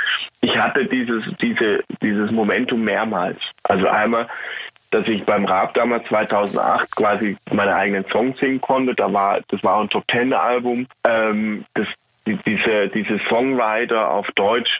ich 0.42 0.58
hatte 0.58 0.86
dieses, 0.86 1.24
diese, 1.42 1.84
dieses 2.02 2.32
Momentum 2.32 2.84
mehrmals. 2.84 3.40
Also 3.64 3.88
einmal, 3.88 4.28
dass 4.92 5.08
ich 5.08 5.24
beim 5.24 5.46
Rap 5.46 5.74
damals 5.76 6.06
2008 6.08 6.96
quasi 6.96 7.38
meine 7.52 7.76
eigenen 7.76 8.06
Songs 8.12 8.40
singen 8.40 8.60
konnte. 8.60 8.96
Da 8.96 9.12
war, 9.14 9.40
das 9.50 9.64
war 9.64 9.80
ein 9.82 9.90
Top 9.90 10.08
Ten 10.08 10.34
Album. 10.34 10.88
Ähm, 11.04 11.64
das, 11.76 11.88
die, 12.26 12.36
diese, 12.46 12.88
diese 12.90 13.20
Songwriter 13.30 14.10
auf 14.10 14.30
Deutsch, 14.32 14.80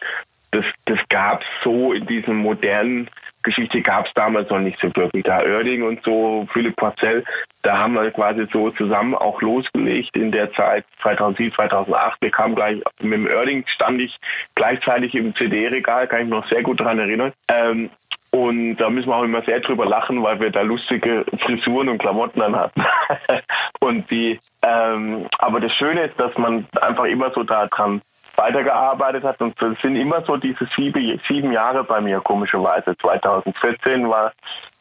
das, 0.50 0.64
das 0.84 0.98
gab 1.08 1.42
es 1.42 1.46
so 1.62 1.92
in 1.92 2.06
diesem 2.06 2.36
modernen 2.36 3.08
Geschichte 3.42 3.80
gab 3.80 4.06
es 4.06 4.14
damals 4.14 4.50
noch 4.50 4.58
nicht 4.58 4.78
so 4.80 4.94
wirklich. 4.94 5.24
Da 5.24 5.40
Oerding 5.40 5.82
und 5.82 6.02
so, 6.04 6.46
Philipp 6.52 6.76
Porcell, 6.76 7.24
da 7.62 7.78
haben 7.78 7.94
wir 7.94 8.10
quasi 8.10 8.46
so 8.52 8.70
zusammen 8.70 9.14
auch 9.14 9.40
losgelegt 9.40 10.16
in 10.16 10.30
der 10.30 10.52
Zeit 10.52 10.84
2007, 11.02 11.54
2008. 11.54 12.20
Wir 12.20 12.30
kamen 12.30 12.54
gleich, 12.54 12.82
mit 13.00 13.12
dem 13.12 13.26
Oerding 13.26 13.64
stand 13.66 14.00
ich 14.00 14.18
gleichzeitig 14.54 15.14
im 15.14 15.34
CD-Regal, 15.34 16.06
kann 16.06 16.20
ich 16.20 16.24
mich 16.26 16.38
noch 16.38 16.48
sehr 16.48 16.62
gut 16.62 16.80
daran 16.80 16.98
erinnern. 16.98 17.32
Ähm, 17.48 17.90
und 18.32 18.76
da 18.76 18.90
müssen 18.90 19.08
wir 19.08 19.16
auch 19.16 19.24
immer 19.24 19.42
sehr 19.42 19.60
drüber 19.60 19.86
lachen, 19.86 20.22
weil 20.22 20.38
wir 20.38 20.50
da 20.50 20.62
lustige 20.62 21.24
Frisuren 21.40 21.88
und 21.88 21.98
Klamotten 21.98 22.40
an 22.42 22.54
hatten. 22.54 22.84
und 23.80 24.08
die, 24.10 24.38
ähm, 24.62 25.26
aber 25.38 25.60
das 25.60 25.72
Schöne 25.74 26.02
ist, 26.02 26.20
dass 26.20 26.36
man 26.38 26.66
einfach 26.80 27.04
immer 27.04 27.32
so 27.32 27.42
daran 27.42 28.02
weitergearbeitet 28.40 29.24
hat 29.24 29.40
und 29.40 29.60
es 29.60 29.80
sind 29.82 29.96
immer 29.96 30.22
so 30.22 30.36
diese 30.36 30.66
sieben, 30.74 31.20
sieben 31.28 31.52
Jahre 31.52 31.84
bei 31.84 32.00
mir 32.00 32.20
komischerweise. 32.20 32.96
2014 32.96 34.08
war 34.08 34.32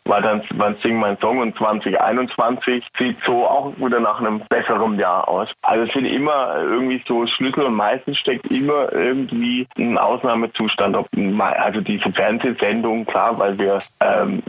war 0.10 0.22
dann 0.22 0.42
war 0.56 0.76
Sing 0.82 0.98
mein 0.98 1.18
Song 1.20 1.40
und 1.40 1.56
2021 1.58 2.84
sieht 2.98 3.18
so 3.26 3.46
auch 3.46 3.74
wieder 3.78 4.00
nach 4.00 4.20
einem 4.20 4.42
besseren 4.50 5.00
Jahr 5.00 5.28
aus. 5.28 5.50
Also 5.62 5.86
es 5.86 5.94
sind 5.94 6.06
immer 6.06 6.56
irgendwie 6.58 7.02
so 7.08 7.26
Schlüssel 7.28 7.64
und 7.64 7.76
meistens 7.76 8.18
steckt 8.18 8.48
immer 8.52 8.92
irgendwie 8.92 9.68
ein 9.78 9.98
Ausnahmezustand. 9.98 10.98
Also 11.40 11.82
diese 11.82 12.12
Fernsehsendung, 12.12 13.06
klar, 13.06 13.38
weil 13.40 13.58
wir 13.58 13.78
ähm, 14.02 14.42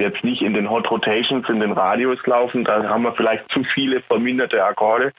jetzt 0.00 0.24
nicht 0.24 0.42
in 0.42 0.54
den 0.54 0.68
Hot 0.68 0.90
Rotations 0.90 1.48
in 1.48 1.60
den 1.60 1.72
Radios 1.72 2.18
laufen, 2.26 2.64
da 2.64 2.88
haben 2.88 3.04
wir 3.04 3.12
vielleicht 3.12 3.50
zu 3.50 3.62
viele 3.64 4.00
verminderte 4.02 4.64
Akkorde. 4.64 5.12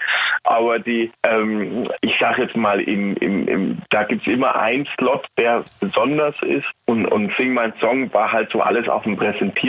Aber 0.44 0.80
die, 0.80 1.12
ähm, 1.24 1.90
ich 2.02 2.18
sage 2.20 2.44
jetzt 2.44 2.56
mal, 2.56 2.82
im, 2.82 3.16
im, 3.18 3.48
im, 3.48 3.78
da 3.90 4.04
gibt's 4.04 4.28
immer 4.28 4.56
einen 4.56 4.88
Slot, 4.98 5.26
der 5.38 5.64
besonders 5.80 6.36
ist 6.42 6.68
und, 6.86 7.06
und 7.06 7.34
Sing 7.36 7.54
mein 7.54 7.74
Song 7.80 8.12
war 8.14 8.32
halt 8.32 8.52
so 8.52 8.62
alles 8.62 8.90
auf 8.90 9.04
dem 9.04 9.16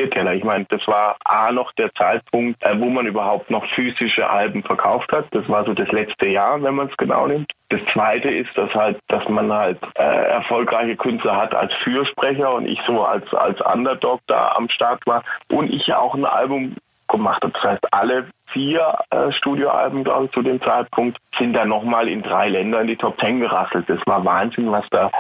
Präsentierteller. 0.01 0.35
Ich 0.35 0.45
meine, 0.45 0.65
das 0.69 0.87
war 0.87 1.17
A 1.25 1.53
noch 1.53 1.73
der 1.73 1.93
Zeitpunkt, 1.95 2.63
äh, 2.63 2.79
wo 2.79 2.87
man 2.87 3.07
überhaupt 3.07 3.51
noch 3.51 3.65
physische 3.67 4.29
Alben 4.29 4.63
verkauft 4.63 5.13
hat. 5.13 5.27
Das 5.33 5.49
war 5.49 5.65
so 5.65 5.75
das 5.75 5.91
letzte 5.91 6.27
Jahr, 6.27 6.63
wenn 6.63 6.75
man 6.75 6.89
es 6.89 6.97
genau 6.97 7.27
nimmt. 7.27 7.53
Das 7.69 7.81
zweite 7.93 8.29
ist, 8.29 8.57
dass 8.57 8.75
halt, 8.75 8.99
dass 9.09 9.29
man 9.29 9.53
halt 9.53 9.79
äh, 9.95 10.03
erfolgreiche 10.03 10.97
Künstler 10.97 11.37
hat 11.37 11.55
als 11.55 11.73
Fürsprecher 11.75 12.55
und 12.55 12.67
ich 12.67 12.81
so 12.87 13.05
als, 13.05 13.33
als 13.35 13.61
Underdog 13.61 14.21
da 14.27 14.53
am 14.57 14.69
Start 14.69 15.07
war 15.07 15.23
und 15.49 15.73
ich 15.73 15.87
ja 15.87 15.99
auch 15.99 16.15
ein 16.15 16.25
Album 16.25 16.77
gemacht 17.09 17.43
habe. 17.43 17.53
Das 17.53 17.63
heißt, 17.63 17.93
alle 17.93 18.27
vier 18.47 18.99
äh, 19.11 19.33
Studioalben, 19.33 20.05
glaube 20.05 20.27
ich, 20.27 20.33
zu 20.33 20.43
dem 20.43 20.61
Zeitpunkt 20.63 21.19
sind 21.39 21.53
dann 21.53 21.69
nochmal 21.69 22.09
in 22.09 22.23
drei 22.23 22.49
Ländern 22.49 22.83
in 22.83 22.89
die 22.89 22.97
Top 22.97 23.19
Ten 23.19 23.41
gerasselt. 23.41 23.89
Das 23.89 24.01
war 24.07 24.25
Wahnsinn, 24.25 24.71
was 24.71 24.85
da 24.91 25.11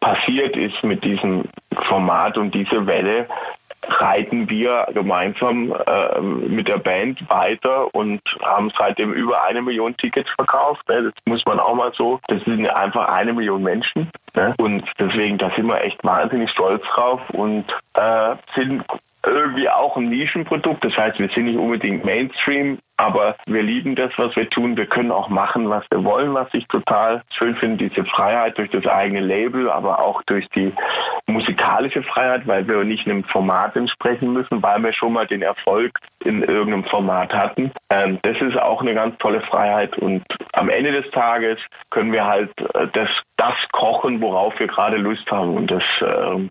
passiert 0.00 0.56
ist 0.56 0.82
mit 0.82 1.04
diesem 1.04 1.44
Format 1.86 2.36
und 2.36 2.52
diese 2.52 2.86
Welle 2.86 3.28
reiten 3.86 4.48
wir 4.48 4.86
gemeinsam 4.94 5.72
äh, 5.72 6.20
mit 6.20 6.68
der 6.68 6.78
Band 6.78 7.28
weiter 7.28 7.94
und 7.94 8.20
haben 8.42 8.72
seitdem 8.76 9.12
über 9.12 9.42
eine 9.42 9.62
Million 9.62 9.96
Tickets 9.96 10.30
verkauft. 10.30 10.88
Ne? 10.88 11.04
Das 11.04 11.12
muss 11.24 11.44
man 11.46 11.58
auch 11.58 11.74
mal 11.74 11.92
so. 11.94 12.20
Das 12.28 12.42
sind 12.44 12.66
einfach 12.68 13.08
eine 13.08 13.32
Million 13.32 13.62
Menschen. 13.62 14.10
Ne? 14.34 14.54
Und 14.58 14.84
deswegen, 14.98 15.38
da 15.38 15.50
sind 15.50 15.66
wir 15.66 15.82
echt 15.82 16.02
wahnsinnig 16.04 16.50
stolz 16.50 16.84
drauf 16.86 17.20
und 17.30 17.64
äh, 17.94 18.36
sind 18.54 18.84
irgendwie 19.24 19.68
auch 19.68 19.96
ein 19.96 20.08
Nischenprodukt. 20.08 20.84
Das 20.84 20.96
heißt, 20.96 21.18
wir 21.18 21.28
sind 21.28 21.44
nicht 21.44 21.58
unbedingt 21.58 22.04
Mainstream, 22.04 22.78
aber 22.96 23.36
wir 23.46 23.62
lieben 23.62 23.94
das, 23.94 24.12
was 24.16 24.36
wir 24.36 24.48
tun. 24.48 24.76
Wir 24.76 24.86
können 24.86 25.10
auch 25.10 25.28
machen, 25.28 25.68
was 25.68 25.84
wir 25.90 26.04
wollen, 26.04 26.34
was 26.34 26.48
ich 26.52 26.66
total 26.68 27.22
schön 27.30 27.56
finde. 27.56 27.88
Diese 27.88 28.04
Freiheit 28.04 28.58
durch 28.58 28.70
das 28.70 28.86
eigene 28.86 29.20
Label, 29.20 29.70
aber 29.70 30.00
auch 30.00 30.22
durch 30.22 30.48
die 30.50 30.72
musikalische 31.26 32.02
Freiheit, 32.02 32.46
weil 32.46 32.66
wir 32.68 32.84
nicht 32.84 33.06
einem 33.06 33.24
Format 33.24 33.76
entsprechen 33.76 34.32
müssen, 34.32 34.62
weil 34.62 34.82
wir 34.82 34.92
schon 34.92 35.12
mal 35.12 35.26
den 35.26 35.42
Erfolg 35.42 35.98
in 36.24 36.42
irgendeinem 36.42 36.84
Format 36.84 37.32
hatten. 37.32 37.72
Ähm, 37.90 38.18
das 38.22 38.40
ist 38.40 38.58
auch 38.58 38.82
eine 38.82 38.94
ganz 38.94 39.16
tolle 39.18 39.40
Freiheit 39.40 39.98
und 39.98 40.22
am 40.52 40.68
Ende 40.68 40.92
des 40.92 41.10
Tages 41.10 41.58
können 41.90 42.12
wir 42.12 42.26
halt 42.26 42.50
äh, 42.74 42.86
das, 42.92 43.08
das 43.36 43.54
kochen, 43.72 44.20
worauf 44.20 44.58
wir 44.58 44.66
gerade 44.66 44.96
Lust 44.96 45.30
haben 45.30 45.56
und 45.56 45.70
das 45.70 45.82
äh, 46.00 46.48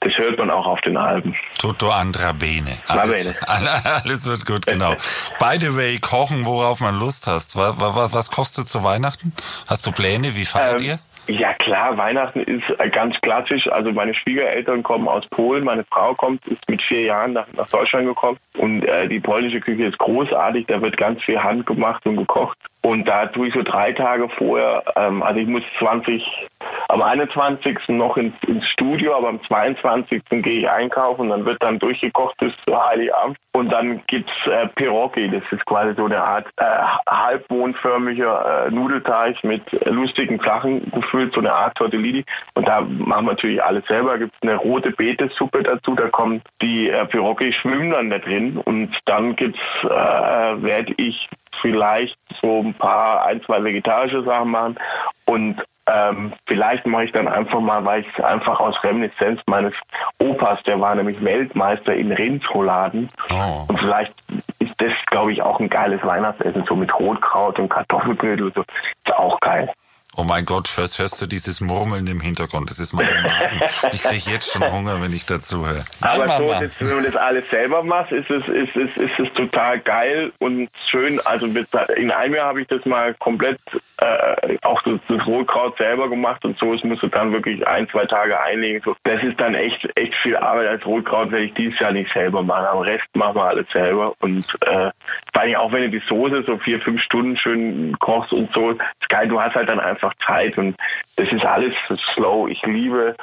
das 0.00 0.16
hört 0.16 0.38
man 0.38 0.50
auch 0.50 0.66
auf 0.66 0.80
den 0.82 0.96
Alben. 0.96 1.36
Tutto 1.58 1.90
andra 1.90 2.32
bene. 2.32 2.78
Alles, 2.86 3.34
alles 3.46 4.26
wird 4.26 4.46
gut, 4.46 4.66
genau. 4.66 4.94
By 5.40 5.58
the 5.58 5.74
way, 5.74 5.98
kochen, 5.98 6.44
worauf 6.44 6.80
man 6.80 6.98
Lust 6.98 7.26
hast. 7.26 7.56
Was, 7.56 7.74
was, 7.78 8.12
was 8.12 8.30
kostet 8.30 8.68
zu 8.68 8.84
Weihnachten? 8.84 9.32
Hast 9.66 9.86
du 9.86 9.92
Pläne? 9.92 10.34
Wie 10.36 10.44
feiert 10.44 10.80
ähm, 10.80 10.86
ihr? 10.86 10.98
Ja 11.28 11.52
klar, 11.52 11.98
Weihnachten 11.98 12.40
ist 12.40 12.64
ganz 12.92 13.20
klassisch. 13.20 13.70
Also 13.70 13.92
meine 13.92 14.14
Schwiegereltern 14.14 14.82
kommen 14.82 15.08
aus 15.08 15.26
Polen, 15.26 15.62
meine 15.62 15.84
Frau 15.84 16.14
kommt, 16.14 16.46
ist 16.48 16.66
mit 16.68 16.80
vier 16.80 17.02
Jahren 17.02 17.34
nach, 17.34 17.46
nach 17.52 17.68
Deutschland 17.68 18.06
gekommen 18.06 18.38
und 18.56 18.84
äh, 18.84 19.08
die 19.08 19.20
polnische 19.20 19.60
Küche 19.60 19.84
ist 19.84 19.98
großartig, 19.98 20.66
da 20.66 20.80
wird 20.80 20.96
ganz 20.96 21.22
viel 21.22 21.42
handgemacht 21.42 22.06
und 22.06 22.16
gekocht. 22.16 22.56
Und 22.82 23.06
da 23.06 23.26
tue 23.26 23.48
ich 23.48 23.54
so 23.54 23.62
drei 23.62 23.92
Tage 23.92 24.28
vorher, 24.28 24.82
ähm, 24.96 25.22
also 25.22 25.40
ich 25.40 25.48
muss 25.48 25.62
20, 25.78 26.48
am 26.88 27.02
21. 27.02 27.88
noch 27.88 28.16
ins, 28.16 28.34
ins 28.46 28.66
Studio, 28.68 29.16
aber 29.16 29.28
am 29.28 29.42
22. 29.42 30.22
gehe 30.30 30.60
ich 30.60 30.70
einkaufen 30.70 31.22
und 31.22 31.28
dann 31.30 31.44
wird 31.44 31.62
dann 31.62 31.78
durchgekocht 31.78 32.36
bis 32.38 32.52
zu 32.64 32.88
Heiligabend. 32.88 33.36
Und 33.52 33.70
dann 33.72 34.00
gibt's 34.06 34.32
äh, 34.46 34.68
Pierogi, 34.68 35.28
das 35.28 35.42
ist 35.50 35.66
quasi 35.66 35.94
so 35.96 36.04
eine 36.04 36.22
Art 36.22 36.46
äh, 36.58 36.64
halbmondförmiger 37.10 38.66
äh, 38.66 38.70
Nudelteig 38.70 39.42
mit 39.42 39.62
lustigen 39.84 40.38
Sachen 40.38 40.88
gefüllt, 40.92 41.17
so 41.26 41.40
eine 41.40 41.52
Art 41.52 41.76
Tortellini. 41.76 42.24
Und 42.54 42.68
da 42.68 42.80
machen 42.80 43.26
wir 43.26 43.32
natürlich 43.32 43.62
alles 43.62 43.84
selber. 43.86 44.18
Gibt 44.18 44.34
eine 44.42 44.56
rote 44.56 44.90
Betesuppe 44.90 45.62
dazu, 45.62 45.94
da 45.94 46.08
kommen 46.08 46.42
die 46.62 46.90
äh, 46.90 47.04
Pierogi 47.06 47.52
schwimmen 47.52 47.90
dann 47.90 48.10
da 48.10 48.18
drin. 48.18 48.58
Und 48.58 48.96
dann 49.04 49.36
gibt's, 49.36 49.60
äh, 49.82 49.88
werde 49.88 50.94
ich 50.96 51.28
vielleicht 51.60 52.16
so 52.40 52.60
ein 52.60 52.74
paar, 52.74 53.24
ein, 53.26 53.42
zwei 53.42 53.62
vegetarische 53.62 54.22
Sachen 54.22 54.50
machen 54.50 54.78
und 55.24 55.62
ähm, 55.88 56.32
vielleicht 56.46 56.86
mache 56.86 57.04
ich 57.04 57.12
dann 57.12 57.28
einfach 57.28 57.60
mal, 57.60 57.84
weil 57.84 58.02
ich 58.02 58.24
einfach 58.24 58.60
aus 58.60 58.82
Reminiszenz 58.84 59.40
meines 59.46 59.72
Opas, 60.18 60.62
der 60.64 60.80
war 60.80 60.94
nämlich 60.94 61.22
Weltmeister 61.24 61.94
in 61.94 62.12
Rindsrouladen. 62.12 63.08
Oh. 63.30 63.64
Und 63.68 63.78
vielleicht 63.78 64.12
ist 64.58 64.74
das, 64.78 64.92
glaube 65.06 65.32
ich, 65.32 65.40
auch 65.42 65.60
ein 65.60 65.70
geiles 65.70 66.04
Weihnachtsessen, 66.04 66.64
so 66.66 66.76
mit 66.76 66.98
Rotkraut 66.98 67.58
und 67.58 67.70
Kartoffelknödel. 67.70 68.52
So. 68.54 68.62
Ist 68.62 69.14
auch 69.14 69.40
geil. 69.40 69.72
Oh 70.20 70.24
mein 70.24 70.44
Gott, 70.44 70.76
hörst, 70.76 70.98
hörst 70.98 71.22
du 71.22 71.26
dieses 71.26 71.60
Murmeln 71.60 72.04
im 72.08 72.20
Hintergrund? 72.20 72.68
Das 72.70 72.80
ist 72.80 72.92
mein 72.92 73.06
Magen. 73.22 73.60
Ich 73.92 74.02
kriege 74.02 74.32
jetzt 74.32 74.52
schon 74.52 74.68
Hunger, 74.68 75.00
wenn 75.00 75.12
ich 75.12 75.24
dazu 75.26 75.64
höre. 75.64 75.84
Aber 76.00 76.26
so, 76.26 76.52
das, 76.60 76.80
wenn 76.80 76.96
man 76.96 77.04
das 77.04 77.14
alles 77.14 77.48
selber 77.50 77.84
macht, 77.84 78.10
ist 78.10 78.28
es, 78.28 78.42
ist, 78.48 78.74
es, 78.74 78.96
ist 78.96 79.16
es 79.16 79.32
total 79.34 79.78
geil 79.78 80.32
und 80.40 80.70
schön. 80.90 81.20
Also 81.24 81.46
in 81.46 82.10
einem 82.10 82.34
Jahr 82.34 82.48
habe 82.48 82.62
ich 82.62 82.66
das 82.66 82.84
mal 82.84 83.14
komplett 83.14 83.60
äh, 83.98 84.58
auch 84.62 84.82
das, 84.82 84.98
das 85.08 85.24
Rotkraut 85.26 85.76
selber 85.78 86.08
gemacht 86.08 86.44
und 86.44 86.58
so. 86.58 86.74
Es 86.74 86.82
musste 86.82 87.08
dann 87.08 87.32
wirklich 87.32 87.66
ein, 87.66 87.88
zwei 87.88 88.04
Tage 88.04 88.40
einlegen. 88.40 88.82
So, 88.84 88.96
das 89.04 89.22
ist 89.22 89.38
dann 89.40 89.54
echt, 89.54 89.88
echt 89.96 90.14
viel 90.16 90.36
Arbeit. 90.36 90.68
Als 90.68 90.86
Rotkraut 90.86 91.30
werde 91.30 91.46
ich 91.46 91.54
dieses 91.54 91.78
Jahr 91.78 91.92
nicht 91.92 92.12
selber 92.12 92.42
machen. 92.42 92.66
Am 92.66 92.78
Rest 92.78 93.06
machen 93.14 93.36
wir 93.36 93.44
alles 93.44 93.66
selber. 93.72 94.14
Und 94.20 94.44
äh, 94.62 94.90
vor 95.32 95.42
allem 95.42 95.54
auch 95.56 95.72
wenn 95.72 95.90
du 95.90 95.90
die 95.90 96.06
Soße 96.08 96.42
so 96.44 96.58
vier, 96.58 96.80
fünf 96.80 97.02
Stunden 97.02 97.36
schön 97.36 97.96
kochst 97.98 98.32
und 98.32 98.52
so, 98.52 98.70
ist 98.70 99.08
geil. 99.08 99.28
Du 99.28 99.40
hast 99.40 99.54
halt 99.54 99.68
dann 99.68 99.80
einfach 99.80 100.07
Zeit 100.26 100.58
und 100.58 100.76
das 101.18 101.32
ist 101.32 101.44
alles 101.44 101.74
slow. 102.14 102.48
Ich 102.48 102.62
liebe 102.64 103.16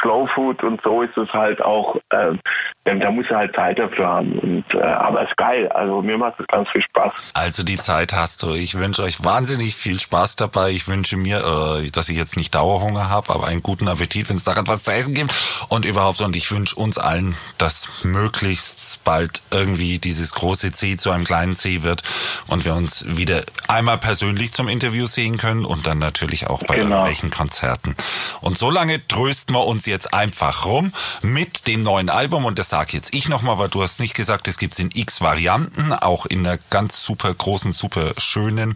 Slow 0.00 0.28
Food 0.28 0.62
und 0.62 0.80
so 0.82 1.02
ist 1.02 1.16
es 1.16 1.32
halt 1.32 1.62
auch, 1.62 1.96
äh, 2.10 2.34
da 2.84 3.10
muss 3.10 3.26
er 3.30 3.38
halt 3.38 3.54
Zeit 3.54 3.78
dafür 3.78 4.06
haben. 4.06 4.38
Und, 4.38 4.64
äh, 4.74 4.82
aber 4.82 5.22
es 5.22 5.30
ist 5.30 5.36
geil. 5.38 5.68
Also 5.68 6.02
mir 6.02 6.18
macht 6.18 6.38
es 6.38 6.46
ganz 6.46 6.68
viel 6.68 6.82
Spaß. 6.82 7.12
Also 7.32 7.62
die 7.62 7.78
Zeit 7.78 8.12
hast 8.12 8.42
du. 8.42 8.52
Ich 8.52 8.74
wünsche 8.74 9.02
euch 9.02 9.24
wahnsinnig 9.24 9.74
viel 9.74 9.98
Spaß 9.98 10.36
dabei. 10.36 10.70
Ich 10.70 10.88
wünsche 10.88 11.16
mir, 11.16 11.38
äh, 11.38 11.90
dass 11.90 12.10
ich 12.10 12.18
jetzt 12.18 12.36
nicht 12.36 12.54
Dauerhunger 12.54 13.08
habe, 13.08 13.34
aber 13.34 13.46
einen 13.46 13.62
guten 13.62 13.88
Appetit, 13.88 14.28
wenn 14.28 14.36
es 14.36 14.44
daran 14.44 14.66
was 14.66 14.82
zu 14.82 14.92
essen 14.92 15.14
gibt. 15.14 15.34
Und 15.68 15.86
überhaupt, 15.86 16.20
und 16.20 16.36
ich 16.36 16.52
wünsche 16.52 16.76
uns 16.76 16.98
allen, 16.98 17.34
dass 17.56 18.04
möglichst 18.04 19.04
bald 19.04 19.40
irgendwie 19.50 19.98
dieses 19.98 20.34
große 20.34 20.72
C 20.72 20.98
zu 20.98 21.10
einem 21.10 21.24
kleinen 21.24 21.56
C 21.56 21.82
wird 21.82 22.02
und 22.46 22.66
wir 22.66 22.74
uns 22.74 23.04
wieder 23.16 23.42
einmal 23.68 23.96
persönlich 23.96 24.52
zum 24.52 24.68
Interview 24.68 25.06
sehen 25.06 25.38
können 25.38 25.64
und 25.64 25.86
dann 25.86 25.98
natürlich 25.98 26.46
auch 26.46 26.62
bei 26.64 26.76
genau. 26.76 26.96
irgendwelchen 26.96 27.30
Konzerten. 27.38 27.94
Und 28.40 28.58
so 28.58 28.68
lange 28.68 29.06
trösten 29.06 29.54
wir 29.54 29.64
uns 29.64 29.86
jetzt 29.86 30.12
einfach 30.12 30.64
rum 30.64 30.92
mit 31.22 31.68
dem 31.68 31.84
neuen 31.84 32.10
Album 32.10 32.44
und 32.44 32.58
das 32.58 32.68
sage 32.68 32.94
jetzt 32.94 33.14
ich 33.14 33.28
nochmal, 33.28 33.58
weil 33.58 33.68
du 33.68 33.80
hast 33.80 34.00
nicht 34.00 34.14
gesagt, 34.14 34.48
es 34.48 34.58
gibt 34.58 34.76
in 34.80 34.90
x 34.92 35.20
Varianten, 35.20 35.92
auch 35.92 36.26
in 36.26 36.44
einer 36.44 36.58
ganz 36.70 37.04
super 37.04 37.32
großen, 37.32 37.72
super 37.72 38.12
schönen 38.18 38.74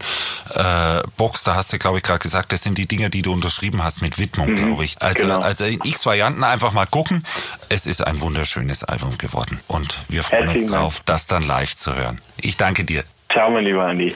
äh, 0.55 1.01
Box. 1.17 1.43
Da 1.43 1.55
hast 1.55 1.73
du, 1.73 1.77
glaube 1.77 1.97
ich, 1.97 2.03
gerade 2.03 2.19
gesagt, 2.19 2.53
das 2.53 2.63
sind 2.63 2.77
die 2.77 2.87
Dinge, 2.87 3.09
die 3.09 3.21
du 3.21 3.33
unterschrieben 3.33 3.83
hast 3.83 4.01
mit 4.01 4.17
Widmung, 4.17 4.51
mhm, 4.51 4.55
glaube 4.55 4.85
ich. 4.85 5.01
Also, 5.01 5.23
genau. 5.23 5.39
also 5.39 5.65
in 5.65 5.81
x 5.83 6.05
Varianten 6.05 6.45
einfach 6.45 6.71
mal 6.71 6.85
gucken. 6.85 7.25
Es 7.67 7.85
ist 7.85 7.99
ein 7.99 8.21
wunderschönes 8.21 8.85
Album 8.85 9.17
geworden 9.17 9.59
und 9.67 9.97
wir 10.07 10.23
freuen 10.23 10.43
Herzlichen 10.43 10.69
uns 10.69 10.73
drauf, 10.73 11.01
das 11.03 11.27
dann 11.27 11.43
live 11.43 11.75
zu 11.75 11.93
hören. 11.95 12.21
Ich 12.37 12.55
danke 12.55 12.85
dir. 12.85 13.03
Ciao, 13.29 13.49
mein 13.49 13.65
lieber 13.65 13.85
Andi. 13.85 14.15